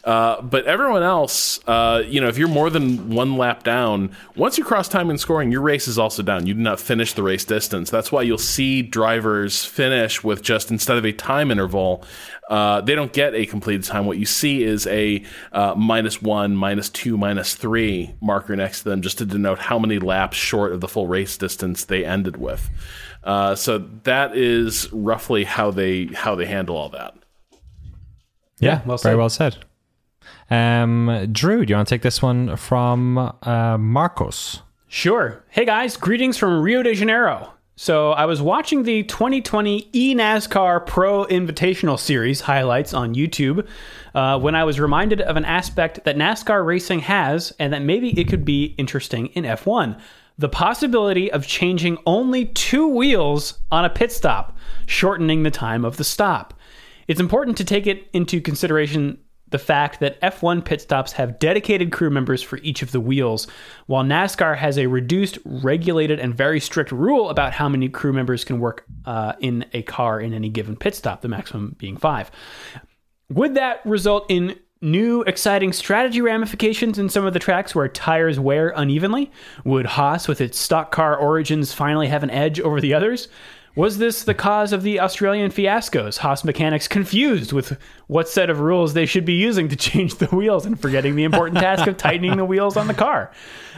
Uh, 0.03 0.41
but 0.41 0.65
everyone 0.65 1.03
else, 1.03 1.65
uh, 1.65 2.03
you 2.05 2.19
know, 2.19 2.27
if 2.27 2.37
you're 2.37 2.49
more 2.49 2.69
than 2.69 3.09
one 3.09 3.37
lap 3.37 3.63
down, 3.63 4.13
once 4.35 4.57
you 4.57 4.65
cross 4.65 4.89
timing 4.89 5.12
scoring, 5.17 5.51
your 5.51 5.61
race 5.61 5.87
is 5.87 5.97
also 5.97 6.23
down. 6.23 6.47
You 6.47 6.53
did 6.53 6.63
not 6.63 6.79
finish 6.79 7.13
the 7.13 7.23
race 7.23 7.45
distance. 7.45 7.89
That's 7.89 8.11
why 8.11 8.21
you'll 8.21 8.37
see 8.37 8.81
drivers 8.81 9.65
finish 9.65 10.23
with 10.23 10.41
just 10.41 10.71
instead 10.71 10.97
of 10.97 11.05
a 11.05 11.11
time 11.11 11.51
interval, 11.51 12.03
uh, 12.49 12.81
they 12.81 12.95
don't 12.95 13.13
get 13.13 13.33
a 13.33 13.45
completed 13.45 13.83
time. 13.83 14.05
What 14.05 14.17
you 14.17 14.25
see 14.25 14.63
is 14.63 14.85
a 14.87 15.23
uh, 15.51 15.75
minus 15.75 16.21
one, 16.21 16.55
minus 16.55 16.89
two, 16.89 17.17
minus 17.17 17.55
three 17.55 18.13
marker 18.21 18.55
next 18.55 18.83
to 18.83 18.89
them, 18.89 19.01
just 19.01 19.17
to 19.19 19.25
denote 19.25 19.59
how 19.59 19.79
many 19.79 19.99
laps 19.99 20.37
short 20.37 20.71
of 20.71 20.81
the 20.81 20.87
full 20.87 21.07
race 21.07 21.37
distance 21.37 21.85
they 21.85 22.05
ended 22.05 22.37
with. 22.37 22.69
Uh, 23.23 23.55
so 23.55 23.77
that 24.03 24.35
is 24.35 24.91
roughly 24.91 25.43
how 25.43 25.71
they 25.71 26.05
how 26.07 26.35
they 26.35 26.45
handle 26.45 26.75
all 26.75 26.89
that. 26.89 27.13
Yeah, 28.59 28.81
well 28.85 28.97
very 28.97 29.15
well 29.15 29.29
said. 29.29 29.57
Um, 30.49 31.29
Drew, 31.31 31.65
do 31.65 31.71
you 31.71 31.75
want 31.75 31.87
to 31.87 31.95
take 31.95 32.01
this 32.01 32.21
one 32.21 32.55
from 32.57 33.17
uh, 33.17 33.77
Marcos? 33.77 34.61
Sure. 34.95 35.43
Hey 35.49 35.65
guys, 35.65 35.97
greetings 35.97 36.37
from 36.37 36.61
Rio 36.61 36.83
de 36.83 36.93
Janeiro. 36.93 37.51
So 37.75 38.11
I 38.11 38.25
was 38.25 38.43
watching 38.43 38.83
the 38.83 39.01
2020 39.01 39.89
eNASCAR 39.91 40.85
Pro 40.85 41.25
Invitational 41.25 41.97
Series 41.97 42.41
highlights 42.41 42.93
on 42.93 43.15
YouTube 43.15 43.67
uh, 44.13 44.37
when 44.39 44.53
I 44.53 44.63
was 44.65 44.79
reminded 44.79 45.19
of 45.21 45.35
an 45.35 45.45
aspect 45.45 46.03
that 46.03 46.15
NASCAR 46.15 46.63
racing 46.63 46.99
has 46.99 47.51
and 47.57 47.73
that 47.73 47.81
maybe 47.81 48.17
it 48.19 48.27
could 48.27 48.45
be 48.45 48.75
interesting 48.77 49.25
in 49.29 49.45
F1 49.45 49.99
the 50.37 50.47
possibility 50.47 51.31
of 51.31 51.47
changing 51.47 51.97
only 52.05 52.45
two 52.45 52.87
wheels 52.87 53.57
on 53.71 53.85
a 53.85 53.89
pit 53.89 54.11
stop, 54.11 54.55
shortening 54.85 55.41
the 55.41 55.49
time 55.49 55.83
of 55.83 55.97
the 55.97 56.03
stop. 56.03 56.53
It's 57.07 57.19
important 57.19 57.57
to 57.57 57.65
take 57.65 57.87
it 57.87 58.09
into 58.13 58.39
consideration 58.39 59.17
the 59.53 59.59
fact 59.59 59.99
that 59.99 60.19
F1 60.21 60.65
pit 60.65 60.81
stops 60.81 61.11
have 61.11 61.37
dedicated 61.37 61.91
crew 61.91 62.09
members 62.09 62.41
for 62.41 62.57
each 62.63 62.81
of 62.81 62.91
the 62.91 62.99
wheels, 62.99 63.45
while 63.85 64.03
NASCAR 64.03 64.57
has 64.57 64.79
a 64.79 64.87
reduced, 64.87 65.37
regulated, 65.45 66.19
and 66.19 66.33
very 66.33 66.59
strict 66.59 66.91
rule 66.91 67.29
about 67.29 67.53
how 67.53 67.69
many 67.69 67.87
crew 67.87 68.11
members 68.11 68.43
can 68.43 68.59
work 68.59 68.83
uh, 69.05 69.33
in 69.39 69.63
a 69.71 69.83
car 69.83 70.19
in 70.19 70.33
any 70.33 70.49
given 70.49 70.75
pit 70.75 70.95
stop, 70.95 71.21
the 71.21 71.27
maximum 71.27 71.75
being 71.77 71.97
five. 71.97 72.31
Would 73.29 73.53
that 73.53 73.85
result 73.85 74.25
in 74.27 74.57
new 74.81 75.21
exciting 75.21 75.71
strategy 75.71 76.19
ramifications 76.19 76.97
in 76.97 77.07
some 77.07 77.23
of 77.23 77.33
the 77.33 77.39
tracks 77.39 77.75
where 77.75 77.87
tires 77.87 78.39
wear 78.39 78.73
unevenly? 78.75 79.31
Would 79.65 79.85
Haas, 79.85 80.27
with 80.27 80.41
its 80.41 80.57
stock 80.57 80.91
car 80.91 81.15
origins, 81.15 81.73
finally 81.73 82.07
have 82.07 82.23
an 82.23 82.31
edge 82.31 82.59
over 82.59 82.81
the 82.81 82.95
others? 82.95 83.27
Was 83.75 83.97
this 83.97 84.23
the 84.23 84.35
cause 84.35 84.71
of 84.71 84.83
the 84.83 84.99
Australian 84.99 85.49
fiascos? 85.49 86.17
Haas 86.19 86.43
mechanics 86.43 86.87
confused 86.87 87.51
with 87.53 87.75
what 88.05 88.29
set 88.29 88.51
of 88.51 88.59
rules 88.59 88.93
they 88.93 89.07
should 89.07 89.25
be 89.25 89.33
using 89.33 89.67
to 89.69 89.75
change 89.89 90.15
the 90.15 90.27
wheels 90.27 90.65
and 90.67 90.79
forgetting 90.79 91.15
the 91.15 91.23
important 91.23 91.57
task 91.59 91.87
of 91.87 91.97
tightening 91.97 92.37
the 92.37 92.45
wheels 92.45 92.77
on 92.77 92.85
the 92.87 92.93
car. 92.93 93.31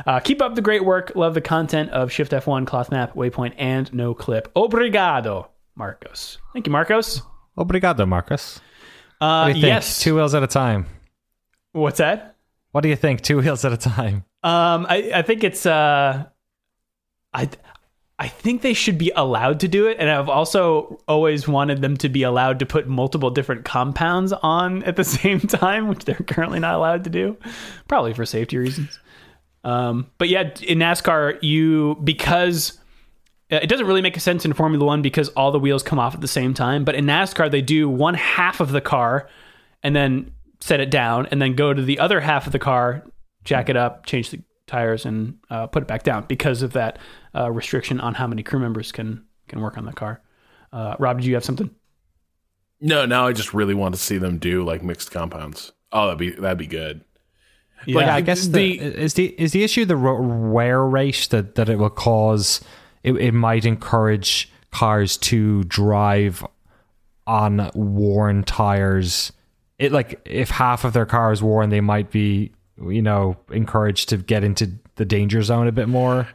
Uh, 0.06 0.20
keep 0.20 0.41
up 0.41 0.56
the 0.56 0.62
great 0.62 0.84
work. 0.84 1.14
Love 1.16 1.34
the 1.34 1.39
content 1.41 1.91
of 1.91 2.12
Shift 2.12 2.34
F1, 2.34 2.68
Clothes 2.68 2.91
Map, 2.91 3.14
Waypoint, 3.16 3.54
and 3.58 3.93
No 3.93 4.14
Clip. 4.14 4.54
Obrigado, 4.54 5.48
Marcos. 5.76 6.39
Thank 6.52 6.68
you, 6.68 6.72
Marcos. 6.74 7.22
Obrigado, 7.58 8.06
Marcus. 8.06 8.60
Uh, 9.22 9.43
What 9.46 9.54
do 9.54 9.60
you 9.60 9.62
think? 9.62 9.74
yes. 9.76 10.00
Two 10.02 10.16
wheels 10.16 10.36
at 10.36 10.43
a 10.43 10.48
time. 10.48 10.88
What's 11.72 12.00
that? 12.00 12.36
What 12.72 12.82
do 12.82 12.89
you 12.89 12.98
think? 12.98 13.22
Two 13.22 13.38
wheels 13.38 13.64
at 13.64 13.72
a 13.72 13.78
time. 13.78 14.26
Um, 14.43 14.86
I, 14.89 15.12
I 15.16 15.22
think 15.22 15.46
it's 15.46 15.66
uh, 15.66 16.26
I 17.34 17.50
I 18.18 18.30
think 18.30 18.61
they 18.61 18.74
should 18.74 18.97
be 18.97 19.11
allowed 19.16 19.59
to 19.59 19.68
do 19.68 19.88
it, 19.88 19.97
and 19.99 20.09
I've 20.09 20.30
also 20.30 21.01
always 21.05 21.49
wanted 21.49 21.82
them 21.82 21.97
to 21.97 22.07
be 22.07 22.24
allowed 22.24 22.59
to 22.59 22.66
put 22.66 22.88
multiple 22.88 23.30
different 23.30 23.66
compounds 23.66 24.32
on 24.32 24.84
at 24.84 24.95
the 24.95 25.03
same 25.03 25.41
time, 25.41 25.89
which 25.89 26.05
they're 26.05 26.16
currently 26.16 26.59
not 26.59 26.76
allowed 26.76 27.03
to 27.03 27.09
do, 27.09 27.38
probably 27.88 28.13
for 28.13 28.26
safety 28.26 28.57
reasons. 28.57 28.99
Um, 29.66 30.11
but 30.18 30.30
yeah, 30.30 30.51
in 30.61 30.80
NASCAR, 30.80 31.41
you 31.43 31.97
because 32.03 32.80
uh, 33.51 33.59
it 33.61 33.68
doesn't 33.68 33.88
really 33.88 34.01
make 34.01 34.18
sense 34.20 34.45
in 34.45 34.53
Formula 34.53 34.86
One 34.86 35.01
because 35.01 35.30
all 35.30 35.51
the 35.51 35.59
wheels 35.59 35.84
come 35.84 35.99
off 35.99 36.13
at 36.16 36.22
the 36.22 36.28
same 36.28 36.53
time. 36.53 36.86
But 36.86 36.95
in 36.95 37.05
NASCAR, 37.05 37.51
they 37.51 37.61
do 37.61 37.89
one 37.89 38.13
half 38.13 38.59
of 38.59 38.72
the 38.72 38.82
car 38.82 39.28
and 39.84 39.95
then 39.95 40.32
set 40.61 40.80
it 40.80 40.89
down, 40.89 41.28
and 41.28 41.41
then 41.41 41.53
go 41.53 41.74
to 41.74 41.82
the 41.82 41.99
other 41.99 42.20
half 42.20 42.47
of 42.47 42.51
the 42.51 42.59
car, 42.59 43.03
jack 43.43 43.70
it 43.70 43.78
up, 43.78 44.05
change 44.05 44.32
the 44.32 44.41
tires, 44.68 45.05
and 45.05 45.38
uh, 45.49 45.68
put 45.68 45.84
it 45.84 45.88
back 45.88 46.03
down 46.03 46.26
because 46.28 46.61
of 46.61 46.74
that 46.74 46.99
uh, 47.36 47.51
restriction 47.51 47.99
on 47.99 48.13
how 48.13 48.28
many 48.28 48.43
crew 48.43 48.59
members 48.59 48.91
can 48.91 49.24
can 49.47 49.61
work 49.61 49.78
on 49.78 49.86
the 49.86 49.93
car. 49.93 50.22
Uh, 50.74 50.95
Rob, 50.99 51.18
did 51.18 51.26
you 51.26 51.36
have 51.36 51.45
something? 51.45 51.70
No, 52.82 53.05
now 53.05 53.28
I 53.28 53.34
just 53.34 53.53
really 53.53 53.74
want 53.74 53.95
to 53.95 54.01
see 54.01 54.18
them 54.18 54.38
do 54.38 54.63
like 54.63 54.84
mixed 54.84 55.11
compounds. 55.11 55.72
Oh, 55.91 56.05
that'd 56.07 56.20
be 56.20 56.32
that'd 56.32 56.57
be 56.57 56.68
good. 56.68 57.03
Yeah, 57.86 57.95
Like, 57.97 58.05
Yeah, 58.07 58.16
I 58.16 58.22
guess 58.22 58.47
the, 58.47 58.80
the- 58.80 59.01
is 59.01 59.13
the 59.13 59.26
is 59.41 59.51
the 59.51 59.63
issue 59.63 59.86
the 59.86 59.97
wear 59.97 60.84
rate 60.84 61.28
that 61.32 61.55
that 61.55 61.70
it 61.70 61.78
will 61.78 61.89
cause. 61.89 62.61
It, 63.03 63.13
it 63.13 63.34
might 63.34 63.66
encourage 63.66 64.51
cars 64.72 65.16
to 65.18 65.63
drive 65.66 66.43
on 67.28 67.70
worn 67.76 68.43
tires. 68.43 69.32
It 69.78 69.91
like 69.91 70.20
if 70.26 70.49
half 70.49 70.84
of 70.86 70.93
their 70.93 71.05
car 71.05 71.32
is 71.32 71.43
worn, 71.43 71.70
they 71.70 71.82
might 71.82 72.09
be 72.11 72.51
you 72.82 73.01
know 73.01 73.38
encouraged 73.51 74.09
to 74.09 74.17
get 74.17 74.43
into 74.43 74.71
the 74.95 75.05
danger 75.05 75.41
zone 75.41 75.67
a 75.67 75.71
bit 75.71 75.88
more. 75.88 76.28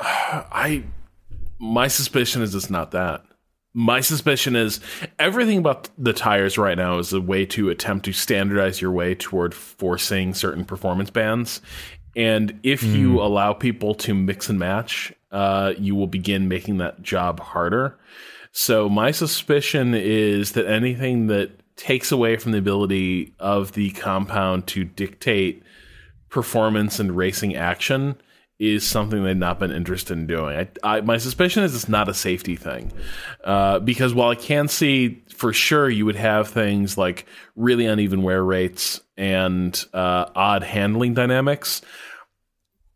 I 0.00 0.84
my 1.58 1.88
suspicion 1.88 2.42
is 2.42 2.54
it's 2.54 2.70
not 2.70 2.90
that. 2.92 3.22
My 3.72 4.00
suspicion 4.00 4.56
is 4.56 4.80
everything 5.18 5.58
about 5.58 5.88
the 5.96 6.12
tires 6.12 6.58
right 6.58 6.76
now 6.76 6.98
is 6.98 7.12
a 7.12 7.20
way 7.20 7.46
to 7.46 7.70
attempt 7.70 8.04
to 8.06 8.12
standardize 8.12 8.80
your 8.80 8.90
way 8.90 9.14
toward 9.14 9.54
forcing 9.54 10.34
certain 10.34 10.64
performance 10.64 11.10
bands. 11.10 11.60
And 12.16 12.58
if 12.64 12.82
you 12.82 13.20
allow 13.20 13.52
people 13.52 13.94
to 13.96 14.14
mix 14.14 14.48
and 14.48 14.58
match, 14.58 15.12
uh, 15.30 15.74
you 15.78 15.94
will 15.94 16.08
begin 16.08 16.48
making 16.48 16.78
that 16.78 17.02
job 17.02 17.38
harder. 17.38 17.96
So 18.50 18.88
my 18.88 19.12
suspicion 19.12 19.94
is 19.94 20.52
that 20.52 20.66
anything 20.66 21.28
that 21.28 21.52
takes 21.76 22.10
away 22.10 22.36
from 22.36 22.50
the 22.50 22.58
ability 22.58 23.32
of 23.38 23.72
the 23.72 23.90
compound 23.92 24.66
to 24.66 24.82
dictate 24.82 25.62
performance 26.30 26.98
and 26.98 27.16
racing 27.16 27.54
action 27.54 28.16
is 28.58 28.86
something 28.86 29.24
they've 29.24 29.36
not 29.36 29.58
been 29.58 29.72
interested 29.72 30.16
in 30.16 30.26
doing. 30.26 30.56
I, 30.56 30.96
I, 30.96 31.00
my 31.00 31.16
suspicion 31.16 31.62
is 31.62 31.74
it's 31.74 31.88
not 31.88 32.08
a 32.10 32.14
safety 32.14 32.56
thing, 32.56 32.92
uh, 33.42 33.78
because 33.78 34.12
while 34.12 34.28
I 34.28 34.34
can 34.34 34.68
see 34.68 35.22
for 35.34 35.54
sure 35.54 35.88
you 35.88 36.04
would 36.04 36.16
have 36.16 36.48
things 36.48 36.98
like 36.98 37.24
really 37.56 37.86
uneven 37.86 38.22
wear 38.22 38.44
rates 38.44 39.00
and 39.16 39.82
uh, 39.94 40.26
odd 40.36 40.62
handling 40.62 41.14
dynamics. 41.14 41.80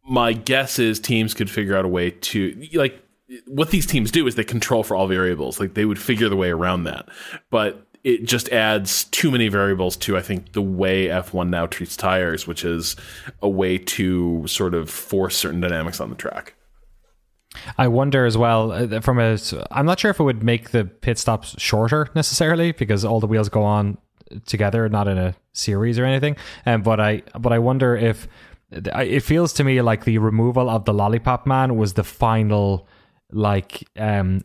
My 0.07 0.35
guess 0.35 0.79
is 0.79 1.01
teams 1.01 1.33
could 1.33 1.51
figure 1.51 1.75
out 1.75 1.87
a 1.87 1.89
way 1.89 2.11
to 2.11 2.69
like 2.75 3.03
what 3.47 3.71
these 3.71 3.87
teams 3.87 4.11
do 4.11 4.27
is 4.27 4.35
they 4.35 4.45
control 4.45 4.83
for 4.83 4.95
all 4.95 5.07
variables. 5.07 5.59
Like 5.59 5.73
they 5.73 5.87
would 5.87 5.99
figure 5.99 6.29
the 6.29 6.37
way 6.37 6.51
around 6.51 6.85
that, 6.85 7.09
but 7.51 7.84
it 8.05 8.25
just 8.25 8.51
adds 8.51 9.05
too 9.05 9.31
many 9.31 9.49
variables 9.49 9.97
to 9.97 10.17
I 10.17 10.21
think 10.21 10.53
the 10.53 10.63
way 10.63 11.07
F1 11.07 11.49
now 11.49 11.67
treats 11.67 11.97
tires, 11.97 12.47
which 12.47 12.65
is 12.65 12.97
a 13.43 13.49
way 13.49 13.79
to 13.79 14.47
sort 14.47 14.75
of 14.75 14.91
force 14.91 15.37
certain 15.37 15.61
dynamics 15.61 16.01
on 16.01 16.11
the 16.11 16.17
track. 16.17 16.55
I 17.79 17.89
wonder 17.89 18.27
as 18.27 18.37
well 18.37 18.73
uh, 18.73 19.01
from 19.01 19.19
a. 19.19 19.39
I'm 19.71 19.87
not 19.87 19.99
sure 19.99 20.11
if 20.11 20.21
it 20.21 20.25
would 20.25 20.43
make 20.43 20.71
the 20.71 20.85
pit 20.85 21.19
stops 21.19 21.55
shorter 21.59 22.09
necessarily 22.15 22.73
because 22.73 23.05
all 23.05 23.21
the 23.21 23.27
wheels 23.27 23.49
go 23.49 23.63
on 23.63 23.97
together, 24.47 24.89
not 24.89 25.09
in 25.09 25.17
a 25.17 25.35
series 25.53 25.99
or 25.99 26.05
anything. 26.05 26.37
Um, 26.67 26.83
but 26.83 27.01
I 27.01 27.23
but 27.39 27.53
I 27.53 27.59
wonder 27.59 27.97
if 27.97 28.29
it 28.71 29.21
feels 29.21 29.53
to 29.55 29.65
me 29.65 29.81
like 29.81 30.05
the 30.05 30.19
removal 30.19 30.69
of 30.69 30.85
the 30.85 30.93
lollipop 30.93 31.47
man 31.47 31.77
was 31.77 31.95
the 31.95 32.05
final 32.05 32.87
like 33.31 33.89
um 33.97 34.43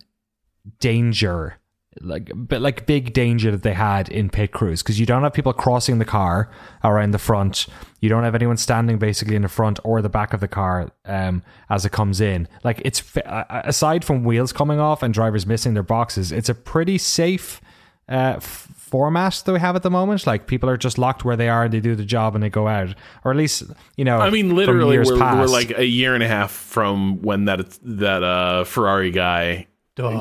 danger 0.80 1.59
like 2.02 2.32
but 2.34 2.62
like 2.62 2.86
big 2.86 3.14
danger 3.14 3.52
that 3.52 3.64
they 3.64 3.74
had 3.74 4.10
in 4.10 4.30
pit 4.30 4.52
crews 4.52 4.82
because 4.82 5.00
you 5.00 5.06
don't 5.06 5.24
have 5.24 5.34
people 5.34 5.54
crossing 5.54 6.00
the 6.00 6.06
car 6.06 6.50
around 6.84 7.12
the 7.12 7.20
front. 7.20 7.68
You 8.00 8.10
don't 8.10 8.24
have 8.24 8.36
anyone 8.36 8.58
standing 8.58 8.98
basically 8.98 9.36
in 9.36 9.42
the 9.42 9.50
front 9.50 9.80
or 9.84 10.02
the 10.02 10.10
back 10.10 10.34
of 10.34 10.40
the 10.40 10.48
car 10.48 10.92
um 11.06 11.44
as 11.70 11.86
it 11.86 11.92
comes 11.92 12.22
in. 12.22 12.48
Like 12.64 12.82
it's 12.86 13.04
aside 13.26 14.06
from 14.06 14.24
wheels 14.24 14.54
coming 14.54 14.80
off 14.80 15.04
and 15.04 15.14
drivers 15.14 15.46
missing 15.46 15.74
their 15.74 15.84
boxes 15.84 16.32
it's 16.32 16.50
a 16.50 16.56
pretty 16.56 16.98
safe 16.98 17.62
uh 18.08 18.36
f- 18.38 18.68
format 18.90 19.44
that 19.46 19.54
we 19.54 19.60
have 19.60 19.76
at 19.76 19.84
the 19.84 19.90
moment. 19.90 20.26
Like 20.26 20.48
people 20.48 20.70
are 20.70 20.78
just 20.78 20.98
locked 20.98 21.24
where 21.24 21.36
they 21.36 21.48
are 21.48 21.66
and 21.66 21.74
they 21.74 21.80
do 21.80 21.96
the 21.96 22.06
job 22.06 22.36
and 22.36 22.44
they 22.44 22.50
go 22.50 22.68
out. 22.68 22.96
Or 23.24 23.32
at 23.32 23.38
least 23.38 23.64
you 23.96 24.06
know 24.06 24.18
I 24.20 24.30
mean, 24.30 24.56
literally, 24.56 24.98
we're, 24.98 25.18
we're 25.18 25.46
like 25.46 25.78
a 25.78 25.86
year 25.86 26.16
and 26.16 26.24
a 26.24 26.28
half 26.28 26.52
from 26.52 27.22
when 27.22 27.46
that 27.46 27.78
that 27.84 28.24
uh, 28.24 28.64
Ferrari 28.64 29.12
guy 29.12 29.68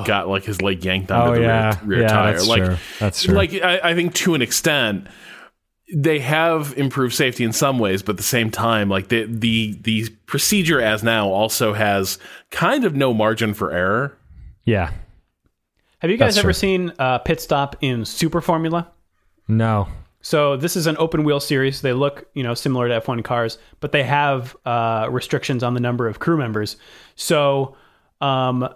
got 0.04 0.28
like 0.28 0.44
his 0.44 0.60
leg 0.62 0.84
yanked 0.84 1.10
onto 1.10 1.32
Oh, 1.32 1.34
the 1.34 1.42
yeah. 1.42 1.78
rear, 1.80 1.86
rear 1.86 2.00
Yeah, 2.02 2.08
tire. 2.08 2.32
that's 2.32 2.46
like, 2.48 2.64
true. 2.64 2.76
That's 2.98 3.22
true. 3.22 3.34
Like 3.34 3.52
I, 3.54 3.80
I 3.90 3.94
think 3.94 4.14
to 4.14 4.34
an 4.34 4.42
extent, 4.42 5.06
they 5.94 6.18
have 6.18 6.74
improved 6.76 7.14
safety 7.14 7.44
in 7.44 7.52
some 7.52 7.78
ways, 7.78 8.02
but 8.02 8.12
at 8.12 8.16
the 8.18 8.22
same 8.22 8.50
time, 8.50 8.88
like 8.88 9.08
the 9.08 9.24
the 9.24 9.72
the 9.82 10.08
procedure 10.26 10.80
as 10.80 11.02
now 11.02 11.28
also 11.28 11.72
has 11.72 12.18
kind 12.50 12.84
of 12.84 12.94
no 12.94 13.14
margin 13.14 13.54
for 13.54 13.72
error. 13.72 14.18
yeah 14.64 14.92
Have 16.00 16.10
you 16.10 16.16
guys 16.18 16.34
That's 16.34 16.44
ever 16.44 16.48
true. 16.48 16.52
seen 16.54 16.92
uh, 16.98 17.18
Pit 17.18 17.40
Stop 17.40 17.76
in 17.80 18.04
Super 18.04 18.40
Formula? 18.42 18.88
no 19.48 19.88
So 20.20 20.56
this 20.58 20.76
is 20.76 20.86
an 20.86 20.96
open 20.98 21.24
wheel 21.24 21.40
series. 21.40 21.80
They 21.80 21.94
look, 21.94 22.26
you 22.34 22.42
know, 22.42 22.52
similar 22.52 22.86
to 22.88 23.00
F1 23.00 23.24
cars, 23.24 23.56
but 23.80 23.92
they 23.92 24.02
have 24.02 24.54
uh, 24.66 25.06
restrictions 25.10 25.62
on 25.62 25.72
the 25.72 25.80
number 25.80 26.06
of 26.06 26.18
crew 26.18 26.36
members. 26.36 26.76
So, 27.14 27.76
um, 28.20 28.68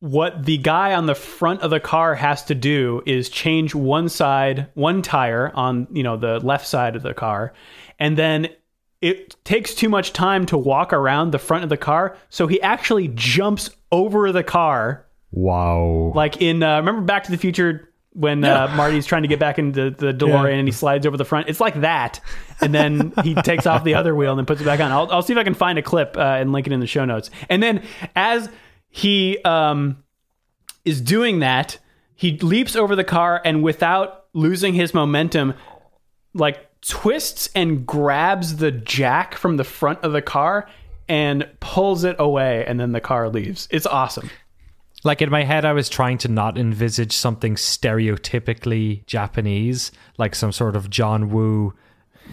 what 0.00 0.46
the 0.46 0.56
guy 0.56 0.94
on 0.94 1.06
the 1.06 1.14
front 1.14 1.60
of 1.60 1.70
the 1.70 1.80
car 1.80 2.14
has 2.14 2.42
to 2.46 2.54
do 2.54 3.02
is 3.06 3.28
change 3.28 3.74
one 3.74 4.08
side, 4.08 4.68
one 4.74 5.02
tire 5.02 5.52
on, 5.54 5.86
you 5.92 6.02
know, 6.02 6.16
the 6.16 6.40
left 6.40 6.66
side 6.66 6.96
of 6.96 7.02
the 7.02 7.14
car, 7.14 7.52
and 7.98 8.16
then 8.16 8.48
it 9.02 9.36
takes 9.44 9.74
too 9.74 9.88
much 9.88 10.12
time 10.12 10.46
to 10.46 10.58
walk 10.58 10.92
around 10.92 11.30
the 11.30 11.38
front 11.38 11.64
of 11.64 11.70
the 11.70 11.76
car, 11.76 12.16
so 12.30 12.46
he 12.46 12.60
actually 12.62 13.08
jumps 13.08 13.70
over 13.92 14.32
the 14.32 14.42
car. 14.42 15.06
Wow. 15.32 16.12
Like 16.14 16.40
in 16.40 16.62
uh, 16.62 16.78
remember 16.78 17.02
Back 17.02 17.24
to 17.24 17.30
the 17.30 17.38
Future 17.38 17.86
when 18.12 18.42
uh, 18.42 18.72
Marty's 18.74 19.06
trying 19.06 19.22
to 19.22 19.28
get 19.28 19.38
back 19.38 19.58
into 19.58 19.90
the 19.90 20.12
DeLorean 20.12 20.58
and 20.58 20.66
he 20.66 20.72
slides 20.72 21.06
over 21.06 21.16
the 21.16 21.24
front. 21.24 21.48
It's 21.48 21.60
like 21.60 21.80
that, 21.82 22.20
and 22.60 22.74
then 22.74 23.12
he 23.22 23.34
takes 23.42 23.66
off 23.66 23.84
the 23.84 23.94
other 23.94 24.14
wheel 24.14 24.32
and 24.32 24.38
then 24.38 24.46
puts 24.46 24.62
it 24.62 24.64
back 24.64 24.80
on. 24.80 24.90
I'll, 24.92 25.10
I'll 25.12 25.22
see 25.22 25.34
if 25.34 25.38
I 25.38 25.44
can 25.44 25.54
find 25.54 25.78
a 25.78 25.82
clip 25.82 26.16
uh, 26.16 26.20
and 26.20 26.52
link 26.52 26.66
it 26.66 26.72
in 26.72 26.80
the 26.80 26.86
show 26.86 27.04
notes. 27.04 27.30
And 27.48 27.62
then 27.62 27.84
as 28.16 28.48
he 28.90 29.38
um, 29.44 30.02
is 30.84 31.00
doing 31.00 31.40
that, 31.40 31.78
he 32.14 32.38
leaps 32.38 32.76
over 32.76 32.94
the 32.94 33.04
car 33.04 33.40
and 33.44 33.62
without 33.62 34.26
losing 34.32 34.74
his 34.74 34.92
momentum, 34.92 35.54
like 36.34 36.68
twists 36.82 37.48
and 37.54 37.86
grabs 37.86 38.56
the 38.56 38.70
jack 38.70 39.34
from 39.34 39.56
the 39.56 39.64
front 39.64 40.00
of 40.02 40.12
the 40.12 40.22
car 40.22 40.68
and 41.08 41.48
pulls 41.58 42.04
it 42.04 42.16
away, 42.20 42.64
and 42.66 42.78
then 42.78 42.92
the 42.92 43.00
car 43.00 43.28
leaves. 43.28 43.66
It's 43.72 43.86
awesome. 43.86 44.30
like 45.02 45.20
in 45.20 45.28
my 45.28 45.42
head, 45.42 45.64
I 45.64 45.72
was 45.72 45.88
trying 45.88 46.18
to 46.18 46.28
not 46.28 46.56
envisage 46.56 47.12
something 47.12 47.56
stereotypically 47.56 49.04
Japanese, 49.06 49.90
like 50.18 50.36
some 50.36 50.52
sort 50.52 50.76
of 50.76 50.88
John 50.88 51.30
Woo, 51.30 51.74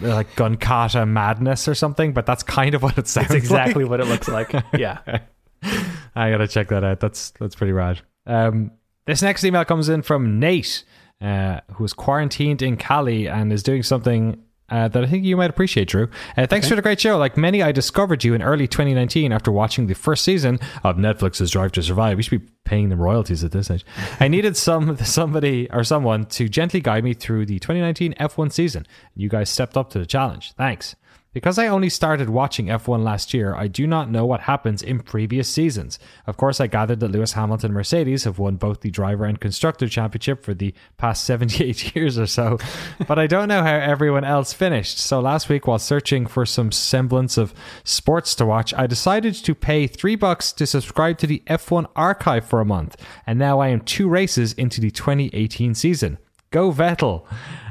like 0.00 0.32
Gunkata 0.36 1.08
madness 1.08 1.66
or 1.66 1.74
something. 1.74 2.12
But 2.12 2.24
that's 2.24 2.44
kind 2.44 2.74
of 2.74 2.82
what 2.84 2.96
it 2.98 3.08
sounds. 3.08 3.28
That's 3.28 3.38
exactly 3.38 3.82
like. 3.82 3.90
what 3.90 4.00
it 4.00 4.06
looks 4.06 4.28
like. 4.28 4.52
Yeah. 4.78 5.20
I 6.14 6.30
gotta 6.30 6.48
check 6.48 6.68
that 6.68 6.84
out. 6.84 7.00
That's 7.00 7.30
that's 7.32 7.54
pretty 7.54 7.72
rad. 7.72 8.00
Um, 8.26 8.72
this 9.06 9.22
next 9.22 9.44
email 9.44 9.64
comes 9.64 9.88
in 9.88 10.02
from 10.02 10.38
Nate, 10.38 10.84
uh, 11.20 11.60
who 11.72 11.84
is 11.84 11.92
quarantined 11.92 12.62
in 12.62 12.76
Cali 12.76 13.28
and 13.28 13.52
is 13.52 13.62
doing 13.62 13.82
something 13.82 14.42
uh, 14.70 14.88
that 14.88 15.02
I 15.02 15.06
think 15.06 15.24
you 15.24 15.36
might 15.36 15.48
appreciate, 15.48 15.88
Drew. 15.88 16.10
Uh, 16.36 16.46
thanks 16.46 16.68
for 16.68 16.76
the 16.76 16.82
great 16.82 17.00
show. 17.00 17.16
Like 17.16 17.36
many, 17.38 17.62
I 17.62 17.72
discovered 17.72 18.22
you 18.22 18.34
in 18.34 18.42
early 18.42 18.68
2019 18.68 19.32
after 19.32 19.50
watching 19.50 19.86
the 19.86 19.94
first 19.94 20.24
season 20.24 20.60
of 20.84 20.96
Netflix's 20.96 21.50
Drive 21.50 21.72
to 21.72 21.82
Survive. 21.82 22.18
We 22.18 22.22
should 22.22 22.44
be 22.44 22.52
paying 22.64 22.90
them 22.90 23.00
royalties 23.00 23.42
at 23.44 23.52
this 23.52 23.70
age. 23.70 23.86
I 24.20 24.28
needed 24.28 24.56
some 24.56 24.96
somebody 25.04 25.70
or 25.70 25.84
someone 25.84 26.26
to 26.26 26.48
gently 26.48 26.80
guide 26.80 27.02
me 27.02 27.14
through 27.14 27.46
the 27.46 27.58
2019 27.58 28.14
F1 28.14 28.52
season. 28.52 28.86
You 29.14 29.30
guys 29.30 29.48
stepped 29.48 29.76
up 29.76 29.90
to 29.90 29.98
the 29.98 30.06
challenge. 30.06 30.52
Thanks. 30.52 30.96
Because 31.34 31.58
I 31.58 31.66
only 31.66 31.90
started 31.90 32.30
watching 32.30 32.66
F1 32.66 33.04
last 33.04 33.34
year, 33.34 33.54
I 33.54 33.68
do 33.68 33.86
not 33.86 34.10
know 34.10 34.24
what 34.24 34.40
happens 34.40 34.82
in 34.82 35.00
previous 35.00 35.46
seasons. 35.46 35.98
Of 36.26 36.38
course, 36.38 36.58
I 36.58 36.68
gathered 36.68 37.00
that 37.00 37.10
Lewis 37.10 37.34
Hamilton 37.34 37.68
and 37.68 37.74
Mercedes 37.74 38.24
have 38.24 38.38
won 38.38 38.56
both 38.56 38.80
the 38.80 38.90
driver 38.90 39.26
and 39.26 39.38
constructor 39.38 39.88
championship 39.88 40.42
for 40.42 40.54
the 40.54 40.72
past 40.96 41.24
78 41.26 41.94
years 41.94 42.18
or 42.18 42.26
so, 42.26 42.58
but 43.06 43.18
I 43.18 43.26
don't 43.26 43.48
know 43.48 43.62
how 43.62 43.76
everyone 43.76 44.24
else 44.24 44.54
finished. 44.54 44.98
So 44.98 45.20
last 45.20 45.50
week, 45.50 45.66
while 45.66 45.78
searching 45.78 46.26
for 46.26 46.46
some 46.46 46.72
semblance 46.72 47.36
of 47.36 47.52
sports 47.84 48.34
to 48.36 48.46
watch, 48.46 48.72
I 48.72 48.86
decided 48.86 49.34
to 49.34 49.54
pay 49.54 49.86
three 49.86 50.16
bucks 50.16 50.50
to 50.52 50.66
subscribe 50.66 51.18
to 51.18 51.26
the 51.26 51.42
F1 51.46 51.88
archive 51.94 52.46
for 52.46 52.60
a 52.60 52.64
month, 52.64 52.96
and 53.26 53.38
now 53.38 53.60
I 53.60 53.68
am 53.68 53.82
two 53.82 54.08
races 54.08 54.54
into 54.54 54.80
the 54.80 54.90
2018 54.90 55.74
season. 55.74 56.16
Go 56.50 56.72
Vettel. 56.72 57.26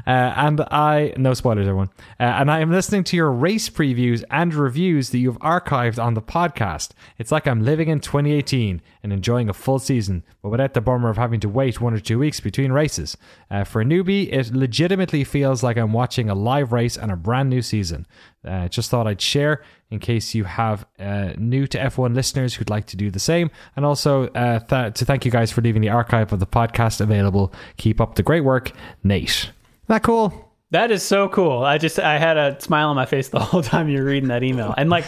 Uh, 0.08 0.32
and 0.36 0.62
I, 0.70 1.12
no 1.18 1.34
spoilers, 1.34 1.66
everyone. 1.66 1.90
Uh, 2.18 2.22
and 2.22 2.50
I 2.50 2.60
am 2.60 2.72
listening 2.72 3.04
to 3.04 3.16
your 3.16 3.30
race 3.30 3.68
previews 3.68 4.24
and 4.30 4.54
reviews 4.54 5.10
that 5.10 5.18
you've 5.18 5.38
archived 5.40 6.02
on 6.02 6.14
the 6.14 6.22
podcast. 6.22 6.92
It's 7.18 7.30
like 7.30 7.46
I'm 7.46 7.62
living 7.62 7.88
in 7.88 8.00
2018 8.00 8.80
and 9.02 9.12
enjoying 9.12 9.50
a 9.50 9.52
full 9.52 9.78
season, 9.78 10.24
but 10.40 10.48
without 10.48 10.72
the 10.72 10.80
bummer 10.80 11.10
of 11.10 11.18
having 11.18 11.40
to 11.40 11.48
wait 11.50 11.82
one 11.82 11.92
or 11.92 12.00
two 12.00 12.18
weeks 12.18 12.40
between 12.40 12.72
races. 12.72 13.18
Uh, 13.50 13.64
for 13.64 13.82
a 13.82 13.84
newbie, 13.84 14.32
it 14.32 14.50
legitimately 14.54 15.24
feels 15.24 15.62
like 15.62 15.76
I'm 15.76 15.92
watching 15.92 16.30
a 16.30 16.34
live 16.34 16.72
race 16.72 16.96
and 16.96 17.12
a 17.12 17.16
brand 17.16 17.50
new 17.50 17.60
season. 17.60 18.06
Uh, 18.42 18.66
just 18.68 18.90
thought 18.90 19.06
I'd 19.06 19.20
share 19.20 19.62
in 19.90 19.98
case 19.98 20.34
you 20.34 20.44
have 20.44 20.86
uh, 20.98 21.34
new 21.36 21.66
to 21.66 21.78
F1 21.78 22.14
listeners 22.14 22.54
who'd 22.54 22.70
like 22.70 22.86
to 22.86 22.96
do 22.96 23.10
the 23.10 23.18
same. 23.18 23.50
And 23.76 23.84
also 23.84 24.28
uh, 24.28 24.60
th- 24.60 24.94
to 24.94 25.04
thank 25.04 25.26
you 25.26 25.30
guys 25.30 25.52
for 25.52 25.60
leaving 25.60 25.82
the 25.82 25.90
archive 25.90 26.32
of 26.32 26.40
the 26.40 26.46
podcast 26.46 27.02
available. 27.02 27.52
Keep 27.76 28.00
up 28.00 28.14
the 28.14 28.22
great 28.22 28.42
work, 28.42 28.72
Nate. 29.04 29.50
Isn't 29.88 29.94
that 29.94 30.02
cool? 30.02 30.52
That 30.70 30.90
is 30.90 31.02
so 31.02 31.28
cool. 31.30 31.62
I 31.62 31.78
just 31.78 31.98
I 31.98 32.18
had 32.18 32.36
a 32.36 32.60
smile 32.60 32.90
on 32.90 32.96
my 32.96 33.06
face 33.06 33.30
the 33.30 33.38
whole 33.48 33.62
time 33.62 33.88
you 33.88 33.98
were 34.00 34.04
reading 34.04 34.28
that 34.28 34.42
email. 34.42 34.74
And 34.76 34.90
like 34.90 35.04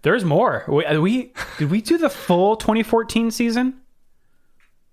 there's 0.00 0.24
more. 0.24 0.64
We, 0.68 0.98
we 0.98 1.32
did 1.58 1.70
we 1.70 1.82
do 1.82 1.98
the 1.98 2.08
full 2.08 2.56
2014 2.56 3.30
season? 3.30 3.78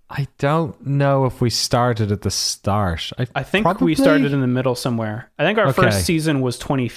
I 0.10 0.28
don't 0.40 0.86
know 0.86 1.26
if 1.26 1.40
we 1.40 1.50
started 1.50 2.12
at 2.12 2.22
the 2.24 2.32
start. 2.32 3.12
I, 3.18 3.28
I 3.36 3.44
think 3.44 3.64
probably- 3.64 3.86
we 3.86 3.96
started 3.96 4.34
in 4.34 4.42
the 4.42 4.48
middle 4.48 4.76
somewhere. 4.76 5.32
I 5.40 5.44
think 5.46 5.58
our 5.58 5.68
Okay. 5.68 5.84
first 5.84 6.04
season 6.06 6.42
was 6.42 6.58
20 6.60 6.92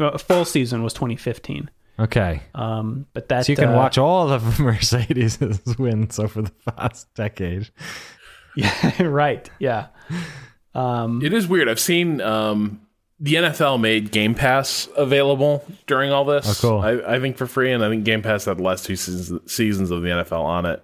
uh, 0.00 0.18
full 0.18 0.44
season 0.44 0.82
was 0.82 0.94
2015. 0.94 1.70
Okay. 2.00 2.42
Um 2.56 3.06
but 3.12 3.28
that 3.28 3.46
So 3.46 3.52
you 3.52 3.56
can 3.56 3.68
uh, 3.68 3.76
watch 3.76 3.98
all 3.98 4.32
of 4.32 4.58
Mercedes' 4.58 5.38
wins 5.78 6.18
over 6.18 6.42
the 6.42 6.50
past 6.76 7.06
decade. 7.14 7.70
Yeah, 8.56 9.02
right. 9.04 9.48
Yeah. 9.60 9.86
Um 10.74 11.22
It 11.22 11.32
is 11.32 11.46
weird. 11.46 11.68
I've 11.68 11.80
seen 11.80 12.20
um, 12.20 12.80
the 13.20 13.34
NFL 13.34 13.80
made 13.80 14.10
Game 14.10 14.34
Pass 14.34 14.88
available 14.96 15.64
during 15.86 16.10
all 16.12 16.24
this. 16.24 16.64
Oh, 16.64 16.68
cool. 16.68 16.80
I, 16.80 17.14
I 17.16 17.20
think 17.20 17.36
for 17.36 17.46
free, 17.46 17.72
and 17.72 17.84
I 17.84 17.88
think 17.88 18.04
Game 18.04 18.22
Pass 18.22 18.44
had 18.46 18.58
the 18.58 18.62
last 18.62 18.84
two 18.84 18.96
seasons, 18.96 19.52
seasons 19.52 19.90
of 19.90 20.02
the 20.02 20.08
NFL 20.08 20.40
on 20.42 20.66
it. 20.66 20.82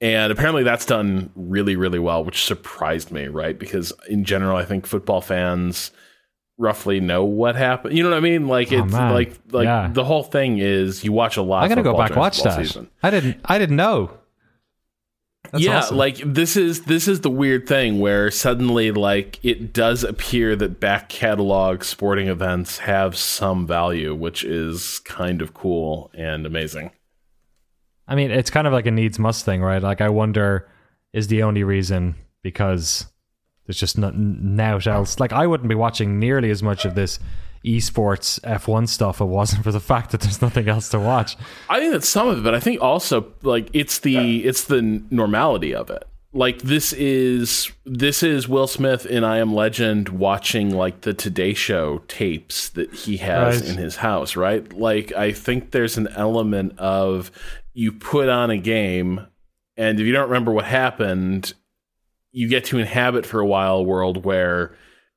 And 0.00 0.32
apparently 0.32 0.64
that's 0.64 0.84
done 0.84 1.30
really, 1.36 1.76
really 1.76 2.00
well, 2.00 2.24
which 2.24 2.44
surprised 2.44 3.10
me, 3.12 3.28
right? 3.28 3.58
Because 3.58 3.92
in 4.08 4.24
general, 4.24 4.56
I 4.56 4.64
think 4.64 4.86
football 4.86 5.20
fans 5.20 5.92
roughly 6.58 7.00
know 7.00 7.24
what 7.24 7.56
happened. 7.56 7.96
You 7.96 8.02
know 8.02 8.10
what 8.10 8.16
I 8.16 8.20
mean? 8.20 8.46
Like 8.46 8.72
Oh, 8.72 8.84
it's 8.84 8.92
like 8.92 9.32
like 9.50 9.64
Yeah. 9.64 9.88
the 9.92 10.04
whole 10.04 10.22
thing 10.24 10.58
is 10.58 11.04
you 11.04 11.12
watch 11.12 11.36
a 11.36 11.42
lot. 11.42 11.60
I'm 11.64 11.70
of 11.70 11.76
gonna 11.76 11.82
go 11.92 11.96
back 11.96 12.16
watch 12.16 12.42
that. 12.42 12.56
Season. 12.56 12.90
I 13.02 13.10
didn't. 13.10 13.40
I 13.44 13.58
didn't 13.58 13.76
know. 13.76 14.10
That's 15.54 15.64
yeah, 15.64 15.78
awesome. 15.78 15.96
like 15.98 16.16
this 16.24 16.56
is 16.56 16.82
this 16.82 17.06
is 17.06 17.20
the 17.20 17.30
weird 17.30 17.68
thing 17.68 18.00
where 18.00 18.28
suddenly 18.32 18.90
like 18.90 19.38
it 19.44 19.72
does 19.72 20.02
appear 20.02 20.56
that 20.56 20.80
back 20.80 21.08
catalog 21.08 21.84
sporting 21.84 22.26
events 22.26 22.78
have 22.78 23.16
some 23.16 23.64
value, 23.64 24.16
which 24.16 24.42
is 24.42 24.98
kind 25.04 25.40
of 25.40 25.54
cool 25.54 26.10
and 26.12 26.44
amazing. 26.44 26.90
I 28.08 28.16
mean, 28.16 28.32
it's 28.32 28.50
kind 28.50 28.66
of 28.66 28.72
like 28.72 28.86
a 28.86 28.90
needs 28.90 29.20
must 29.20 29.44
thing, 29.44 29.62
right? 29.62 29.80
Like, 29.80 30.00
I 30.00 30.08
wonder 30.08 30.68
is 31.12 31.28
the 31.28 31.44
only 31.44 31.62
reason 31.62 32.16
because 32.42 33.06
there's 33.66 33.78
just 33.78 33.96
nothing 33.96 34.58
out 34.58 34.88
else. 34.88 35.20
Like, 35.20 35.32
I 35.32 35.46
wouldn't 35.46 35.68
be 35.68 35.76
watching 35.76 36.18
nearly 36.18 36.50
as 36.50 36.64
much 36.64 36.84
of 36.84 36.96
this 36.96 37.20
esports 37.64 38.40
F1 38.40 38.88
stuff 38.88 39.16
if 39.16 39.20
it 39.22 39.24
wasn't 39.24 39.64
for 39.64 39.72
the 39.72 39.80
fact 39.80 40.10
that 40.10 40.20
there's 40.20 40.42
nothing 40.42 40.68
else 40.68 40.88
to 40.90 40.98
watch. 41.00 41.36
I 41.68 41.78
think 41.80 41.92
that's 41.92 42.08
some 42.08 42.28
of 42.28 42.38
it, 42.38 42.42
but 42.44 42.54
I 42.54 42.60
think 42.60 42.82
also 42.82 43.32
like 43.42 43.68
it's 43.72 44.00
the 44.00 44.44
it's 44.44 44.64
the 44.64 44.82
normality 45.10 45.74
of 45.74 45.90
it. 45.90 46.04
Like 46.32 46.62
this 46.62 46.92
is 46.92 47.70
this 47.86 48.22
is 48.22 48.48
Will 48.48 48.66
Smith 48.66 49.06
in 49.06 49.22
I 49.24 49.38
Am 49.38 49.54
Legend 49.54 50.08
watching 50.08 50.70
like 50.70 51.02
the 51.02 51.14
Today 51.14 51.54
Show 51.54 51.98
tapes 52.08 52.68
that 52.70 52.92
he 52.92 53.18
has 53.18 53.60
Right. 53.60 53.70
in 53.70 53.76
his 53.76 53.96
house, 53.96 54.34
right? 54.36 54.70
Like 54.72 55.12
I 55.12 55.32
think 55.32 55.70
there's 55.70 55.96
an 55.96 56.08
element 56.08 56.78
of 56.78 57.30
you 57.72 57.92
put 57.92 58.28
on 58.28 58.50
a 58.50 58.58
game 58.58 59.26
and 59.76 59.98
if 59.98 60.06
you 60.06 60.12
don't 60.12 60.28
remember 60.28 60.52
what 60.52 60.64
happened, 60.66 61.54
you 62.32 62.48
get 62.48 62.64
to 62.66 62.78
inhabit 62.78 63.24
for 63.26 63.40
a 63.40 63.46
while 63.46 63.76
a 63.76 63.82
world 63.82 64.24
where 64.24 64.74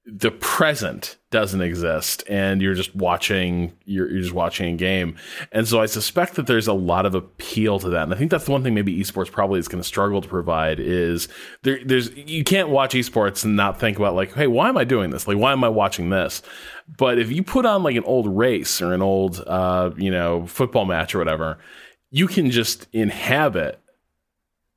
the 0.09 0.31
present 0.31 1.17
doesn't 1.31 1.61
exist 1.61 2.23
and 2.29 2.61
you're 2.61 2.73
just 2.73 2.95
watching 2.95 3.73
you're, 3.83 4.09
you're 4.09 4.21
just 4.21 4.33
watching 4.33 4.73
a 4.73 4.77
game. 4.77 5.17
And 5.51 5.67
so 5.67 5.81
i 5.81 5.85
suspect 5.85 6.35
that 6.35 6.47
there's 6.47 6.67
a 6.67 6.73
lot 6.73 7.05
of 7.05 7.13
appeal 7.13 7.77
to 7.79 7.89
that. 7.89 8.03
And 8.03 8.13
i 8.13 8.17
think 8.17 8.31
that's 8.31 8.45
the 8.45 8.51
one 8.51 8.63
thing 8.63 8.73
maybe 8.73 8.97
esports 8.97 9.29
probably 9.29 9.59
is 9.59 9.67
going 9.67 9.81
to 9.81 9.87
struggle 9.87 10.21
to 10.21 10.27
provide 10.27 10.79
is 10.79 11.27
there, 11.63 11.79
there's 11.83 12.15
you 12.15 12.45
can't 12.45 12.69
watch 12.69 12.93
esports 12.93 13.43
and 13.43 13.57
not 13.57 13.81
think 13.81 13.97
about 13.97 14.15
like 14.15 14.33
hey 14.33 14.47
why 14.47 14.69
am 14.69 14.77
i 14.77 14.85
doing 14.85 15.09
this? 15.09 15.27
Like 15.27 15.37
why 15.37 15.51
am 15.51 15.63
i 15.65 15.69
watching 15.69 16.09
this? 16.09 16.41
But 16.97 17.19
if 17.19 17.29
you 17.29 17.43
put 17.43 17.65
on 17.65 17.83
like 17.83 17.97
an 17.97 18.05
old 18.05 18.27
race 18.27 18.81
or 18.81 18.93
an 18.93 19.01
old 19.01 19.43
uh 19.45 19.91
you 19.97 20.09
know 20.09 20.47
football 20.47 20.85
match 20.85 21.13
or 21.13 21.17
whatever 21.17 21.57
you 22.11 22.27
can 22.27 22.49
just 22.49 22.87
inhabit 22.93 23.81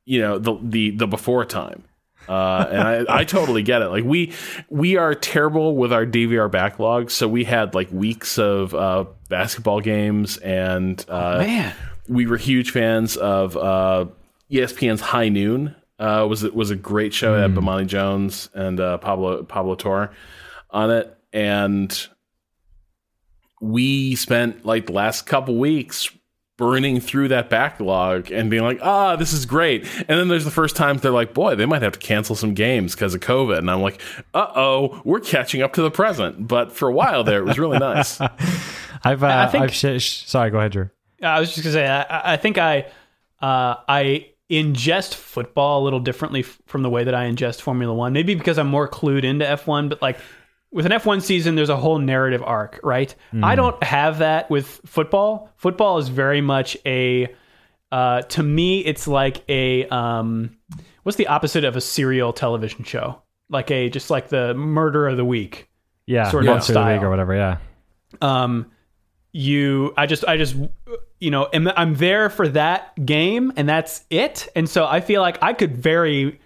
you 0.05 0.21
know 0.21 0.39
the 0.39 0.59
the 0.61 0.91
the 0.91 1.07
before 1.07 1.45
time 1.45 1.85
uh, 2.31 2.69
and 2.71 2.81
I, 2.81 3.05
I 3.21 3.25
totally 3.25 3.63
get 3.63 3.83
it. 3.83 3.89
Like 3.89 4.05
we 4.05 4.33
we 4.69 4.97
are 4.97 5.15
terrible 5.15 5.77
with 5.77 5.93
our 5.93 6.07
DVR 6.07 6.51
backlog, 6.51 7.11
so 7.11 7.27
we 7.27 7.45
had 7.45 7.75
like 7.75 7.91
weeks 7.91 8.39
of 8.39 8.73
uh, 8.73 9.05
basketball 9.29 9.81
games, 9.81 10.39
and 10.39 11.05
uh, 11.09 11.39
man. 11.39 11.75
we 12.09 12.27
were 12.27 12.37
huge 12.37 12.71
fans 12.71 13.17
of 13.17 13.57
uh, 13.57 14.07
ESPN's 14.51 15.01
High 15.01 15.29
Noon. 15.29 15.75
Uh, 15.99 16.25
was 16.31 16.45
it 16.45 16.55
was 16.55 16.71
a 16.71 16.77
great 16.77 17.13
show 17.13 17.35
that 17.35 17.51
had 17.51 17.55
Bomani 17.55 17.87
Jones 17.87 18.49
and 18.55 18.79
uh, 18.79 18.99
Pablo 18.99 19.43
Pablo 19.43 19.75
Torre 19.75 20.13
on 20.71 20.91
it, 20.93 21.19
and 21.33 22.07
we 23.61 24.15
spent 24.15 24.65
like 24.65 24.87
the 24.87 24.93
last 24.93 25.27
couple 25.27 25.59
weeks 25.59 26.09
burning 26.61 27.01
through 27.01 27.27
that 27.29 27.49
backlog 27.51 28.31
and 28.31 28.49
being 28.51 28.63
like, 28.63 28.79
ah, 28.83 29.17
this 29.17 29.33
is 29.33 29.47
great. 29.47 29.85
And 30.09 30.19
then 30.21 30.29
there's 30.29 30.45
the 30.45 30.51
first 30.53 30.77
times 30.77 31.01
they're 31.01 31.11
like, 31.11 31.35
boy, 31.35 31.57
they 31.57 31.67
might 31.67 31.83
have 31.83 31.95
to 31.95 31.99
cancel 31.99 32.37
some 32.37 32.55
games 32.55 32.95
because 32.95 33.15
of 33.15 33.21
COVID. 33.23 33.59
And 33.59 33.69
I'm 33.71 33.81
like, 33.81 34.01
uh 34.35 34.47
oh, 34.55 35.01
we're 35.05 35.21
catching 35.21 35.63
up 35.63 35.73
to 35.73 35.83
the 35.83 35.91
present. 35.91 36.47
But 36.47 36.71
for 36.71 36.89
a 36.89 36.93
while 36.93 37.25
there, 37.25 37.41
it 37.41 37.45
was 37.47 37.59
really 37.59 37.79
nice. 37.79 38.21
I've, 39.03 39.25
uh, 39.25 39.27
I 39.27 39.47
think- 39.49 39.65
I've 39.65 39.75
sh- 39.75 40.01
sh- 40.03 40.27
sorry, 40.27 40.51
go 40.51 40.59
ahead, 40.59 40.73
Drew. 40.73 40.91
I 41.23 41.41
was 41.41 41.49
just 41.51 41.63
gonna 41.65 41.73
say, 41.73 41.89
I, 41.89 42.35
I 42.35 42.37
think 42.37 42.59
I, 42.59 42.87
uh, 43.43 43.77
I 43.89 44.27
ingest 44.51 45.15
football 45.15 45.83
a 45.83 45.85
little 45.85 46.01
differently 46.01 46.41
f- 46.41 46.59
from 46.67 46.83
the 46.83 46.91
way 46.91 47.05
that 47.05 47.15
I 47.15 47.25
ingest 47.31 47.61
Formula 47.63 47.95
One. 47.95 48.13
Maybe 48.13 48.35
because 48.35 48.59
I'm 48.59 48.67
more 48.69 48.89
clued 48.89 49.25
into 49.25 49.45
F1, 49.45 49.89
but 49.89 50.03
like 50.03 50.19
with 50.73 50.87
an 50.87 50.93
F1 50.93 51.23
season, 51.23 51.55
there's 51.55 51.69
a 51.69 51.77
whole 51.77 51.99
narrative 51.99 52.43
arc, 52.45 52.79
right? 52.83 53.15
I 53.43 53.55
don't 53.57 53.83
have 53.83 54.19
that 54.19 54.49
with 54.51 54.81
football. 54.87 55.51
Football 55.57 55.99
is 55.99 56.09
very 56.09 56.41
much 56.41 56.77
a, 56.87 57.35
uh, 57.91 58.23
to 58.23 58.43
me, 58.43 58.81
it's 58.81 59.09
like 59.09 59.43
a, 59.49 59.87
um, 59.89 60.57
what's 61.03 61.17
the 61.17 61.27
opposite 61.27 61.65
of 61.65 61.77
a 61.77 61.81
serial 61.81 62.33
television 62.33 62.85
show? 62.85 63.21
Like 63.49 63.71
a 63.73 63.89
just 63.89 64.11
like 64.11 64.29
the 64.29 64.55
murder 64.55 65.09
of 65.09 65.17
the 65.17 65.25
week. 65.25 65.69
Yeah, 66.07 66.31
Sort 66.31 66.45
of 66.45 66.51
Monster 66.51 66.73
of 66.73 66.85
the 66.85 66.91
Week 66.93 66.97
style. 66.99 67.05
or 67.07 67.11
whatever. 67.11 67.35
Yeah, 67.35 67.57
Um, 68.21 68.71
you 69.33 69.95
I 69.97 70.07
just 70.07 70.25
I 70.27 70.37
just 70.37 70.57
you 71.21 71.31
know 71.31 71.49
am, 71.53 71.69
I'm 71.77 71.95
there 71.95 72.31
for 72.31 72.49
that 72.49 73.05
game 73.05 73.53
and 73.57 73.69
that's 73.69 74.05
it. 74.11 74.49
And 74.57 74.69
so 74.69 74.87
I 74.87 75.01
feel 75.01 75.21
like 75.21 75.39
I 75.43 75.53
could 75.53 75.77
very 75.77 76.41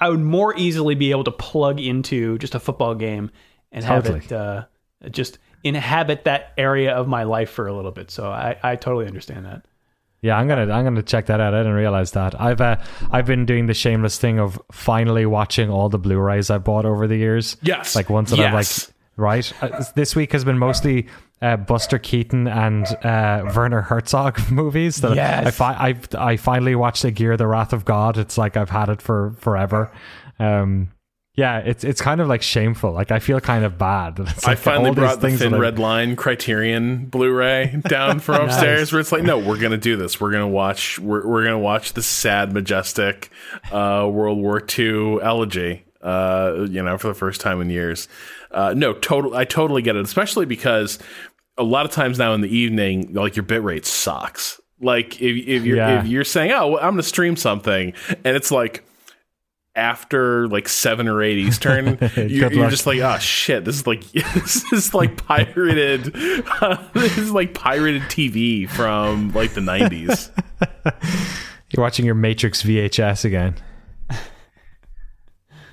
I 0.00 0.08
would 0.08 0.20
more 0.20 0.54
easily 0.56 0.94
be 0.94 1.10
able 1.12 1.24
to 1.24 1.30
plug 1.30 1.80
into 1.80 2.36
just 2.38 2.54
a 2.54 2.60
football 2.60 2.94
game 2.94 3.30
and 3.76 3.84
Totally. 3.84 4.20
have 4.20 4.32
it 4.32 4.32
uh, 4.32 4.64
just 5.10 5.38
inhabit 5.62 6.24
that 6.24 6.52
area 6.58 6.92
of 6.94 7.06
my 7.06 7.22
life 7.22 7.50
for 7.50 7.68
a 7.68 7.72
little 7.72 7.92
bit. 7.92 8.10
So 8.10 8.28
I, 8.30 8.56
I 8.62 8.74
totally 8.76 9.06
understand 9.06 9.46
that. 9.46 9.64
Yeah, 10.22 10.36
I'm 10.38 10.48
gonna 10.48 10.72
I'm 10.72 10.82
gonna 10.84 11.02
check 11.02 11.26
that 11.26 11.40
out. 11.40 11.54
I 11.54 11.58
didn't 11.58 11.74
realize 11.74 12.12
that. 12.12 12.40
I've 12.40 12.60
uh, 12.60 12.76
I've 13.12 13.26
been 13.26 13.44
doing 13.46 13.66
the 13.66 13.74
shameless 13.74 14.18
thing 14.18 14.40
of 14.40 14.60
finally 14.72 15.26
watching 15.26 15.70
all 15.70 15.88
the 15.88 15.98
Blu-rays 15.98 16.50
I 16.50 16.58
bought 16.58 16.84
over 16.86 17.06
the 17.06 17.16
years. 17.16 17.56
Yes. 17.62 17.94
like 17.94 18.08
ones 18.10 18.30
that 18.30 18.38
Yes. 18.38 18.48
I'm 18.48 18.54
like 18.54 18.94
right. 19.16 19.52
Uh, 19.62 19.84
this 19.94 20.16
week 20.16 20.32
has 20.32 20.42
been 20.44 20.58
mostly 20.58 21.06
uh, 21.42 21.58
Buster 21.58 21.98
Keaton 21.98 22.48
and 22.48 22.86
uh, 23.04 23.52
Werner 23.54 23.82
Herzog 23.82 24.40
movies. 24.50 24.96
That 24.96 25.14
Yes. 25.16 25.46
I 25.46 25.50
fi- 25.50 25.88
I 26.18 26.30
I 26.32 26.36
finally 26.38 26.74
watched 26.74 27.04
Aguirre: 27.04 27.36
The 27.36 27.46
Wrath 27.46 27.74
of 27.74 27.84
God. 27.84 28.16
It's 28.16 28.38
like 28.38 28.56
I've 28.56 28.70
had 28.70 28.88
it 28.88 29.02
for 29.02 29.32
forever. 29.38 29.92
Um, 30.38 30.90
yeah, 31.36 31.58
it's 31.58 31.84
it's 31.84 32.00
kind 32.00 32.20
of 32.20 32.28
like 32.28 32.42
shameful. 32.42 32.92
Like 32.92 33.10
I 33.12 33.18
feel 33.18 33.40
kind 33.40 33.64
of 33.64 33.76
bad. 33.78 34.18
It's 34.20 34.44
I 34.46 34.52
like 34.52 34.58
finally 34.58 34.90
brought 34.90 35.20
the 35.20 35.28
things 35.28 35.40
thin 35.40 35.54
I- 35.54 35.58
red 35.58 35.78
line 35.78 36.16
Criterion 36.16 37.06
Blu-ray 37.06 37.80
down 37.88 38.20
from 38.20 38.46
upstairs, 38.46 38.92
where 38.92 39.00
it's 39.00 39.12
like, 39.12 39.22
no, 39.22 39.38
we're 39.38 39.58
gonna 39.60 39.76
do 39.76 39.96
this. 39.96 40.20
We're 40.20 40.32
gonna 40.32 40.48
watch. 40.48 40.98
We're 40.98 41.26
we're 41.26 41.44
gonna 41.44 41.58
watch 41.58 41.92
the 41.92 42.02
sad, 42.02 42.52
majestic 42.52 43.30
uh, 43.70 44.08
World 44.10 44.38
War 44.38 44.62
II 44.78 45.20
elegy. 45.22 45.84
Uh, 46.02 46.66
you 46.70 46.82
know, 46.82 46.96
for 46.98 47.08
the 47.08 47.14
first 47.14 47.40
time 47.40 47.60
in 47.60 47.68
years. 47.68 48.06
Uh, 48.52 48.72
no, 48.76 48.92
total. 48.92 49.34
I 49.34 49.44
totally 49.44 49.82
get 49.82 49.96
it, 49.96 50.04
especially 50.04 50.46
because 50.46 51.00
a 51.58 51.64
lot 51.64 51.84
of 51.84 51.90
times 51.90 52.16
now 52.18 52.32
in 52.34 52.42
the 52.42 52.54
evening, 52.56 53.12
like 53.12 53.34
your 53.34 53.42
bit 53.42 53.62
rate 53.62 53.84
sucks. 53.84 54.60
Like 54.80 55.20
if 55.20 55.46
if 55.48 55.64
you're 55.64 55.78
Yeah. 55.78 56.00
if 56.00 56.06
you're 56.06 56.22
saying, 56.22 56.52
oh, 56.52 56.68
well, 56.72 56.78
I'm 56.78 56.90
gonna 56.92 57.02
stream 57.02 57.34
something, 57.36 57.92
and 58.08 58.36
it's 58.36 58.52
like 58.52 58.84
after 59.76 60.48
like 60.48 60.68
seven 60.68 61.06
or 61.06 61.22
eight 61.22 61.38
Eastern, 61.38 61.98
you're, 62.16 62.52
you're 62.52 62.70
just 62.70 62.86
like, 62.86 62.98
oh 63.00 63.18
shit, 63.18 63.64
this 63.64 63.76
is 63.76 63.86
like 63.86 64.02
this 64.12 64.72
is 64.72 64.94
like 64.94 65.16
pirated, 65.16 66.04
this 66.94 67.18
is 67.18 67.30
like 67.30 67.54
pirated 67.54 68.02
TV 68.02 68.68
from 68.68 69.32
like 69.32 69.54
the 69.54 69.60
'90s. 69.60 70.30
You're 71.70 71.82
watching 71.82 72.06
your 72.06 72.14
Matrix 72.14 72.62
VHS 72.62 73.24
again. 73.24 73.56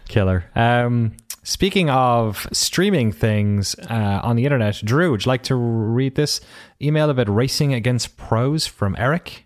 Killer. 0.07 0.45
Um, 0.55 1.13
speaking 1.43 1.89
of 1.89 2.47
streaming 2.51 3.11
things 3.11 3.75
uh, 3.89 4.19
on 4.23 4.35
the 4.35 4.45
internet, 4.45 4.81
Drew, 4.83 5.11
would 5.11 5.25
you 5.25 5.29
like 5.29 5.43
to 5.43 5.55
read 5.55 6.15
this 6.15 6.41
email 6.81 7.09
about 7.09 7.29
racing 7.29 7.73
against 7.73 8.17
pros 8.17 8.67
from 8.67 8.95
Eric? 8.99 9.42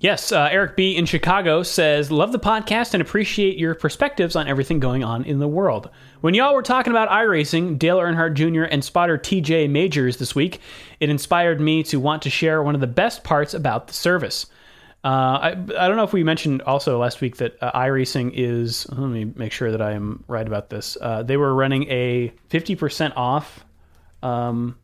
Yes, 0.00 0.32
uh, 0.32 0.48
Eric 0.50 0.76
B. 0.76 0.96
in 0.96 1.04
Chicago 1.04 1.62
says, 1.62 2.10
Love 2.10 2.32
the 2.32 2.38
podcast 2.38 2.94
and 2.94 3.02
appreciate 3.02 3.58
your 3.58 3.74
perspectives 3.74 4.34
on 4.34 4.48
everything 4.48 4.80
going 4.80 5.04
on 5.04 5.24
in 5.24 5.40
the 5.40 5.46
world. 5.46 5.90
When 6.22 6.32
y'all 6.32 6.54
were 6.54 6.62
talking 6.62 6.90
about 6.90 7.10
iRacing, 7.10 7.78
Dale 7.78 7.98
Earnhardt 7.98 8.32
Jr. 8.32 8.62
and 8.62 8.82
spotter 8.82 9.18
TJ 9.18 9.68
Majors 9.68 10.16
this 10.16 10.34
week, 10.34 10.60
it 11.00 11.10
inspired 11.10 11.60
me 11.60 11.82
to 11.82 12.00
want 12.00 12.22
to 12.22 12.30
share 12.30 12.62
one 12.62 12.74
of 12.74 12.80
the 12.80 12.86
best 12.86 13.24
parts 13.24 13.52
about 13.52 13.88
the 13.88 13.92
service. 13.92 14.46
Uh, 15.04 15.08
I, 15.08 15.48
I 15.50 15.88
don't 15.88 15.96
know 15.96 16.04
if 16.04 16.14
we 16.14 16.24
mentioned 16.24 16.62
also 16.62 16.98
last 16.98 17.20
week 17.20 17.36
that 17.36 17.58
uh, 17.62 17.70
iRacing 17.72 18.32
is, 18.34 18.88
let 18.88 19.06
me 19.06 19.26
make 19.36 19.52
sure 19.52 19.70
that 19.70 19.82
I 19.82 19.92
am 19.92 20.24
right 20.28 20.46
about 20.46 20.70
this. 20.70 20.96
Uh, 20.98 21.22
they 21.24 21.36
were 21.36 21.54
running 21.54 21.86
a 21.90 22.32
50% 22.48 23.12
off 23.16 23.66
um, 24.22 24.78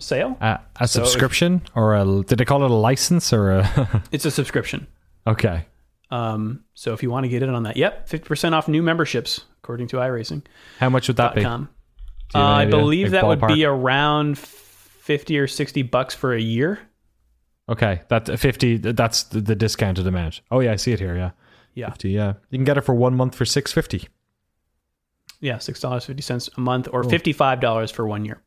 sale. 0.00 0.36
Uh, 0.40 0.56
a 0.80 0.88
subscription 0.88 1.62
or 1.74 1.94
a 1.94 2.04
did 2.24 2.38
they 2.38 2.44
call 2.44 2.64
it 2.64 2.70
a 2.70 2.74
license 2.74 3.32
or 3.32 3.50
a 3.50 4.02
It's 4.12 4.24
a 4.24 4.30
subscription. 4.30 4.86
okay. 5.26 5.66
Um, 6.10 6.64
so 6.74 6.92
if 6.92 7.04
you 7.04 7.10
want 7.10 7.22
to 7.24 7.28
get 7.28 7.42
in 7.44 7.50
on 7.50 7.62
that, 7.62 7.76
yep, 7.76 8.08
fifty 8.08 8.26
percent 8.26 8.54
off 8.54 8.66
new 8.66 8.82
memberships, 8.82 9.44
according 9.62 9.86
to 9.88 9.98
iRacing. 9.98 10.42
how 10.80 10.90
much 10.90 11.06
would 11.06 11.18
that 11.18 11.36
be? 11.36 11.44
Uh, 11.44 11.48
I 11.48 11.52
have 11.52 11.64
an 12.34 12.40
idea? 12.68 12.70
believe 12.70 13.10
that 13.12 13.26
would 13.26 13.46
be 13.46 13.64
around 13.64 14.36
fifty 14.36 15.38
or 15.38 15.46
sixty 15.46 15.82
bucks 15.82 16.14
for 16.14 16.34
a 16.34 16.40
year. 16.40 16.80
okay 17.68 18.02
that 18.08 18.26
50 18.40 18.78
that's 18.78 19.22
the, 19.24 19.40
the 19.40 19.54
discounted 19.54 20.06
amount. 20.06 20.40
Oh 20.50 20.58
yeah 20.60 20.72
i 20.72 20.76
see 20.76 20.92
it 20.92 20.98
here 20.98 21.16
yeah. 21.16 21.30
Yeah, 21.74 21.90
50 21.90 22.10
yeah. 22.10 22.32
You 22.50 22.58
can 22.58 22.64
get 22.64 22.76
it 22.76 22.80
for 22.80 22.94
one 22.94 23.14
month 23.14 23.36
for 23.36 23.44
650 23.44 24.08
yeah, 25.40 25.58
six 25.58 25.80
dollars 25.80 26.04
fifty 26.04 26.22
cents 26.22 26.50
a 26.56 26.60
month, 26.60 26.88
or 26.92 27.02
fifty 27.04 27.32
five 27.32 27.60
dollars 27.60 27.90
for 27.90 28.06
one 28.06 28.24
year, 28.26 28.42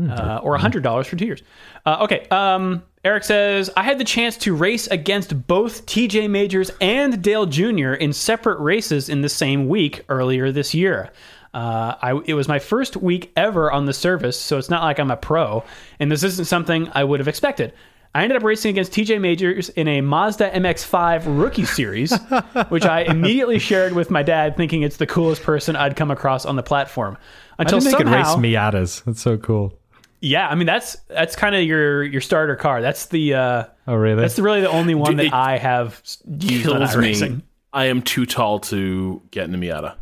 uh, 0.00 0.40
or 0.42 0.56
hundred 0.56 0.82
dollars 0.82 1.06
for 1.06 1.16
two 1.16 1.26
years. 1.26 1.42
Uh, 1.86 1.98
okay. 2.02 2.26
Um, 2.30 2.82
Eric 3.04 3.24
says 3.24 3.70
I 3.76 3.82
had 3.82 3.98
the 3.98 4.04
chance 4.04 4.36
to 4.38 4.54
race 4.54 4.86
against 4.86 5.46
both 5.46 5.84
T.J. 5.86 6.28
Majors 6.28 6.70
and 6.80 7.22
Dale 7.22 7.46
Jr. 7.46 7.92
in 7.92 8.12
separate 8.12 8.58
races 8.60 9.08
in 9.08 9.20
the 9.20 9.28
same 9.28 9.68
week 9.68 10.04
earlier 10.08 10.50
this 10.50 10.74
year. 10.74 11.12
Uh, 11.52 11.94
I, 12.02 12.20
it 12.24 12.34
was 12.34 12.48
my 12.48 12.58
first 12.58 12.96
week 12.96 13.30
ever 13.36 13.70
on 13.70 13.84
the 13.84 13.92
service, 13.92 14.40
so 14.40 14.58
it's 14.58 14.70
not 14.70 14.82
like 14.82 14.98
I'm 14.98 15.10
a 15.10 15.16
pro, 15.16 15.62
and 16.00 16.10
this 16.10 16.24
isn't 16.24 16.46
something 16.46 16.90
I 16.92 17.04
would 17.04 17.20
have 17.20 17.28
expected. 17.28 17.72
I 18.12 18.22
ended 18.22 18.36
up 18.36 18.44
racing 18.44 18.70
against 18.70 18.92
TJ 18.92 19.20
Majors 19.20 19.68
in 19.70 19.86
a 19.88 20.00
Mazda 20.00 20.50
MX5 20.50 21.22
rookie 21.26 21.64
series, 21.64 22.16
which 22.68 22.84
I 22.84 23.00
immediately 23.02 23.58
shared 23.58 23.92
with 23.92 24.10
my 24.10 24.22
dad, 24.22 24.56
thinking 24.56 24.82
it's 24.82 24.96
the 24.96 25.06
coolest 25.06 25.42
person 25.42 25.74
I'd 25.74 25.96
come 25.96 26.10
across 26.10 26.44
on 26.46 26.56
the 26.56 26.62
platform. 26.62 27.18
i 27.58 27.62
Until 27.62 27.80
didn't 27.80 27.98
think 27.98 28.08
somehow, 28.08 28.36
race 28.36 28.36
miatas 28.36 29.04
that's 29.04 29.20
so 29.20 29.36
cool 29.36 29.78
yeah, 30.24 30.48
I 30.48 30.54
mean 30.54 30.66
that's 30.66 30.96
that's 31.08 31.36
kind 31.36 31.54
of 31.54 31.62
your 31.62 32.02
your 32.02 32.20
starter 32.20 32.56
car. 32.56 32.80
That's 32.80 33.06
the 33.06 33.34
uh, 33.34 33.64
oh 33.86 33.94
really 33.94 34.20
that's 34.20 34.36
the, 34.36 34.42
really 34.42 34.62
the 34.62 34.70
only 34.70 34.94
one 34.94 35.12
Dude, 35.12 35.20
that 35.20 35.26
it 35.26 35.32
I 35.34 35.58
have 35.58 36.00
used 36.26 36.66
on 36.66 36.78
Kills 36.78 36.96
me. 36.96 37.12
iRacing. 37.12 37.42
I 37.72 37.86
am 37.86 38.02
too 38.02 38.24
tall 38.24 38.60
to 38.60 39.20
get 39.30 39.44
in 39.48 39.54
a 39.54 39.58
Miata. 39.58 39.96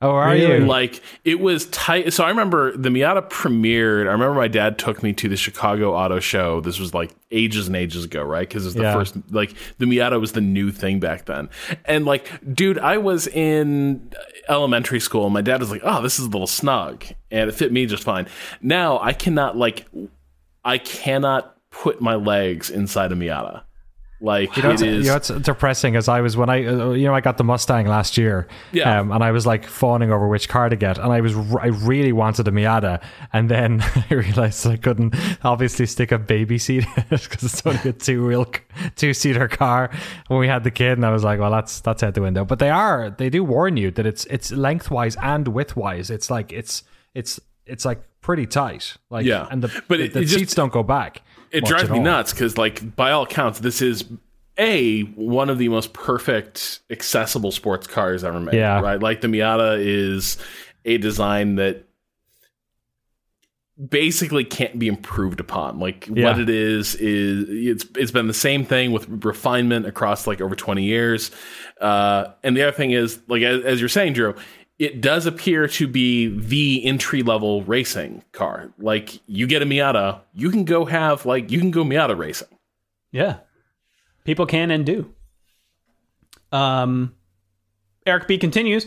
Oh 0.00 0.10
are 0.10 0.30
Really? 0.30 0.60
you 0.60 0.66
Like 0.66 1.02
it 1.24 1.40
was 1.40 1.66
tight. 1.66 2.12
So 2.12 2.24
I 2.24 2.28
remember 2.28 2.76
the 2.76 2.88
Miata 2.88 3.28
premiered. 3.28 4.02
I 4.08 4.12
remember 4.12 4.34
my 4.34 4.48
dad 4.48 4.78
took 4.78 5.02
me 5.02 5.12
to 5.14 5.28
the 5.28 5.36
Chicago 5.36 5.94
Auto 5.94 6.20
Show. 6.20 6.60
This 6.60 6.78
was 6.78 6.94
like 6.94 7.10
ages 7.30 7.66
and 7.66 7.76
ages 7.76 8.04
ago, 8.04 8.22
right? 8.22 8.48
Because 8.48 8.64
it 8.64 8.68
was 8.68 8.74
the 8.74 8.82
Yeah. 8.82 8.92
first. 8.94 9.16
Like 9.30 9.54
the 9.78 9.86
Miata 9.86 10.20
was 10.20 10.32
the 10.32 10.40
new 10.40 10.70
thing 10.70 11.00
back 11.00 11.24
then. 11.26 11.48
And 11.84 12.04
like, 12.04 12.30
dude, 12.54 12.78
I 12.78 12.98
was 12.98 13.26
in 13.26 14.12
elementary 14.48 15.00
school. 15.00 15.24
and 15.24 15.34
My 15.34 15.42
dad 15.42 15.60
was 15.60 15.70
like, 15.70 15.82
"Oh, 15.84 16.00
this 16.02 16.18
is 16.18 16.26
a 16.26 16.30
little 16.30 16.46
snug," 16.46 17.04
and 17.30 17.48
it 17.50 17.52
fit 17.54 17.72
me 17.72 17.86
just 17.86 18.04
fine. 18.04 18.26
Now 18.62 18.98
I 19.00 19.12
cannot 19.12 19.56
like, 19.56 19.86
I 20.64 20.78
cannot 20.78 21.56
put 21.70 22.00
my 22.00 22.14
legs 22.14 22.70
inside 22.70 23.12
a 23.12 23.14
Miata. 23.14 23.62
Like 24.20 24.56
You 24.56 24.64
know, 24.64 24.70
it's, 24.72 24.82
is. 24.82 25.06
you 25.06 25.10
know, 25.12 25.16
it's 25.16 25.28
depressing 25.28 25.94
as 25.94 26.08
I 26.08 26.20
was 26.22 26.36
when 26.36 26.50
I, 26.50 26.66
uh, 26.66 26.90
you 26.90 27.06
know, 27.06 27.14
I 27.14 27.20
got 27.20 27.36
the 27.38 27.44
Mustang 27.44 27.86
last 27.86 28.18
year, 28.18 28.48
Yeah. 28.72 28.98
um, 28.98 29.12
and 29.12 29.22
I 29.22 29.30
was 29.30 29.46
like 29.46 29.64
fawning 29.64 30.10
over 30.10 30.26
which 30.26 30.48
car 30.48 30.68
to 30.68 30.74
get, 30.74 30.98
and 30.98 31.12
I 31.12 31.20
was, 31.20 31.36
I 31.36 31.66
really 31.68 32.10
wanted 32.12 32.48
a 32.48 32.50
Miata, 32.50 33.00
and 33.32 33.48
then 33.48 33.80
I 34.10 34.14
realized 34.14 34.66
I 34.66 34.76
couldn't 34.76 35.14
obviously 35.44 35.86
stick 35.86 36.10
a 36.10 36.18
baby 36.18 36.58
seat 36.58 36.84
in 36.96 37.04
it 37.10 37.22
because 37.22 37.44
it's 37.44 37.64
only 37.64 37.90
a 37.90 37.92
two 37.92 38.26
wheel, 38.26 38.46
two 38.96 39.14
seater 39.14 39.46
car. 39.46 39.88
When 40.26 40.40
we 40.40 40.48
had 40.48 40.64
the 40.64 40.72
kid, 40.72 40.98
and 40.98 41.06
I 41.06 41.10
was 41.12 41.22
like, 41.22 41.38
well, 41.38 41.52
that's 41.52 41.78
that's 41.80 42.02
out 42.02 42.14
the 42.14 42.22
window. 42.22 42.44
But 42.44 42.58
they 42.58 42.70
are, 42.70 43.10
they 43.10 43.30
do 43.30 43.44
warn 43.44 43.76
you 43.76 43.92
that 43.92 44.04
it's 44.04 44.24
it's 44.24 44.50
lengthwise 44.50 45.14
and 45.22 45.46
widthwise. 45.46 46.10
It's 46.10 46.28
like 46.28 46.52
it's 46.52 46.82
it's 47.14 47.38
it's 47.66 47.84
like 47.84 48.02
pretty 48.20 48.46
tight, 48.46 48.96
like 49.10 49.24
Yeah. 49.26 49.46
and 49.48 49.62
the 49.62 49.68
But 49.86 49.98
the, 49.98 50.08
the 50.08 50.18
it 50.20 50.22
just- 50.24 50.34
seats 50.34 50.54
don't 50.56 50.72
go 50.72 50.82
back. 50.82 51.22
It 51.50 51.64
drives 51.64 51.90
me 51.90 51.98
all. 51.98 52.04
nuts 52.04 52.32
because 52.32 52.56
like 52.58 52.94
by 52.96 53.10
all 53.10 53.22
accounts 53.24 53.60
this 53.60 53.80
is 53.82 54.04
a 54.58 55.02
one 55.14 55.48
of 55.50 55.58
the 55.58 55.68
most 55.68 55.92
perfect 55.92 56.80
accessible 56.90 57.52
sports 57.52 57.86
cars 57.86 58.24
ever 58.24 58.40
made 58.40 58.54
Yeah. 58.54 58.80
right 58.80 59.00
like 59.00 59.20
the 59.20 59.28
miata 59.28 59.78
is 59.80 60.36
a 60.84 60.98
design 60.98 61.56
that 61.56 61.84
basically 63.90 64.42
can't 64.44 64.76
be 64.76 64.88
improved 64.88 65.38
upon 65.38 65.78
like 65.78 66.08
Yeah. 66.12 66.24
what 66.32 66.40
it 66.40 66.50
is 66.50 66.96
is 66.96 67.46
it's 67.48 67.86
it's 67.96 68.10
been 68.10 68.26
the 68.26 68.34
same 68.34 68.64
thing 68.64 68.90
with 68.90 69.06
refinement 69.24 69.86
across 69.86 70.26
like 70.26 70.40
over 70.40 70.56
20 70.56 70.82
years 70.82 71.30
uh 71.80 72.26
and 72.42 72.56
the 72.56 72.62
other 72.64 72.76
thing 72.76 72.90
is 72.90 73.20
like 73.28 73.42
as, 73.42 73.62
as 73.64 73.78
you're 73.80 73.88
saying 73.88 74.14
drew 74.14 74.34
it 74.78 75.00
does 75.00 75.26
appear 75.26 75.66
to 75.66 75.88
be 75.88 76.28
the 76.28 76.84
entry 76.84 77.22
level 77.22 77.62
racing 77.64 78.22
car 78.32 78.70
like 78.78 79.20
you 79.26 79.46
get 79.46 79.62
a 79.62 79.66
miata 79.66 80.20
you 80.34 80.50
can 80.50 80.64
go 80.64 80.84
have 80.84 81.26
like 81.26 81.50
you 81.50 81.58
can 81.58 81.70
go 81.70 81.82
miata 81.84 82.16
racing 82.16 82.48
Yeah. 83.12 83.38
People 84.24 84.44
can 84.46 84.70
and 84.70 84.84
do. 84.84 85.14
Um, 86.52 87.14
Eric 88.06 88.26
B 88.28 88.36
continues. 88.38 88.86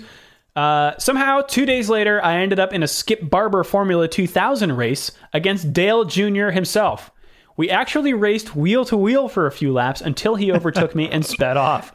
Uh, 0.56 0.92
somehow, 0.98 1.42
two 1.42 1.66
days 1.66 1.90
later, 1.90 2.24
I 2.24 2.38
ended 2.38 2.60
up 2.60 2.74
in 2.74 2.84
a 2.84 2.88
Skip 2.88 3.28
Barber 3.30 3.64
Formula 3.64 4.08
2000 4.08 4.76
race 4.76 5.12
against 5.34 5.74
Dale 5.74 6.06
Jr. 6.06 6.50
himself. 6.50 7.10
We 7.58 7.70
actually 7.70 8.14
raced 8.14 8.56
wheel 8.56 8.86
to 8.86 8.98
wheel 8.98 9.28
for 9.30 9.46
a 9.48 9.52
few 9.52 9.72
laps 9.74 10.02
until 10.02 10.36
he 10.36 10.52
overtook 10.52 10.94
me 10.96 11.10
and 11.10 11.26
sped 11.26 11.58
off. 11.58 11.92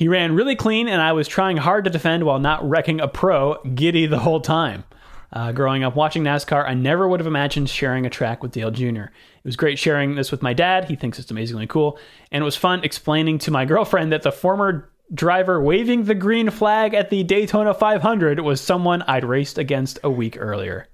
He 0.00 0.08
ran 0.08 0.34
really 0.34 0.56
clean, 0.56 0.88
and 0.88 1.02
I 1.02 1.12
was 1.12 1.28
trying 1.28 1.58
hard 1.58 1.84
to 1.84 1.90
defend 1.90 2.24
while 2.24 2.38
not 2.38 2.66
wrecking 2.66 3.02
a 3.02 3.06
pro 3.06 3.62
giddy 3.74 4.06
the 4.06 4.18
whole 4.18 4.40
time. 4.40 4.84
Uh, 5.30 5.52
growing 5.52 5.84
up 5.84 5.94
watching 5.94 6.24
NASCAR, 6.24 6.66
I 6.66 6.72
never 6.72 7.06
would 7.06 7.20
have 7.20 7.26
imagined 7.26 7.68
sharing 7.68 8.06
a 8.06 8.08
track 8.08 8.42
with 8.42 8.52
Dale 8.52 8.70
Jr. 8.70 8.86
It 8.86 9.44
was 9.44 9.56
great 9.56 9.78
sharing 9.78 10.14
this 10.14 10.30
with 10.30 10.40
my 10.40 10.54
dad. 10.54 10.86
He 10.86 10.96
thinks 10.96 11.18
it's 11.18 11.30
amazingly 11.30 11.66
cool. 11.66 11.98
And 12.32 12.40
it 12.40 12.46
was 12.46 12.56
fun 12.56 12.82
explaining 12.82 13.40
to 13.40 13.50
my 13.50 13.66
girlfriend 13.66 14.10
that 14.10 14.22
the 14.22 14.32
former 14.32 14.90
driver 15.12 15.60
waving 15.60 16.04
the 16.04 16.14
green 16.14 16.48
flag 16.48 16.94
at 16.94 17.10
the 17.10 17.22
Daytona 17.22 17.74
500 17.74 18.40
was 18.40 18.62
someone 18.62 19.02
I'd 19.02 19.22
raced 19.22 19.58
against 19.58 19.98
a 20.02 20.10
week 20.10 20.38
earlier. 20.40 20.88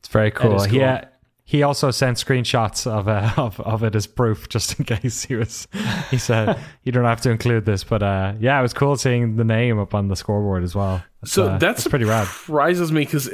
It's 0.00 0.08
very 0.08 0.32
cool. 0.32 0.58
cool. 0.58 0.66
Yeah. 0.66 1.04
He 1.46 1.62
also 1.62 1.90
sent 1.90 2.16
screenshots 2.16 2.86
of, 2.86 3.06
uh, 3.06 3.32
of 3.36 3.60
of 3.60 3.82
it 3.82 3.94
as 3.94 4.06
proof, 4.06 4.48
just 4.48 4.78
in 4.78 4.84
case 4.96 5.24
he 5.24 5.36
was. 5.36 5.68
He 6.10 6.18
said 6.18 6.58
you 6.82 6.92
don't 6.92 7.04
have 7.04 7.20
to 7.22 7.30
include 7.30 7.66
this, 7.66 7.84
but 7.84 8.02
uh, 8.02 8.34
yeah, 8.40 8.58
it 8.58 8.62
was 8.62 8.72
cool 8.72 8.96
seeing 8.96 9.36
the 9.36 9.44
name 9.44 9.78
up 9.78 9.94
on 9.94 10.08
the 10.08 10.16
scoreboard 10.16 10.64
as 10.64 10.74
well. 10.74 11.02
That's, 11.20 11.32
So 11.32 11.48
uh, 11.48 11.58
that's, 11.58 11.86
pretty 11.86 12.06
rad. 12.06 12.26
Surprises 12.26 12.90
me 12.90 13.04
because 13.04 13.28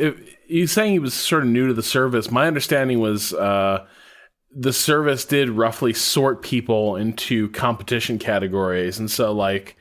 he's 0.46 0.72
saying 0.72 0.92
he 0.92 0.98
was 0.98 1.14
sort 1.14 1.44
of 1.44 1.48
new 1.48 1.68
to 1.68 1.74
the 1.74 1.82
service. 1.82 2.30
My 2.30 2.46
understanding 2.46 3.00
was 3.00 3.32
uh, 3.32 3.86
the 4.52 4.72
service 4.72 5.24
did 5.24 5.50
roughly 5.50 5.92
sort 5.92 6.42
people 6.42 6.96
into 6.96 7.48
competition 7.50 8.18
categories, 8.18 8.98
and 8.98 9.10
so 9.10 9.32
like 9.32 9.76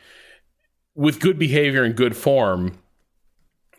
with 0.95 1.19
good 1.19 1.39
behavior 1.39 1.83
and 1.83 1.95
good 1.95 2.15
form, 2.15 2.77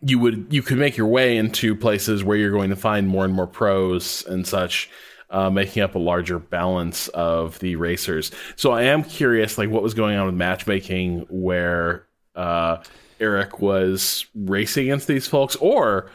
you 0.02 0.18
would 0.18 0.46
you 0.50 0.62
could 0.62 0.78
make 0.78 0.96
your 0.96 1.06
way 1.06 1.36
into 1.36 1.74
places 1.74 2.24
where 2.24 2.36
you're 2.36 2.52
going 2.52 2.70
to 2.70 2.76
find 2.76 3.08
more 3.08 3.24
and 3.24 3.34
more 3.34 3.46
pros 3.46 4.24
and 4.26 4.46
such. 4.46 4.90
Uh, 5.32 5.48
making 5.48 5.80
up 5.80 5.94
a 5.94 5.98
larger 5.98 6.40
balance 6.40 7.06
of 7.06 7.56
the 7.60 7.76
racers. 7.76 8.32
So 8.56 8.72
I 8.72 8.82
am 8.82 9.04
curious, 9.04 9.58
like 9.58 9.70
what 9.70 9.80
was 9.80 9.94
going 9.94 10.16
on 10.18 10.26
with 10.26 10.34
matchmaking, 10.34 11.26
where 11.30 12.04
uh, 12.34 12.78
Eric 13.20 13.60
was 13.60 14.26
racing 14.34 14.86
against 14.86 15.06
these 15.06 15.28
folks, 15.28 15.54
or 15.54 16.10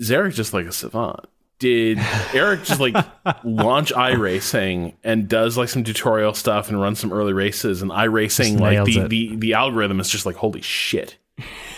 is 0.00 0.10
Eric 0.10 0.34
just 0.34 0.52
like 0.52 0.66
a 0.66 0.72
savant? 0.72 1.26
Did 1.58 1.98
Eric 2.32 2.64
just 2.64 2.80
like 2.80 2.94
launch 3.44 3.92
iRacing 3.92 4.94
and 5.04 5.28
does 5.28 5.58
like 5.58 5.68
some 5.68 5.84
tutorial 5.84 6.32
stuff 6.32 6.70
and 6.70 6.80
run 6.80 6.96
some 6.96 7.12
early 7.12 7.34
races 7.34 7.82
and 7.82 7.90
iRacing 7.90 8.58
like 8.58 8.84
the, 8.86 9.00
it. 9.00 9.08
the 9.10 9.36
the 9.36 9.54
algorithm 9.54 10.00
is 10.00 10.08
just 10.08 10.24
like 10.24 10.36
holy 10.36 10.62
shit. 10.62 11.18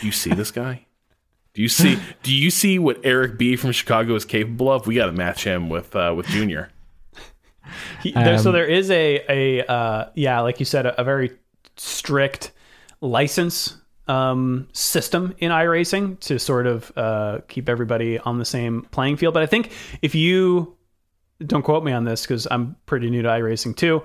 Do 0.01 0.07
you 0.07 0.13
see 0.13 0.31
this 0.31 0.51
guy? 0.51 0.87
Do 1.55 1.63
you 1.63 1.69
see 1.69 1.99
do 2.23 2.35
you 2.35 2.51
see 2.51 2.79
what 2.79 3.01
Eric 3.05 3.39
B 3.39 3.57
from 3.57 3.73
Chicago 3.73 4.15
is 4.15 4.25
capable 4.25 4.71
of? 4.71 4.87
We 4.87 4.95
got 4.95 5.07
to 5.07 5.13
match 5.13 5.45
him 5.45 5.69
with 5.69 5.95
uh, 5.95 6.15
with 6.17 6.27
Junior. 6.27 6.71
He, 8.03 8.13
there, 8.13 8.39
so 8.39 8.51
Um, 8.51 8.55
there 8.55 8.67
is 8.67 8.91
a 8.91 9.25
a 9.29 9.67
uh, 9.67 10.11
yeah, 10.15 10.41
like 10.41 10.59
you 10.61 10.67
said, 10.67 10.87
a, 10.87 11.01
a 11.01 11.05
very 11.05 11.31
strict 11.77 12.53
license 13.01 13.77
um, 14.09 14.69
system 14.73 15.35
in 15.39 15.51
iRacing 15.51 16.19
to 16.21 16.39
sort 16.39 16.67
of 16.67 16.93
uh, 16.97 17.39
keep 17.49 17.69
everybody 17.69 18.19
on 18.19 18.39
the 18.39 18.45
same 18.45 18.83
playing 18.91 19.17
field. 19.17 19.35
But 19.35 19.43
I 19.43 19.47
think 19.47 19.73
if 20.03 20.15
you 20.15 20.77
don't 21.47 21.63
quote 21.63 21.85
me 21.85 21.93
on 21.93 22.05
this 22.05 22.23
because 22.23 22.47
I'm 22.51 22.77
pretty 22.87 23.11
new 23.11 23.23
to 23.23 23.29
iRacing 23.29 23.77
too. 23.77 24.03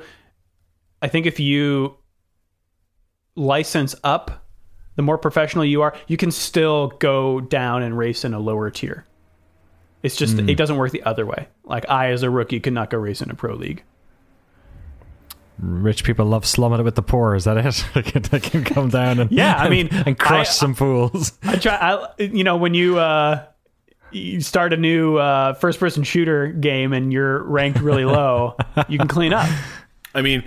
I 1.01 1.07
think 1.07 1.25
if 1.25 1.39
you 1.39 1.95
license 3.35 3.95
up, 4.03 4.46
the 4.97 5.03
more 5.03 5.17
professional 5.17 5.63
you 5.63 5.83
are, 5.83 5.95
you 6.07 6.17
can 6.17 6.31
still 6.31 6.89
go 6.99 7.39
down 7.39 7.83
and 7.83 7.97
race 7.97 8.25
in 8.25 8.33
a 8.33 8.39
lower 8.39 8.69
tier. 8.69 9.05
It's 10.03 10.15
just 10.15 10.37
it 10.37 10.55
doesn't 10.55 10.77
work 10.77 10.91
the 10.91 11.03
other 11.03 11.25
way. 11.25 11.47
Like 11.63 11.89
I, 11.89 12.11
as 12.11 12.23
a 12.23 12.29
rookie, 12.29 12.59
could 12.59 12.73
not 12.73 12.89
go 12.89 12.97
race 12.97 13.21
in 13.21 13.31
a 13.31 13.35
pro 13.35 13.55
league. 13.55 13.83
Rich 15.59 16.03
people 16.03 16.25
love 16.25 16.45
slumming 16.45 16.79
it 16.79 16.83
with 16.83 16.95
the 16.95 17.01
poor. 17.01 17.33
Is 17.35 17.45
that 17.45 17.57
it? 17.57 17.85
they, 17.95 18.03
can, 18.03 18.21
they 18.23 18.39
can 18.39 18.63
come 18.63 18.89
down 18.89 19.19
and 19.19 19.31
Yeah, 19.31 19.55
I 19.55 19.69
mean, 19.69 19.87
and 20.05 20.17
crush 20.17 20.49
I- 20.49 20.51
some 20.51 20.75
fools. 20.75 21.33
I 21.43 21.55
try. 21.55 21.75
I, 21.75 22.07
you 22.21 22.43
know, 22.43 22.57
when 22.57 22.73
you 22.75 22.99
uh, 22.99 23.43
you 24.11 24.41
start 24.41 24.71
a 24.73 24.77
new 24.77 25.17
uh, 25.17 25.53
first-person 25.55 26.03
shooter 26.03 26.47
game 26.47 26.93
and 26.93 27.11
you're 27.11 27.43
ranked 27.43 27.79
really 27.81 28.05
low, 28.05 28.55
you 28.87 28.99
can 28.99 29.07
clean 29.07 29.33
up. 29.33 29.49
I 30.13 30.21
mean, 30.21 30.43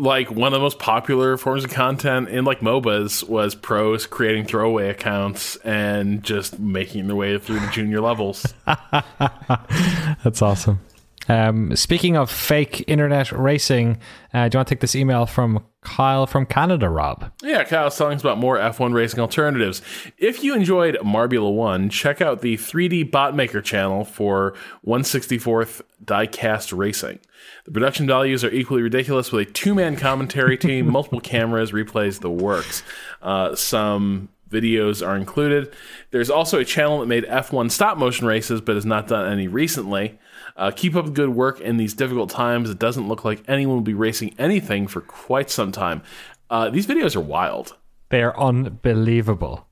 like 0.00 0.30
one 0.30 0.48
of 0.48 0.58
the 0.58 0.62
most 0.62 0.78
popular 0.78 1.36
forms 1.36 1.64
of 1.64 1.70
content 1.70 2.28
in 2.28 2.44
like 2.44 2.60
MOBAs 2.60 3.28
was 3.28 3.54
pros 3.54 4.06
creating 4.06 4.46
throwaway 4.46 4.88
accounts 4.88 5.56
and 5.56 6.22
just 6.22 6.58
making 6.58 7.06
their 7.06 7.16
way 7.16 7.38
through 7.38 7.60
the 7.60 7.68
junior 7.68 8.00
levels. 8.00 8.54
That's 8.66 10.42
awesome. 10.42 10.80
Um, 11.28 11.76
speaking 11.76 12.16
of 12.16 12.30
fake 12.30 12.82
internet 12.88 13.30
racing, 13.30 13.98
uh, 14.32 14.48
do 14.48 14.56
you 14.56 14.58
want 14.58 14.68
to 14.68 14.74
take 14.74 14.80
this 14.80 14.96
email 14.96 15.26
from 15.26 15.64
Kyle 15.82 16.26
from 16.26 16.44
Canada, 16.44 16.88
Rob? 16.90 17.32
Yeah, 17.42 17.64
Kyle's 17.64 17.96
telling 17.96 18.16
us 18.16 18.20
about 18.20 18.38
more 18.38 18.58
F1 18.58 18.92
racing 18.92 19.20
alternatives. 19.20 19.80
If 20.18 20.44
you 20.44 20.54
enjoyed 20.54 20.96
Marbula 20.96 21.52
1, 21.54 21.88
check 21.88 22.20
out 22.20 22.42
the 22.42 22.56
3D 22.56 23.10
Bot 23.10 23.34
Maker 23.34 23.62
channel 23.62 24.04
for 24.04 24.54
164th 24.86 25.80
Diecast 26.04 26.76
Racing. 26.76 27.18
The 27.64 27.70
production 27.70 28.06
values 28.06 28.44
are 28.44 28.50
equally 28.50 28.82
ridiculous 28.82 29.32
with 29.32 29.48
a 29.48 29.50
two 29.52 29.74
man 29.74 29.96
commentary 29.96 30.58
team, 30.58 30.86
multiple 30.90 31.20
cameras, 31.20 31.72
replays, 31.72 32.20
the 32.20 32.30
works. 32.30 32.82
Uh, 33.22 33.54
some 33.54 34.28
videos 34.50 35.06
are 35.06 35.16
included. 35.16 35.72
There's 36.10 36.28
also 36.28 36.58
a 36.58 36.64
channel 36.64 37.00
that 37.00 37.06
made 37.06 37.24
F1 37.24 37.70
stop 37.70 37.96
motion 37.96 38.26
races 38.26 38.60
but 38.60 38.74
has 38.74 38.84
not 38.84 39.08
done 39.08 39.30
any 39.30 39.48
recently. 39.48 40.18
Uh, 40.60 40.70
keep 40.70 40.94
up 40.94 41.06
the 41.06 41.10
good 41.10 41.30
work 41.30 41.58
in 41.60 41.76
these 41.78 41.94
difficult 41.94 42.28
times. 42.30 42.68
It 42.68 42.78
doesn't 42.78 43.08
look 43.08 43.24
like 43.24 43.42
anyone 43.48 43.76
will 43.76 43.82
be 43.82 43.94
racing 43.94 44.34
anything 44.38 44.86
for 44.86 45.00
quite 45.00 45.48
some 45.50 45.72
time. 45.72 46.02
Uh, 46.50 46.68
these 46.68 46.86
videos 46.86 47.16
are 47.16 47.20
wild. 47.20 47.76
They 48.10 48.22
are 48.22 48.38
unbelievable. 48.38 49.66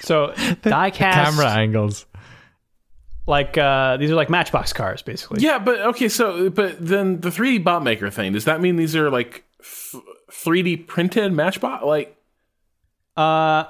So 0.00 0.28
diecast, 0.36 0.94
Camera 0.94 1.50
angles. 1.50 2.06
like 3.26 3.56
uh, 3.58 3.98
these 3.98 4.10
are 4.10 4.14
like 4.14 4.30
Matchbox 4.30 4.72
cars, 4.72 5.02
basically. 5.02 5.42
Yeah, 5.42 5.58
but 5.58 5.78
okay, 5.80 6.08
so 6.08 6.50
but 6.50 6.76
then 6.84 7.20
the 7.20 7.28
3D 7.30 7.62
bot 7.62 7.82
maker 7.84 8.10
thing, 8.10 8.32
does 8.32 8.46
that 8.46 8.60
mean 8.60 8.76
these 8.76 8.96
are 8.96 9.10
like 9.10 9.44
th- 9.62 10.02
3D 10.32 10.86
printed 10.86 11.32
matchbot 11.32 11.82
like 11.84 12.16
Uh, 13.16 13.64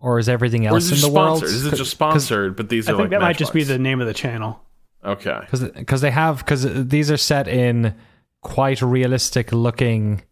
Or 0.00 0.18
is 0.18 0.28
everything 0.28 0.66
or 0.66 0.70
else 0.70 0.84
is 0.84 0.90
in 0.90 0.96
just 0.96 1.06
the 1.06 1.12
world? 1.12 1.38
sponsored? 1.38 1.54
Is 1.56 1.66
it 1.66 1.76
just 1.76 1.90
sponsored 1.90 2.56
but 2.56 2.68
these 2.68 2.88
I 2.88 2.92
are 2.92 2.96
think 2.96 3.10
like 3.10 3.10
that 3.10 3.20
might 3.20 3.36
just 3.38 3.52
be 3.52 3.62
the 3.64 3.78
name 3.78 4.00
of 4.00 4.06
the 4.06 4.14
channel. 4.14 4.60
Okay. 5.04 5.40
because 5.76 6.00
they 6.00 6.10
have 6.10 6.38
because 6.38 6.86
these 6.88 7.10
are 7.10 7.16
set 7.16 7.46
in 7.48 7.94
quite 8.42 8.82
realistic 8.82 9.52
looking 9.52 10.22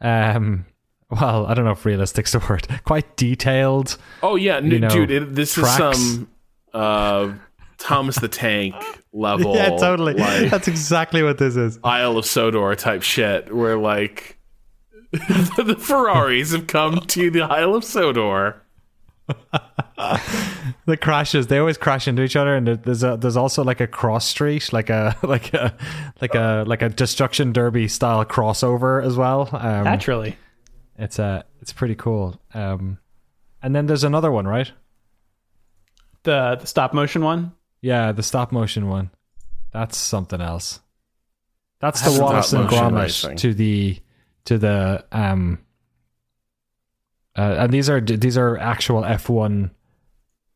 um 0.00 0.64
well 1.10 1.46
i 1.46 1.54
don't 1.54 1.64
know 1.64 1.70
if 1.72 1.84
realistic's 1.84 2.32
the 2.32 2.38
word 2.48 2.66
quite 2.84 3.16
detailed 3.16 3.96
Oh 4.22 4.36
yeah, 4.36 4.56
n- 4.56 4.68
know, 4.80 4.88
dude, 4.88 5.10
it, 5.10 5.34
this 5.34 5.54
tracks. 5.54 5.98
is 5.98 6.14
some 6.14 6.28
uh 6.72 7.32
Thomas 7.78 8.16
the 8.16 8.28
Tank 8.28 8.74
level 9.12 9.54
yeah, 9.56 9.70
totally. 9.70 10.14
like 10.14 10.50
that's 10.50 10.68
exactly 10.68 11.22
what 11.22 11.38
this 11.38 11.56
is 11.56 11.78
Isle 11.82 12.18
of 12.18 12.24
Sodor 12.26 12.74
type 12.76 13.02
shit 13.02 13.52
where 13.54 13.76
like 13.76 14.38
the 15.12 15.76
Ferraris 15.78 16.52
have 16.52 16.66
come 16.68 17.00
to 17.00 17.30
the 17.30 17.42
Isle 17.42 17.74
of 17.74 17.84
Sodor. 17.84 18.62
the 20.86 20.96
crashes 20.96 21.46
they 21.46 21.58
always 21.58 21.78
crash 21.78 22.08
into 22.08 22.22
each 22.22 22.36
other 22.36 22.54
and 22.56 22.66
there's 22.66 23.02
a 23.02 23.16
there's 23.16 23.36
also 23.36 23.62
like 23.62 23.80
a 23.80 23.86
cross 23.86 24.26
street 24.26 24.72
like 24.72 24.90
a 24.90 25.16
like 25.22 25.54
a 25.54 25.74
like 26.20 26.34
a 26.34 26.64
like 26.66 26.82
a 26.82 26.88
destruction 26.88 27.52
derby 27.52 27.86
style 27.88 28.24
crossover 28.24 29.02
as 29.04 29.16
well 29.16 29.48
um 29.52 29.84
Naturally. 29.84 30.36
it's 30.98 31.18
uh 31.18 31.42
it's 31.60 31.72
pretty 31.72 31.94
cool 31.94 32.40
um 32.52 32.98
and 33.62 33.74
then 33.76 33.86
there's 33.86 34.04
another 34.04 34.30
one 34.32 34.46
right 34.46 34.72
The 36.24 36.56
the 36.60 36.66
stop 36.66 36.92
motion 36.94 37.22
one. 37.22 37.52
Yeah, 37.80 38.12
the 38.12 38.22
stop 38.22 38.52
motion 38.52 38.88
one. 38.88 39.10
That's 39.72 39.96
something 39.96 40.40
else. 40.40 40.80
That's 41.80 42.00
That's 42.00 42.14
the 42.16 42.22
Wallace 42.22 42.52
and 42.52 42.68
stop 42.70 42.92
Gromit 42.92 43.36
to 43.38 43.54
the 43.54 43.98
to 44.44 44.58
the 44.58 45.04
um 45.10 45.58
uh, 47.36 47.56
and 47.58 47.72
these 47.72 47.88
are 47.88 48.00
these 48.00 48.36
are 48.36 48.58
actual 48.58 49.02
F1 49.02 49.70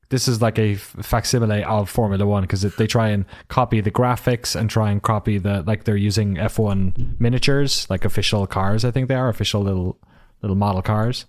this 0.08 0.28
is 0.28 0.40
like 0.40 0.56
a 0.58 0.76
facsimile 0.76 1.64
of 1.64 1.90
Formula 1.90 2.24
1 2.24 2.42
because 2.42 2.62
they 2.62 2.86
try 2.86 3.08
and 3.08 3.24
copy 3.48 3.80
the 3.80 3.90
graphics 3.90 4.54
and 4.54 4.70
try 4.70 4.90
and 4.90 5.02
copy 5.02 5.38
the 5.38 5.62
like 5.62 5.84
they're 5.84 5.96
using 5.96 6.36
F1 6.36 7.20
miniatures 7.20 7.88
like 7.90 8.04
official 8.04 8.46
cars 8.46 8.84
I 8.84 8.90
think 8.90 9.08
they 9.08 9.14
are 9.14 9.28
official 9.28 9.62
little 9.62 9.98
little 10.42 10.56
model 10.56 10.82
cars. 10.82 11.26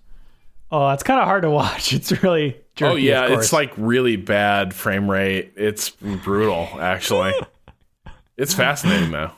Oh, 0.70 0.90
it's 0.90 1.02
kind 1.02 1.18
of 1.18 1.26
hard 1.26 1.42
to 1.42 1.50
watch. 1.50 1.92
It's 1.98 2.22
really 2.22 2.56
jerky, 2.74 2.92
oh 2.92 2.96
yeah, 2.96 3.24
of 3.24 3.38
it's 3.38 3.52
like 3.52 3.72
really 3.76 4.16
bad 4.16 4.74
frame 4.74 5.10
rate. 5.10 5.52
It's 5.56 5.90
brutal, 5.90 6.68
actually. 6.78 7.32
it's 8.36 8.54
fascinating 8.54 9.10
though. 9.10 9.32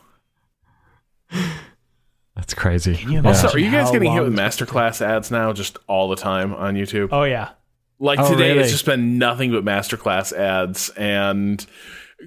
That's 2.37 2.55
crazy. 2.55 2.93
you 2.93 3.13
Yeah. 3.13 3.19
imagine? 3.21 3.27
Also, 3.27 3.57
are 3.57 3.59
you 3.59 3.71
guys 3.71 3.91
getting 3.91 4.13
hit 4.13 4.23
with 4.23 4.33
masterclass 4.35 5.01
ads 5.05 5.31
now, 5.31 5.53
just 5.53 5.79
all 5.87 6.09
the 6.09 6.17
time 6.17 6.55
on 6.55 6.75
YouTube? 6.75 7.09
Oh 7.13 7.25
yeah. 7.25 7.51
like 7.99 8.19
Oh, 8.19 8.31
today, 8.31 8.51
really? 8.51 8.61
it's 8.61 8.71
just 8.71 8.87
been 8.87 9.19
nothing 9.19 9.51
but 9.53 9.65
masterclass 9.65 10.33
ads, 10.33 10.89
and 10.91 11.65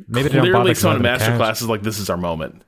Maybe 0.08 0.30
they 0.30 0.36
don't 0.36 0.42
bother 0.52 0.52
clearly 0.52 0.74
to 0.76 0.80
someone 0.80 0.98
in 0.98 1.04
go 1.04 1.18
to 1.18 1.24
masterclass 1.24 1.62
is 1.62 1.68
like, 1.70 1.82
"This 1.82 1.98
is 2.00 2.10
our 2.12 2.18
moment." 2.18 2.64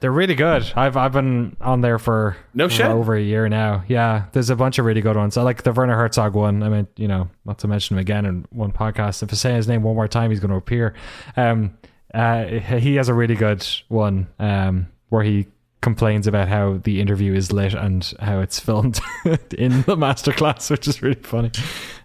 They're 0.00 0.12
really 0.12 0.34
good. 0.34 0.70
I've 0.76 0.96
I've 0.98 1.12
been 1.12 1.56
on 1.62 1.80
there 1.80 1.98
for 1.98 2.36
No 2.52 2.68
shit. 2.68 2.84
over 2.86 3.14
a 3.14 3.22
year 3.22 3.48
now. 3.48 3.84
Yeah, 3.88 4.24
there's 4.32 4.50
a 4.50 4.56
bunch 4.56 4.78
of 4.78 4.84
really 4.84 5.00
good 5.00 5.16
ones. 5.16 5.36
I 5.38 5.42
like 5.42 5.62
the 5.62 5.72
Werner 5.72 5.96
Herzog 5.96 6.34
one. 6.34 6.62
I 6.62 6.68
mean, 6.68 6.86
you 6.96 7.08
know, 7.08 7.30
not 7.46 7.58
to 7.60 7.68
mention 7.68 7.96
him 7.96 8.00
again 8.00 8.26
in 8.26 8.46
one 8.50 8.70
podcast. 8.72 9.22
If 9.22 9.32
I 9.32 9.36
say 9.36 9.54
his 9.54 9.66
name 9.66 9.82
one 9.82 9.94
more 9.94 10.08
time, 10.08 10.30
he's 10.30 10.40
going 10.40 10.50
to 10.50 10.56
appear. 10.56 10.94
Um, 11.38 11.76
uh, 12.12 12.44
he 12.44 12.96
has 12.96 13.08
a 13.08 13.14
really 13.14 13.34
good 13.34 13.66
one 13.88 14.26
um, 14.38 14.88
where 15.08 15.22
he 15.22 15.46
complains 15.84 16.26
about 16.26 16.48
how 16.48 16.80
the 16.82 16.98
interview 16.98 17.34
is 17.34 17.52
lit 17.52 17.74
and 17.74 18.14
how 18.18 18.40
it's 18.40 18.58
filmed 18.68 18.98
in 19.56 19.82
the 19.82 19.96
masterclass, 19.96 20.70
which 20.70 20.88
is 20.88 21.02
really 21.02 21.20
funny. 21.22 21.52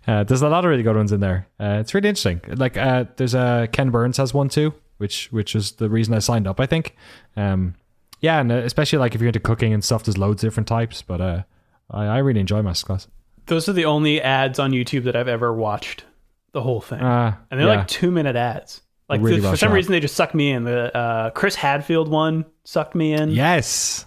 Uh, 0.05 0.23
there's 0.25 0.41
a 0.41 0.49
lot 0.49 0.65
of 0.65 0.69
really 0.69 0.83
good 0.83 0.97
ones 0.97 1.11
in 1.11 1.21
there. 1.21 1.47
Uh, 1.59 1.77
it's 1.79 1.93
really 1.93 2.09
interesting. 2.09 2.41
Like 2.47 2.77
uh, 2.77 3.05
there's 3.15 3.33
a 3.33 3.69
Ken 3.71 3.89
Burns 3.89 4.17
has 4.17 4.33
one 4.33 4.49
too, 4.49 4.73
which 4.97 5.31
which 5.31 5.55
is 5.55 5.71
the 5.73 5.89
reason 5.89 6.13
I 6.13 6.19
signed 6.19 6.45
up. 6.45 6.59
I 6.59 6.65
think. 6.65 6.95
Um, 7.37 7.75
yeah, 8.19 8.41
and 8.41 8.51
uh, 8.51 8.55
especially 8.55 8.99
like 8.99 9.15
if 9.15 9.21
you're 9.21 9.29
into 9.29 9.39
cooking 9.39 9.73
and 9.73 9.83
stuff, 9.83 10.03
there's 10.03 10.17
loads 10.17 10.43
of 10.43 10.49
different 10.49 10.67
types. 10.67 11.01
But 11.01 11.21
uh, 11.21 11.43
I, 11.89 12.05
I 12.05 12.17
really 12.17 12.41
enjoy 12.41 12.61
masterclass. 12.61 13.07
Those 13.45 13.69
are 13.69 13.73
the 13.73 13.85
only 13.85 14.21
ads 14.21 14.59
on 14.59 14.71
YouTube 14.71 15.05
that 15.05 15.15
I've 15.15 15.29
ever 15.29 15.53
watched 15.53 16.03
the 16.51 16.61
whole 16.61 16.81
thing. 16.81 16.99
Uh, 16.99 17.35
and 17.49 17.59
they're 17.59 17.67
yeah. 17.67 17.77
like 17.77 17.87
two 17.87 18.11
minute 18.11 18.35
ads. 18.35 18.81
Like 19.09 19.21
Really 19.21 19.41
well 19.41 19.51
for 19.51 19.57
some 19.57 19.69
shot. 19.69 19.75
reason 19.75 19.91
they 19.91 19.99
just 19.99 20.15
sucked 20.15 20.35
me 20.35 20.51
in. 20.51 20.63
The 20.65 20.95
uh, 20.95 21.29
Chris 21.31 21.55
Hadfield 21.55 22.09
one 22.09 22.45
sucked 22.63 22.93
me 22.95 23.13
in. 23.13 23.31
yes. 23.31 24.05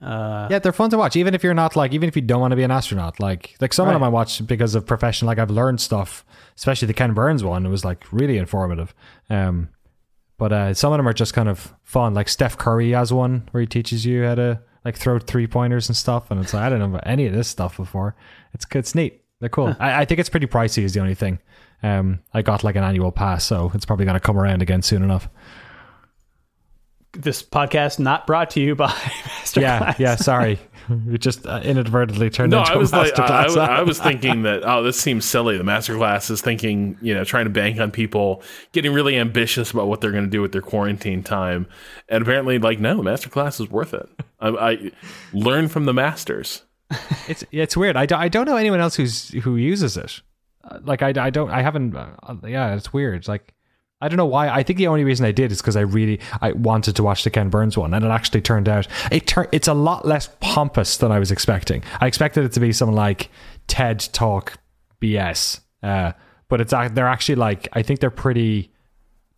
Uh, 0.00 0.48
Yeah, 0.50 0.58
they're 0.58 0.72
fun 0.72 0.90
to 0.90 0.98
watch, 0.98 1.16
even 1.16 1.34
if 1.34 1.42
you're 1.42 1.54
not 1.54 1.76
like, 1.76 1.92
even 1.92 2.08
if 2.08 2.16
you 2.16 2.22
don't 2.22 2.40
want 2.40 2.52
to 2.52 2.56
be 2.56 2.62
an 2.62 2.70
astronaut. 2.70 3.18
Like, 3.20 3.56
like 3.60 3.72
some 3.72 3.88
of 3.88 3.94
them 3.94 4.02
I 4.02 4.08
watch 4.08 4.46
because 4.46 4.74
of 4.74 4.84
profession. 4.86 5.26
Like, 5.26 5.38
I've 5.38 5.50
learned 5.50 5.80
stuff, 5.80 6.24
especially 6.56 6.86
the 6.86 6.94
Ken 6.94 7.14
Burns 7.14 7.42
one. 7.42 7.64
It 7.64 7.70
was 7.70 7.84
like 7.84 8.04
really 8.12 8.36
informative. 8.38 8.94
Um, 9.30 9.70
but 10.36 10.52
uh, 10.52 10.74
some 10.74 10.92
of 10.92 10.98
them 10.98 11.08
are 11.08 11.12
just 11.14 11.32
kind 11.32 11.48
of 11.48 11.72
fun. 11.84 12.12
Like 12.12 12.28
Steph 12.28 12.58
Curry 12.58 12.90
has 12.90 13.12
one 13.12 13.48
where 13.52 13.62
he 13.62 13.66
teaches 13.66 14.04
you 14.04 14.24
how 14.24 14.34
to 14.34 14.60
like 14.84 14.96
throw 14.96 15.18
three 15.18 15.46
pointers 15.46 15.88
and 15.88 15.96
stuff. 15.96 16.30
And 16.30 16.40
it's 16.40 16.52
like 16.52 16.64
I 16.64 16.68
don't 16.68 16.80
know 16.80 16.86
about 16.86 17.06
any 17.06 17.26
of 17.26 17.32
this 17.32 17.48
stuff 17.48 17.76
before. 17.76 18.14
It's 18.52 18.66
it's 18.72 18.94
neat. 18.94 19.22
They're 19.44 19.50
cool. 19.50 19.76
I, 19.78 20.00
I 20.00 20.04
think 20.06 20.20
it's 20.20 20.30
pretty 20.30 20.46
pricey. 20.46 20.84
Is 20.84 20.94
the 20.94 21.00
only 21.00 21.14
thing. 21.14 21.38
Um, 21.82 22.20
I 22.32 22.40
got 22.40 22.64
like 22.64 22.76
an 22.76 22.82
annual 22.82 23.12
pass, 23.12 23.44
so 23.44 23.70
it's 23.74 23.84
probably 23.84 24.06
going 24.06 24.14
to 24.14 24.20
come 24.20 24.38
around 24.38 24.62
again 24.62 24.80
soon 24.80 25.02
enough. 25.02 25.28
this 27.12 27.42
podcast 27.42 27.98
not 27.98 28.26
brought 28.26 28.48
to 28.50 28.60
you 28.60 28.74
by 28.74 28.88
Masterclass. 29.44 29.60
Yeah, 29.60 29.94
yeah. 29.98 30.16
Sorry, 30.16 30.58
we 30.88 31.18
just 31.18 31.46
uh, 31.46 31.60
inadvertently 31.62 32.30
turned 32.30 32.52
No, 32.52 32.60
into 32.60 32.72
I 32.72 32.76
was 32.76 32.90
a 32.92 32.96
like, 32.96 33.18
I, 33.18 33.46
masterclass. 33.46 33.56
I, 33.58 33.78
I 33.78 33.82
was 33.82 34.00
thinking 34.00 34.42
that 34.42 34.62
oh, 34.64 34.82
this 34.82 34.98
seems 34.98 35.26
silly. 35.26 35.58
The 35.58 35.62
masterclass 35.64 36.30
is 36.30 36.40
thinking, 36.40 36.96
you 37.02 37.12
know, 37.14 37.22
trying 37.24 37.44
to 37.44 37.50
bank 37.50 37.78
on 37.78 37.90
people 37.90 38.42
getting 38.72 38.92
really 38.94 39.16
ambitious 39.18 39.70
about 39.70 39.86
what 39.86 40.00
they're 40.00 40.10
going 40.12 40.24
to 40.24 40.30
do 40.30 40.40
with 40.40 40.52
their 40.52 40.62
quarantine 40.62 41.22
time, 41.22 41.66
and 42.08 42.22
apparently, 42.22 42.58
like, 42.58 42.80
no, 42.80 43.00
masterclass 43.02 43.60
is 43.60 43.70
worth 43.70 43.92
it. 43.92 44.08
I, 44.40 44.48
I 44.48 44.90
learn 45.34 45.68
from 45.68 45.84
the 45.84 45.92
masters. 45.92 46.62
It's 47.28 47.44
it's 47.52 47.76
weird. 47.76 47.96
I 47.96 48.06
don't, 48.06 48.20
I 48.20 48.28
don't 48.28 48.46
know 48.46 48.56
anyone 48.56 48.80
else 48.80 48.96
who's 48.96 49.28
who 49.44 49.56
uses 49.56 49.96
it. 49.96 50.20
Uh, 50.62 50.78
Like 50.84 51.02
I, 51.02 51.12
I 51.16 51.30
don't 51.30 51.50
I 51.50 51.62
haven't. 51.62 51.94
Uh, 51.96 52.36
yeah, 52.46 52.74
it's 52.74 52.92
weird. 52.92 53.26
Like 53.28 53.54
I 54.00 54.08
don't 54.08 54.16
know 54.18 54.26
why. 54.26 54.48
I 54.48 54.62
think 54.62 54.78
the 54.78 54.88
only 54.88 55.04
reason 55.04 55.24
I 55.24 55.32
did 55.32 55.50
is 55.52 55.62
because 55.62 55.76
I 55.76 55.80
really 55.82 56.20
I 56.42 56.52
wanted 56.52 56.96
to 56.96 57.02
watch 57.02 57.24
the 57.24 57.30
Ken 57.30 57.48
Burns 57.48 57.76
one, 57.78 57.94
and 57.94 58.04
it 58.04 58.08
actually 58.08 58.42
turned 58.42 58.68
out 58.68 58.86
it 59.10 59.26
tur- 59.26 59.48
It's 59.52 59.68
a 59.68 59.74
lot 59.74 60.06
less 60.06 60.28
pompous 60.40 60.96
than 60.98 61.10
I 61.12 61.18
was 61.18 61.30
expecting. 61.30 61.82
I 62.00 62.06
expected 62.06 62.44
it 62.44 62.52
to 62.52 62.60
be 62.60 62.72
something 62.72 62.96
like 62.96 63.30
TED 63.66 64.00
Talk 64.12 64.58
BS, 65.00 65.60
uh, 65.82 66.12
but 66.48 66.60
it's 66.60 66.72
they're 66.72 67.06
actually 67.08 67.36
like 67.36 67.68
I 67.72 67.82
think 67.82 68.00
they're 68.00 68.10
pretty 68.10 68.70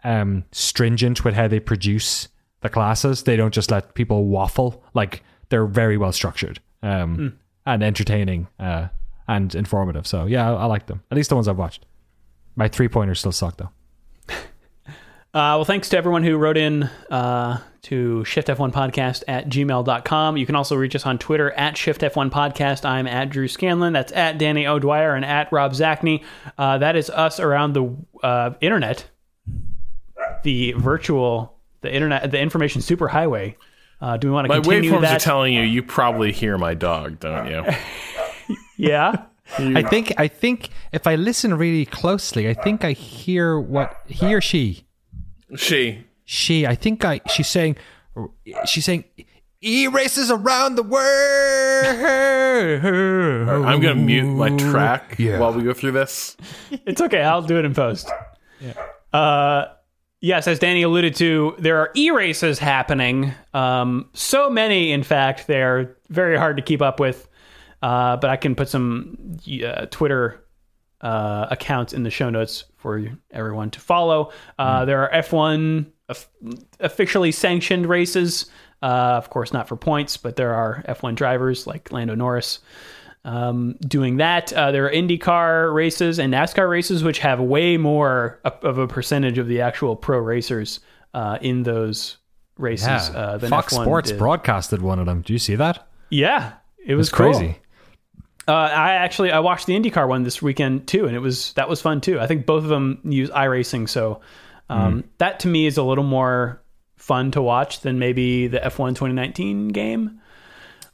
um, 0.05 0.45
stringent 0.53 1.25
with 1.25 1.35
how 1.35 1.49
they 1.49 1.61
produce 1.61 2.29
the 2.63 2.69
classes. 2.69 3.23
They 3.23 3.37
don't 3.37 3.55
just 3.55 3.71
let 3.71 3.95
people 3.95 4.25
waffle. 4.27 4.83
Like 4.95 5.23
they're 5.49 5.67
very 5.67 5.97
well 5.97 6.13
structured 6.13 6.61
um, 6.83 7.39
and 7.67 7.83
entertaining 7.83 8.47
uh, 8.59 8.89
and 9.29 9.55
informative. 9.55 10.07
So 10.07 10.25
yeah, 10.25 10.51
I, 10.51 10.55
I 10.55 10.65
like 10.67 10.87
them. 10.87 11.03
At 11.11 11.17
least 11.17 11.29
the 11.29 11.35
ones 11.35 11.49
I've 11.49 11.59
watched. 11.59 11.85
My 12.55 12.69
three 12.69 12.89
pointers 12.89 13.19
still 13.19 13.33
suck 13.33 13.59
though. 13.59 13.71
Uh, 15.35 15.53
well, 15.61 15.67
thanks 15.67 15.91
to 15.91 15.99
everyone 15.99 16.23
who 16.25 16.39
wrote 16.39 16.57
in 16.57 16.85
uh, 17.11 17.59
to 17.83 18.25
shiftf1podcast 18.27 19.23
at 19.29 19.47
gmail.com. 19.51 20.39
You 20.39 20.47
can 20.47 20.57
also 20.57 20.75
reach 20.77 20.97
us 20.97 21.05
on 21.05 21.19
Twitter 21.19 21.51
at 21.51 21.75
shiftf1podcast. 21.75 22.87
I'm 22.87 23.07
at 23.07 23.29
Drew 23.29 23.47
Scanlon. 23.47 23.93
That's 23.93 24.13
at 24.13 24.39
Danny 24.39 24.67
O'Dwyer 24.67 25.15
and 25.15 25.27
at 25.27 25.53
Rob 25.53 25.73
Zacny. 25.73 26.25
Uh, 26.57 26.79
that 26.79 26.97
is 26.97 27.11
us 27.11 27.39
around 27.39 27.75
the 27.75 27.95
uh, 28.23 28.53
internet, 28.63 29.11
the 30.43 30.73
virtual, 30.73 31.59
the 31.83 31.95
internet, 31.95 32.31
the 32.31 32.41
information 32.41 32.81
superhighway. 32.81 33.57
Uh, 34.01 34.17
do 34.17 34.29
we 34.29 34.33
want 34.33 34.45
to 34.47 34.49
My 34.49 34.61
continue 34.61 34.93
waveforms 34.93 35.17
are 35.17 35.19
telling 35.19 35.55
you 35.55 35.63
you 35.63 35.83
probably 35.83 36.33
hear 36.33 36.59
my 36.59 36.75
dog, 36.75 37.19
don't 37.21 37.49
you? 37.49 37.65
yeah. 38.77 39.25
I 39.59 39.83
think 39.83 40.13
I 40.19 40.29
think 40.29 40.71
if 40.93 41.07
I 41.07 41.15
listen 41.15 41.55
really 41.55 41.87
closely, 41.87 42.49
I 42.49 42.55
think 42.55 42.85
I 42.85 42.93
hear 42.93 43.59
what 43.61 43.97
he 44.07 44.35
or 44.35 44.41
she 44.41 44.85
she. 45.57 46.05
she 46.25 46.67
I 46.67 46.75
think 46.75 47.05
I 47.05 47.21
she's 47.31 47.47
saying 47.49 47.77
she's 48.67 48.85
saying 48.85 49.05
e 49.63 49.87
races 49.87 50.31
around 50.31 50.75
the 50.75 50.83
world. 50.83 51.87
I'm 53.67 53.81
going 53.81 53.97
to 53.97 54.03
mute 54.03 54.27
my 54.27 54.51
track 54.57 55.15
Yeah. 55.19 55.39
while 55.39 55.53
we 55.53 55.63
go 55.63 55.73
through 55.73 55.93
this. 55.93 56.37
It's 56.85 57.01
okay. 57.01 57.23
I'll 57.23 57.43
do 57.43 57.59
it 57.59 57.65
in 57.65 57.73
post. 57.75 58.11
Uh, 59.13 59.67
yes, 60.21 60.47
as 60.47 60.59
Danny 60.59 60.83
alluded 60.83 61.15
to, 61.17 61.55
there 61.59 61.79
are 61.79 61.91
e 61.95 62.11
races 62.11 62.59
happening. 62.59 63.33
Um, 63.55 64.09
so 64.13 64.49
many, 64.51 64.93
in 64.93 65.03
fact, 65.03 65.47
they're 65.47 65.97
very 66.09 66.37
hard 66.37 66.57
to 66.57 66.63
keep 66.63 66.83
up 66.83 67.01
with. 67.01 67.29
Uh, 67.83 68.17
but 68.17 68.31
I 68.31 68.37
can 68.37 68.55
put 68.55 68.69
some 68.69 69.37
uh, 69.65 69.87
Twitter 69.87 70.43
uh, 71.03 71.47
accounts 71.51 71.93
in 71.93 72.03
the 72.05 72.11
show 72.11 72.31
notes 72.31 72.65
for 72.79 73.11
everyone 73.31 73.71
to 73.71 73.81
follow. 73.81 74.33
Uh, 74.59 74.85
There 74.87 75.03
are 75.03 75.23
F1 75.23 75.87
of- 76.09 76.27
officially 76.81 77.33
sanctioned 77.33 77.87
races. 77.87 78.47
Uh, 78.83 78.87
of 79.17 79.31
course, 79.31 79.53
not 79.53 79.69
for 79.69 79.77
points, 79.77 80.17
but 80.17 80.37
there 80.37 80.55
are 80.55 80.83
F1 80.89 81.15
drivers 81.17 81.67
like 81.67 81.93
Lando 81.93 82.15
Norris 82.15 82.61
um, 83.27 83.77
doing 83.87 84.17
that. 84.19 84.53
Uh, 84.53 84.71
there 84.73 84.87
are 84.87 84.91
IndyCar 84.91 85.75
races 85.75 86.19
and 86.19 86.33
NASCAR 86.33 86.71
races, 86.71 87.03
which 87.05 87.19
have 87.19 87.41
way 87.41 87.77
more 87.77 88.41
of- 88.45 88.79
a 88.79 88.87
percentage 88.87 89.37
of 89.37 89.49
the 89.49 89.61
actual 89.61 89.97
pro 89.97 90.19
racers 90.19 90.81
uh, 91.13 91.37
in 91.43 91.63
those 91.65 92.17
races 92.57 92.87
Yeah. 93.11 93.19
uh, 93.19 93.37
than 93.39 93.51
Fox 93.51 93.75
F1 93.75 93.83
Sports 93.83 94.11
did. 94.11 94.19
broadcasted 94.19 94.81
one 94.81 94.99
of 94.99 95.07
them. 95.07 95.23
Do 95.23 95.33
you 95.33 95.39
see 95.39 95.57
that? 95.57 95.87
Yeah, 96.09 96.53
it 96.87 96.95
was 96.95 97.11
cool. 97.11 97.33
crazy. 97.33 97.59
Uh, 98.49 98.53
I 98.53 98.93
actually 98.93 99.33
I 99.33 99.41
watched 99.41 99.67
the 99.67 99.75
IndyCar 99.75 100.07
one 100.09 100.23
this 100.23 100.41
weekend 100.41 100.87
too, 100.87 101.07
and 101.07 101.17
it 101.17 101.19
was 101.19 101.53
that 101.55 101.69
was 101.69 101.83
fun 101.83 102.01
too. 102.01 102.21
I 102.21 102.29
think 102.29 102.47
both 102.47 102.63
of 102.63 102.69
them 102.71 103.01
use 103.05 103.29
iRacing, 103.31 103.89
so 103.89 104.21
um, 104.71 105.03
that 105.19 105.41
to 105.41 105.49
me 105.49 105.67
is 105.67 105.77
a 105.79 105.83
little 105.83 106.05
more 106.05 106.63
fun 106.97 107.33
to 107.33 107.43
watch 107.43 107.81
than 107.81 107.99
maybe 107.99 108.47
the 108.47 108.59
F1 108.61 108.91
2019 108.91 109.69
game. 109.69 110.21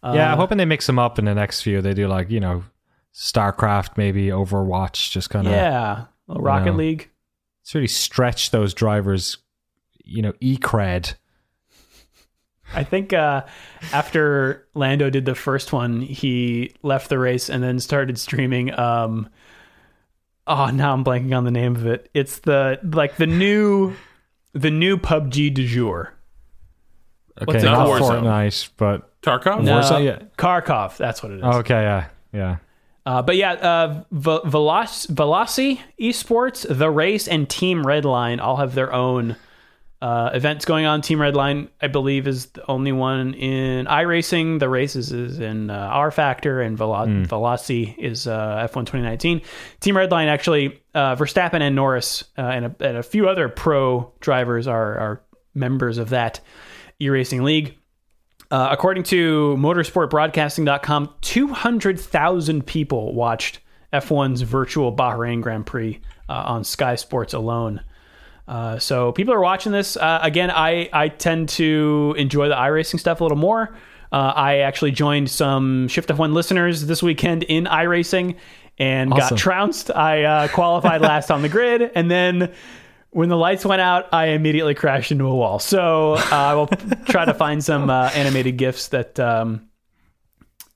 Yeah, 0.05 0.33
I'm 0.33 0.39
hoping 0.39 0.59
they 0.59 0.65
mix 0.65 0.87
them 0.87 0.99
up 0.99 1.19
in 1.19 1.25
the 1.27 1.35
next 1.35 1.63
few. 1.63 1.81
They 1.83 1.95
do 1.95 2.09
like 2.09 2.31
you 2.31 2.41
know, 2.41 2.65
StarCraft, 3.15 3.97
maybe 3.97 4.27
Overwatch, 4.29 5.11
just 5.11 5.31
kind 5.31 5.47
of 5.47 5.53
Yeah, 5.53 6.05
little 6.27 6.43
Rocket 6.43 6.73
Wow. 6.73 6.77
League. 6.79 7.11
it's 7.63 7.75
really 7.75 7.87
stretch 7.87 8.51
those 8.51 8.75
drivers, 8.75 9.39
you 10.05 10.23
know, 10.23 10.33
e 10.41 10.57
cred. 10.59 11.15
I 12.75 12.85
think 12.85 13.13
uh, 13.13 13.43
after 13.93 14.67
Lando 14.75 15.11
did 15.11 15.27
the 15.27 15.35
first 15.35 15.73
one, 15.75 16.01
he 16.01 16.75
left 16.83 17.11
the 17.11 17.19
race 17.19 17.51
and 17.51 17.63
then 17.63 17.79
started 17.79 18.17
streaming. 18.19 18.73
Um, 18.79 19.29
oh, 20.47 20.67
now 20.71 20.95
I'm 20.95 21.05
blanking 21.05 21.37
on 21.37 21.45
the 21.45 21.51
name 21.51 21.77
of 21.77 21.85
it. 21.87 22.09
It's 22.15 22.39
the 22.39 22.81
like 22.83 23.17
the 23.17 23.27
new 23.27 23.95
the 24.55 24.71
new 24.71 24.97
PUBG 24.97 25.53
du 25.53 25.67
jour. 25.67 26.15
Okay, 27.41 27.45
What's 27.53 27.63
not 27.65 27.87
called? 27.99 28.01
Fortnite, 28.25 28.71
but 28.79 29.12
Tarkov? 29.23 29.63
No, 29.63 29.81
Warzone, 29.81 30.05
yeah. 30.05 30.19
Kharkov. 30.37 30.97
That's 30.97 31.23
what 31.23 31.33
it 31.33 31.39
is. 31.39 31.45
okay, 31.45 31.83
yeah, 31.83 32.07
yeah. 32.33 32.57
Uh, 33.05 33.21
but 33.23 33.37
yeah, 33.37 33.53
uh, 33.55 34.05
Ve- 34.13 34.41
Veloc- 34.49 35.09
Veloce 35.13 35.79
Esports, 36.01 36.67
The 36.69 36.91
Race, 36.91 37.27
and 37.29 37.49
Team 37.49 37.83
Redline 37.85 38.41
all 38.41 38.57
have 38.57 38.75
their 38.75 38.93
own 38.93 39.35
uh, 40.01 40.31
events 40.35 40.65
going 40.65 40.85
on. 40.87 41.01
Team 41.01 41.19
Redline, 41.19 41.69
I 41.81 41.87
believe, 41.89 42.27
is 42.29 42.47
the 42.47 42.69
only 42.71 42.91
one 42.93 43.35
in 43.35 43.87
iRacing. 43.87 44.59
The 44.61 44.69
Races 44.69 45.13
is 45.13 45.39
in 45.41 45.71
uh, 45.71 45.91
rFactor, 45.93 46.65
and 46.65 46.77
Velo- 46.79 47.07
Veloce 47.07 47.97
is 47.99 48.27
uh, 48.29 48.69
F1 48.73 48.87
2019. 48.87 49.43
Team 49.81 49.95
Redline, 49.95 50.27
actually, 50.29 50.81
uh, 50.95 51.15
Verstappen 51.17 51.61
and 51.61 51.75
Norris 51.77 52.25
uh, 52.39 52.43
and, 52.43 52.67
a, 52.67 52.75
and 52.81 52.97
a 52.97 53.03
few 53.03 53.29
other 53.29 53.49
pro 53.49 54.13
drivers 54.21 54.67
are, 54.69 54.99
are 54.99 55.23
members 55.55 55.99
of 55.99 56.11
that 56.11 56.41
e 57.01 57.09
racing 57.09 57.43
league. 57.45 57.77
Uh, 58.53 58.69
according 58.71 59.03
to 59.03 59.57
motorsportbroadcasting.com, 59.59 61.15
200,000 61.23 62.67
people 62.67 63.15
watched 63.15 63.61
F1's 63.95 64.43
virtual 64.43 64.95
Bahrain 64.95 65.41
Grand 65.41 65.65
Prix 65.65 65.99
uh, 66.29 66.33
on 66.35 66.63
Sky 66.63 66.97
Sports 66.97 67.33
alone. 67.33 67.81
Uh, 68.47 68.79
so 68.79 69.11
people 69.13 69.33
are 69.33 69.41
watching 69.41 69.73
this. 69.73 69.97
Uh, 69.97 70.19
again, 70.23 70.51
I, 70.51 70.91
I 70.93 71.09
tend 71.09 71.49
to 71.51 72.15
enjoy 72.19 72.49
the 72.49 72.55
iRacing 72.55 73.01
stuff 73.01 73.23
a 73.23 73.25
little 73.25 73.39
more. 73.39 73.75
Uh, 74.13 74.35
I 74.37 74.59
actually 74.59 74.91
joined 74.91 75.31
some 75.31 75.89
Shift 75.89 76.11
F1 76.11 76.35
listeners 76.35 76.85
this 76.85 77.03
weekend 77.03 77.45
in 77.45 77.65
iRacing 77.65 78.37
and 78.79 79.11
got 79.11 79.39
trounced. 79.39 79.91
I 79.91 80.25
uh, 80.25 80.49
qualified 80.49 81.01
last 81.01 81.31
on 81.31 81.41
the 81.41 81.49
grid, 81.49 81.91
and 81.95 82.11
then 82.11 82.53
when 83.13 83.29
the 83.29 83.37
lights 83.37 83.65
went 83.65 83.81
out, 83.83 84.13
I 84.13 84.29
immediately 84.29 84.75
crashed 84.75 85.13
into 85.13 85.27
a 85.27 85.35
wall. 85.35 85.59
So 85.59 86.15
uh, 86.15 86.23
I 86.31 86.55
will 86.55 86.67
try 87.07 87.25
to 87.25 87.35
find 87.35 87.63
some 87.63 87.89
uh, 87.91 88.11
animated 88.15 88.57
gifs 88.57 88.89
that 88.89 89.21
um, 89.21 89.69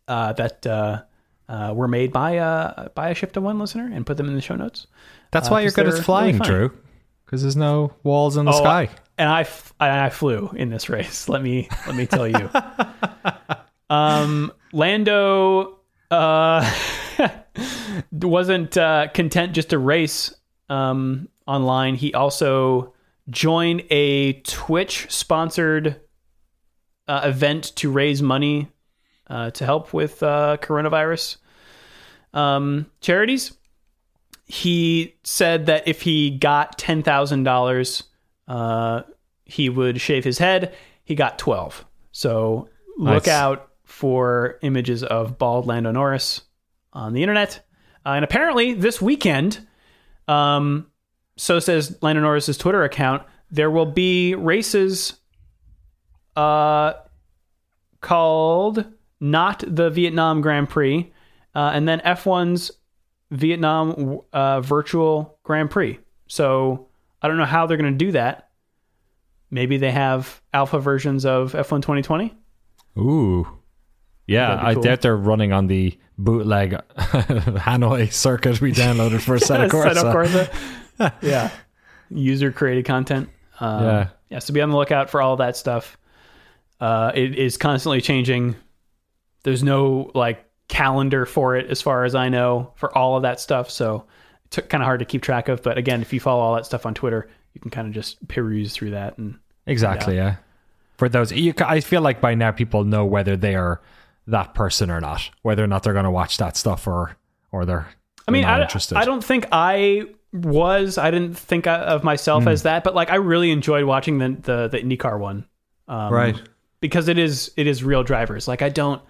uh, 0.06 0.32
that 0.34 0.66
uh, 0.66 1.02
uh, 1.48 1.72
were 1.74 1.88
made 1.88 2.12
by 2.12 2.38
uh, 2.38 2.88
by 2.94 3.08
a 3.10 3.14
Shift 3.14 3.34
F1 3.34 3.58
listener 3.60 3.90
and 3.92 4.06
put 4.06 4.16
them 4.16 4.28
in 4.28 4.34
the 4.34 4.40
show 4.40 4.54
notes. 4.54 4.86
That's 5.32 5.50
why 5.50 5.62
you're 5.62 5.70
good 5.72 5.88
at 5.88 6.04
flying, 6.04 6.38
really. 6.38 6.48
Drew. 6.48 6.78
Because 7.24 7.42
there's 7.42 7.56
no 7.56 7.92
walls 8.04 8.36
in 8.36 8.44
the 8.44 8.52
Oh, 8.52 8.58
sky. 8.58 8.88
and 9.18 9.28
I 9.28 9.40
f- 9.40 9.74
and 9.80 9.90
I 9.90 10.10
flew 10.10 10.50
in 10.54 10.68
this 10.70 10.88
race. 10.88 11.28
Let 11.28 11.42
me 11.42 11.68
let 11.86 11.96
me 11.96 12.06
tell 12.06 12.28
you. 12.28 12.50
um, 13.90 14.52
Lando 14.72 15.78
uh, 16.10 16.72
wasn't 18.12 18.76
uh, 18.76 19.08
content 19.12 19.54
just 19.54 19.70
to 19.70 19.78
race 19.78 20.34
um, 20.68 21.28
online. 21.46 21.94
He 21.94 22.14
also 22.14 22.94
joined 23.28 23.84
a 23.90 24.34
Twitch 24.42 25.06
sponsored 25.10 26.00
uh, 27.08 27.22
event 27.24 27.72
to 27.76 27.90
raise 27.90 28.22
money 28.22 28.68
uh, 29.28 29.50
to 29.52 29.64
help 29.64 29.92
with 29.92 30.22
uh, 30.22 30.56
coronavirus 30.60 31.36
um, 32.34 32.86
charities 33.00 33.52
he 34.46 35.16
said 35.24 35.66
that 35.66 35.86
if 35.88 36.02
he 36.02 36.30
got 36.30 36.78
ten 36.78 37.02
thousand 37.02 37.42
dollars, 37.42 38.04
uh, 38.46 39.02
he 39.44 39.68
would 39.68 40.00
shave 40.00 40.24
his 40.24 40.38
head. 40.38 40.74
He 41.04 41.14
got 41.14 41.38
twelve. 41.38 41.84
So 42.12 42.68
look 42.96 43.26
Nice. 43.26 43.28
out 43.28 43.70
for 43.84 44.58
images 44.62 45.02
of 45.02 45.36
bald 45.38 45.66
Lando 45.66 45.90
Norris 45.90 46.42
on 46.92 47.12
the 47.12 47.22
internet. 47.22 47.66
Uh, 48.04 48.10
and 48.10 48.24
apparently, 48.24 48.72
this 48.72 49.02
weekend, 49.02 49.65
um, 50.28 50.86
so 51.36 51.58
says 51.58 51.96
Lando 52.02 52.22
Norris's 52.22 52.58
Twitter 52.58 52.82
account, 52.82 53.22
there 53.50 53.70
will 53.70 53.86
be 53.86 54.34
races, 54.34 55.14
uh, 56.34 56.94
called 58.00 58.84
not 59.20 59.64
the 59.66 59.90
Vietnam 59.90 60.40
Grand 60.40 60.68
Prix, 60.68 61.12
uh, 61.54 61.70
and 61.72 61.88
then 61.88 62.00
F1's 62.00 62.70
Vietnam 63.30 64.20
uh, 64.32 64.60
virtual 64.60 65.38
Grand 65.42 65.70
Prix. 65.70 65.98
So 66.28 66.88
I 67.22 67.28
don't 67.28 67.38
know 67.38 67.44
how 67.44 67.66
they're 67.66 67.76
going 67.76 67.92
to 67.92 68.04
do 68.04 68.12
that. 68.12 68.50
Maybe 69.50 69.76
they 69.76 69.90
have 69.90 70.42
alpha 70.52 70.80
versions 70.80 71.24
of 71.24 71.52
F1 71.52 71.82
2020. 71.82 72.34
Ooh. 72.98 73.55
Yeah, 74.26 74.48
That'd 74.48 74.64
I 74.64 74.74
cool. 74.74 74.82
doubt 74.82 75.00
they're 75.02 75.16
running 75.16 75.52
on 75.52 75.66
the 75.68 75.96
bootleg 76.18 76.70
Hanoi 76.96 78.12
circuit 78.12 78.60
we 78.60 78.72
downloaded 78.72 79.20
for 79.20 79.36
Assetto 79.38 79.68
Corsa. 79.68 79.94
Assetto 79.94 80.50
Corsa. 80.98 81.12
yeah. 81.22 81.50
User 82.10 82.50
created 82.50 82.84
content. 82.84 83.28
Um, 83.60 83.84
Yeah. 83.84 84.08
Yeah. 84.28 84.38
So 84.40 84.52
be 84.52 84.60
on 84.60 84.70
the 84.70 84.76
lookout 84.76 85.10
for 85.10 85.22
all 85.22 85.36
that 85.36 85.56
stuff. 85.56 85.96
Uh, 86.80 87.12
it 87.14 87.38
is 87.38 87.56
constantly 87.56 88.00
changing. 88.00 88.56
There's 89.44 89.62
no 89.62 90.10
like 90.14 90.44
calendar 90.68 91.24
for 91.24 91.54
it, 91.56 91.70
as 91.70 91.80
far 91.80 92.04
as 92.04 92.14
I 92.16 92.28
know, 92.28 92.72
for 92.74 92.96
all 92.98 93.16
of 93.16 93.22
that 93.22 93.38
stuff. 93.40 93.70
So 93.70 94.04
it's 94.46 94.56
kind 94.68 94.82
of 94.82 94.86
hard 94.86 94.98
to 94.98 95.06
keep 95.06 95.22
track 95.22 95.48
of. 95.48 95.62
But 95.62 95.78
again, 95.78 96.02
if 96.02 96.12
you 96.12 96.18
follow 96.18 96.40
all 96.42 96.54
that 96.56 96.66
stuff 96.66 96.84
on 96.84 96.94
Twitter, 96.94 97.28
you 97.54 97.60
can 97.60 97.70
kind 97.70 97.86
of 97.86 97.94
just 97.94 98.26
peruse 98.26 98.72
through 98.72 98.90
that 98.90 99.16
and 99.18 99.38
Exactly, 99.66 100.16
yeah. 100.16 100.36
For 100.98 101.08
those, 101.08 101.32
you, 101.32 101.52
I 101.58 101.80
feel 101.80 102.00
like 102.00 102.20
by 102.20 102.34
now 102.34 102.50
people 102.52 102.84
know 102.84 103.04
whether 103.04 103.36
they 103.36 103.54
are 103.54 103.80
that 104.26 104.54
person 104.54 104.90
or 104.90 105.00
not, 105.00 105.30
whether 105.42 105.62
or 105.62 105.66
not 105.66 105.82
they're 105.82 105.92
going 105.92 106.04
to 106.04 106.10
watch 106.10 106.36
that 106.38 106.56
stuff 106.56 106.86
or 106.86 107.16
or 107.52 107.64
they're. 107.64 107.86
I 108.28 108.32
mean, 108.32 108.42
they're 108.42 108.50
not 108.50 108.60
I, 108.60 108.64
interested. 108.64 108.96
I 108.98 109.04
don't 109.04 109.22
think 109.24 109.46
I 109.52 110.06
was. 110.32 110.98
I 110.98 111.10
didn't 111.10 111.34
think 111.38 111.66
of 111.66 112.02
myself 112.04 112.42
Hmm. 112.42 112.48
as 112.48 112.64
that, 112.64 112.82
but 112.84 112.94
like 112.94 113.10
I 113.10 113.16
really 113.16 113.50
enjoyed 113.50 113.84
watching 113.84 114.18
the 114.18 114.28
the, 114.42 114.68
the 114.68 114.78
IndyCar 114.78 115.18
one, 115.18 115.46
um, 115.88 116.12
Right. 116.12 116.40
Because 116.80 117.08
it 117.08 117.18
is 117.18 117.52
it 117.56 117.66
is 117.66 117.82
real 117.84 118.02
drivers. 118.02 118.46
Like 118.48 118.62
I 118.62 118.68
don't. 118.68 119.00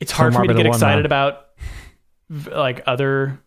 It's 0.00 0.10
hard 0.12 0.34
for 0.34 0.42
me 0.42 0.48
to 0.48 0.54
get 0.54 0.66
excited 0.66 1.00
man. 1.02 1.06
about 1.06 1.46
like 2.50 2.82
other 2.86 3.38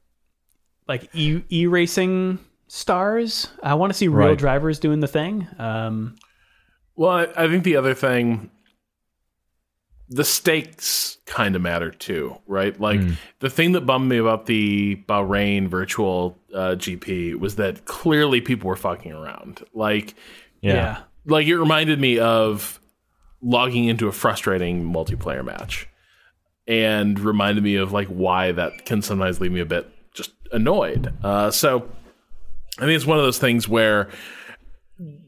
like 0.88 1.10
e 1.14 1.42
e 1.50 1.68
racing 1.68 2.40
stars. 2.68 3.50
I 3.64 3.74
want 3.76 3.92
to 3.92 3.98
see 3.98 4.08
real 4.08 4.30
Right. 4.30 4.38
drivers 4.38 4.80
doing 4.80 5.00
the 5.00 5.08
thing. 5.08 5.48
Um, 5.58 6.16
Well, 6.96 7.10
I, 7.12 7.24
I 7.46 7.48
think 7.50 7.64
the 7.64 7.76
other 7.78 7.94
thing, 7.94 8.50
the 10.10 10.24
stakes 10.24 11.18
kind 11.26 11.56
of 11.56 11.62
matter 11.62 11.90
too, 11.92 12.38
right? 12.48 12.80
Like 12.80 13.02
the 13.40 13.50
thing 13.50 13.72
that 13.72 13.82
bummed 13.82 14.08
me 14.10 14.18
about 14.18 14.46
the 14.46 14.98
Bahrain 15.08 15.68
virtual 15.68 16.38
uh, 16.54 16.76
GP 16.78 17.40
was 17.40 17.56
that 17.56 17.86
clearly 17.86 18.40
people 18.42 18.68
were 18.68 18.76
fucking 18.76 19.12
around. 19.12 19.64
Like, 19.74 20.14
Yeah. 20.62 20.74
yeah. 20.74 20.98
like 21.26 21.48
it 21.48 21.58
reminded 21.58 22.00
me 22.00 22.20
of 22.20 22.80
logging 23.42 23.86
into 23.86 24.08
a 24.08 24.12
frustrating 24.12 24.84
multiplayer 24.84 25.44
match, 25.44 25.88
and 26.68 27.20
reminded 27.20 27.64
me 27.64 27.76
of 27.76 27.92
like 27.92 28.08
why 28.08 28.52
that 28.52 28.86
can 28.86 29.02
sometimes 29.02 29.40
leave 29.42 29.52
me 29.52 29.60
a 29.60 29.66
bit 29.66 29.88
just 30.14 30.34
annoyed. 30.52 31.14
Uh, 31.24 31.50
so 31.52 31.88
I 32.78 32.82
think 32.82 32.92
it's 32.92 33.06
one 33.06 33.18
of 33.18 33.24
those 33.24 33.38
things 33.40 33.68
where 33.68 34.10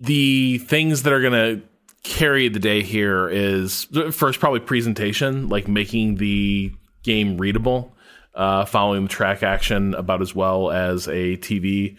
the 0.01 0.57
things 0.59 1.03
that 1.03 1.13
are 1.13 1.21
going 1.21 1.61
carry 2.03 2.49
the 2.49 2.59
day 2.59 2.81
here 2.81 3.27
is 3.29 3.87
first 4.11 4.39
probably 4.39 4.59
presentation, 4.59 5.49
like 5.49 5.67
making 5.67 6.15
the 6.15 6.73
game 7.03 7.37
readable, 7.37 7.95
uh, 8.35 8.65
following 8.65 9.03
the 9.03 9.09
track 9.09 9.43
action 9.43 9.93
about 9.93 10.21
as 10.21 10.33
well 10.33 10.71
as 10.71 11.07
a 11.07 11.37
TV 11.37 11.97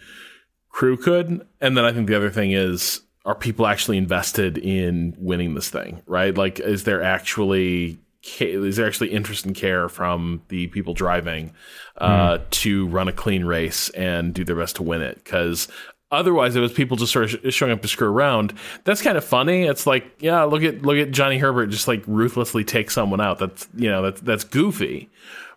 crew 0.69 0.97
could. 0.97 1.45
And 1.61 1.77
then 1.77 1.85
I 1.85 1.91
think 1.91 2.07
the 2.07 2.15
other 2.15 2.29
thing 2.29 2.51
is 2.51 3.01
are 3.25 3.35
people 3.35 3.67
actually 3.67 3.97
invested 3.97 4.57
in 4.57 5.15
winning 5.19 5.53
this 5.53 5.69
thing, 5.69 6.01
right? 6.05 6.35
Like 6.35 6.59
is 6.59 6.85
there 6.85 7.03
actually 7.03 7.99
is 8.39 8.75
there 8.75 8.87
actually 8.87 9.11
interest 9.11 9.45
and 9.45 9.55
care 9.55 9.87
from 9.87 10.41
the 10.49 10.67
people 10.67 10.93
driving 10.93 11.53
uh, 11.97 12.39
to 12.51 12.87
run 12.87 13.07
a 13.07 13.13
clean 13.13 13.45
race 13.45 13.89
and 13.91 14.33
do 14.33 14.43
their 14.43 14.55
best 14.55 14.75
to 14.77 14.83
win 14.83 15.01
it? 15.01 15.15
Because 15.15 15.67
otherwise, 16.11 16.55
it 16.55 16.59
was 16.59 16.73
people 16.73 16.97
just 16.97 17.11
sort 17.11 17.25
of 17.25 17.31
sh- 17.31 17.53
showing 17.53 17.71
up 17.71 17.81
to 17.81 17.87
screw 17.87 18.07
around. 18.09 18.53
That's 18.83 19.01
kind 19.01 19.17
of 19.17 19.23
funny. 19.23 19.65
It's 19.65 19.85
like, 19.87 20.05
yeah, 20.19 20.43
look 20.43 20.63
at 20.63 20.81
look 20.81 20.97
at 20.97 21.11
Johnny 21.11 21.37
Herbert 21.37 21.67
just 21.67 21.87
like 21.87 22.03
ruthlessly 22.07 22.63
take 22.63 22.91
someone 22.91 23.21
out. 23.21 23.39
That's 23.39 23.67
you 23.75 23.89
know 23.89 24.01
that's 24.01 24.21
that's 24.21 24.43
goofy, 24.43 25.09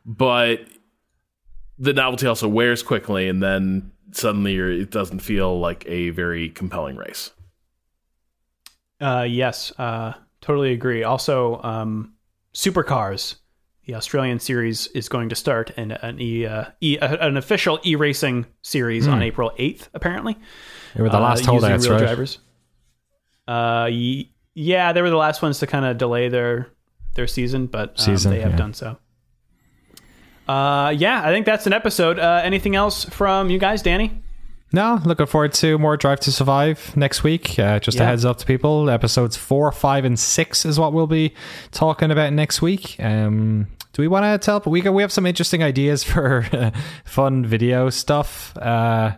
but 0.04 0.60
the 1.78 1.92
novelty 1.92 2.26
also 2.26 2.48
wears 2.48 2.82
quickly, 2.82 3.28
and 3.28 3.42
then 3.42 3.90
suddenly 4.12 4.56
it 4.56 4.90
doesn't 4.90 5.20
feel 5.20 5.58
like 5.58 5.84
a 5.86 6.10
very 6.10 6.48
compelling 6.50 6.96
race. 6.96 7.32
Uh, 9.00 9.26
yes, 9.28 9.72
uh, 9.78 10.12
totally 10.40 10.72
agree. 10.72 11.02
Also, 11.02 11.60
um, 11.62 12.12
supercars, 12.54 13.36
the 13.86 13.94
Australian 13.94 14.38
series 14.38 14.86
is 14.88 15.08
going 15.08 15.28
to 15.28 15.34
start 15.34 15.70
an 15.76 15.92
an, 15.92 16.20
e, 16.20 16.46
uh, 16.46 16.66
e, 16.80 16.98
uh, 16.98 17.26
an 17.26 17.36
official 17.36 17.80
e 17.84 17.96
racing 17.96 18.46
series 18.62 19.08
on 19.08 19.22
April 19.22 19.50
eighth. 19.58 19.88
Apparently, 19.94 20.36
They 20.94 21.02
were 21.02 21.08
the 21.08 21.16
uh, 21.16 21.20
last 21.20 21.40
using 21.40 21.50
holdouts, 21.50 21.86
real 21.86 21.96
right? 21.96 22.04
drivers. 22.04 22.38
Uh, 23.48 23.88
y- 23.90 24.28
yeah, 24.54 24.92
they 24.92 25.02
were 25.02 25.10
the 25.10 25.16
last 25.16 25.42
ones 25.42 25.58
to 25.60 25.66
kind 25.66 25.84
of 25.84 25.98
delay 25.98 26.28
their 26.28 26.68
their 27.14 27.26
season, 27.26 27.66
but 27.66 27.90
um, 27.90 27.96
Season, 27.96 28.30
they 28.30 28.40
have 28.40 28.52
yeah. 28.52 28.56
done 28.56 28.74
so. 28.74 28.98
Uh, 30.48 30.90
yeah, 30.90 31.22
I 31.24 31.30
think 31.32 31.46
that's 31.46 31.66
an 31.66 31.72
episode. 31.72 32.18
Uh, 32.18 32.40
anything 32.44 32.76
else 32.76 33.04
from 33.04 33.50
you 33.50 33.58
guys, 33.58 33.82
Danny? 33.82 34.21
No, 34.74 35.00
looking 35.04 35.26
forward 35.26 35.52
to 35.54 35.78
more 35.78 35.98
Drive 35.98 36.20
to 36.20 36.32
Survive 36.32 36.96
next 36.96 37.22
week. 37.22 37.58
Uh, 37.58 37.78
just 37.78 38.00
a 38.00 38.04
heads 38.06 38.24
up 38.24 38.38
to 38.38 38.46
people, 38.46 38.88
episodes 38.88 39.36
four, 39.36 39.70
five, 39.70 40.06
and 40.06 40.18
six 40.18 40.64
is 40.64 40.78
what 40.78 40.94
we'll 40.94 41.06
be 41.06 41.34
talking 41.72 42.10
about 42.10 42.32
next 42.32 42.62
week. 42.62 42.96
Um, 42.98 43.66
do 43.92 44.00
we 44.00 44.08
want 44.08 44.24
to 44.24 44.44
tell? 44.44 44.62
We 44.64 44.80
got, 44.80 44.94
we 44.94 45.02
have 45.02 45.12
some 45.12 45.26
interesting 45.26 45.62
ideas 45.62 46.02
for 46.10 46.46
uh, 46.52 46.70
fun 47.04 47.44
video 47.44 47.90
stuff, 47.90 48.56
uh, 48.56 49.14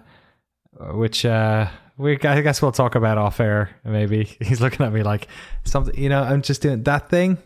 which 0.93 1.25
uh, 1.25 1.69
we 1.97 2.15
I 2.15 2.41
guess 2.41 2.61
we'll 2.61 2.73
talk 2.73 2.97
about 2.97 3.19
off 3.19 3.39
air. 3.39 3.71
Maybe 3.85 4.25
he's 4.41 4.61
looking 4.61 4.85
at 4.85 4.93
me 4.93 5.03
like 5.03 5.29
something. 5.63 5.97
You 5.97 6.09
know, 6.09 6.23
I'm 6.23 6.43
just 6.43 6.63
doing 6.63 6.83
that 6.83 7.09
thing, 7.09 7.39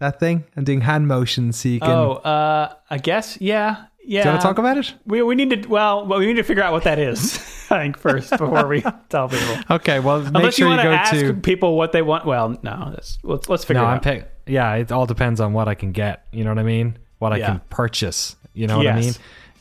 that 0.00 0.18
thing. 0.18 0.44
I'm 0.56 0.64
doing 0.64 0.80
hand 0.80 1.06
motions 1.06 1.60
so 1.60 1.68
you 1.68 1.80
can. 1.80 1.90
Oh, 1.90 2.12
uh, 2.14 2.74
I 2.90 2.98
guess 2.98 3.40
yeah, 3.40 3.84
yeah. 4.08 4.22
do 4.22 4.28
you 4.28 4.32
want 4.32 4.40
to 4.42 4.46
talk 4.48 4.58
about 4.58 4.78
it? 4.78 4.94
We, 5.06 5.22
we 5.22 5.34
need 5.34 5.50
to 5.62 5.68
well, 5.68 6.06
well 6.06 6.18
we 6.18 6.26
need 6.26 6.36
to 6.36 6.42
figure 6.42 6.62
out 6.62 6.72
what 6.72 6.84
that 6.84 6.98
is. 6.98 7.36
I 7.70 7.80
think 7.82 7.98
first 7.98 8.30
before 8.30 8.66
we 8.66 8.82
tell 9.10 9.28
people. 9.28 9.56
Okay, 9.70 10.00
well, 10.00 10.22
make 10.22 10.34
Unless 10.34 10.54
sure 10.54 10.66
you 10.68 10.72
you, 10.72 10.76
want 10.78 10.86
go 10.86 10.90
to 10.90 10.96
ask 10.96 11.12
to. 11.12 11.34
people 11.34 11.76
what 11.76 11.92
they 11.92 12.00
want. 12.02 12.24
Well, 12.24 12.58
no, 12.62 12.90
that's, 12.90 13.18
let's 13.22 13.48
let's 13.48 13.64
figure 13.64 13.82
No, 13.82 13.86
it 13.88 13.90
I'm 13.90 13.96
out. 13.98 14.02
pick. 14.02 14.30
Yeah, 14.46 14.74
it 14.74 14.90
all 14.90 15.06
depends 15.06 15.40
on 15.40 15.52
what 15.52 15.68
I 15.68 15.74
can 15.74 15.92
get. 15.92 16.24
You 16.32 16.44
know 16.44 16.50
what 16.50 16.58
I 16.58 16.62
mean? 16.62 16.98
What 17.18 17.32
I 17.32 17.36
Yeah. 17.36 17.46
can 17.48 17.60
purchase. 17.68 18.36
You 18.54 18.66
know 18.66 18.78
what 18.78 18.86
I 18.86 18.96
Yes. 18.96 19.04
mean? 19.04 19.14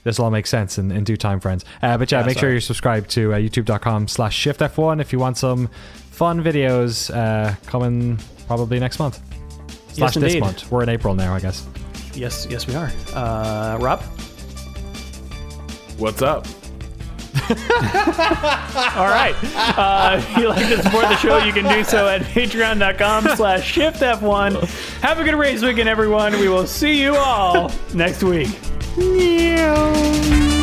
this 0.03 0.17
will 0.19 0.25
all 0.25 0.31
make 0.31 0.47
sense 0.47 0.77
in, 0.77 0.89
in 0.89 1.03
due 1.03 1.17
time, 1.17 1.41
friends. 1.41 1.65
Uh, 1.81 1.97
but 1.97 2.09
yeah, 2.09 2.23
make 2.23 2.37
sure 2.37 2.49
you're 2.49 2.61
subscribed 2.61 3.09
to 3.09 3.33
uh, 3.33 3.37
youtube.com 3.37 4.07
slash 4.07 4.41
shiftf1 4.41 5.01
if 5.01 5.11
you 5.11 5.19
want 5.19 5.37
some 5.37 5.67
fun 6.11 6.41
videos 6.41 7.13
uh, 7.13 7.53
coming 7.65 8.17
probably 8.47 8.79
next 8.79 8.99
month. 8.99 9.19
Slash 9.91 10.13
this 10.13 10.23
indeed. 10.23 10.39
month. 10.39 10.71
We're 10.71 10.83
in 10.83 10.89
April 10.89 11.13
now, 11.13 11.33
I 11.35 11.41
guess. 11.41 11.67
Yes, 12.13 12.47
yes, 12.49 12.65
we 12.67 12.75
are. 12.75 12.89
Uh, 13.13 13.77
Rob. 13.81 14.01
What's 15.97 16.21
up? 16.21 16.45
All 17.49 19.07
right. 19.07 19.35
Uh, 19.77 20.17
if 20.19 20.37
you'd 20.37 20.49
like 20.49 20.67
to 20.67 20.81
support 20.81 21.03
the 21.05 21.15
show, 21.17 21.37
you 21.37 21.53
can 21.53 21.63
do 21.65 21.83
so 21.83 22.07
at 22.07 22.21
patreon.com 22.21 23.35
slash 23.35 23.73
shiftf1. 23.75 24.99
Have 25.01 25.19
a 25.19 25.23
good 25.23 25.35
race 25.35 25.61
weekend, 25.61 25.87
everyone. 25.87 26.33
We 26.39 26.49
will 26.49 26.67
see 26.67 27.01
you 27.01 27.15
all 27.15 27.71
next 27.93 28.23
week. 28.23 28.49
Yeah. 28.97 30.56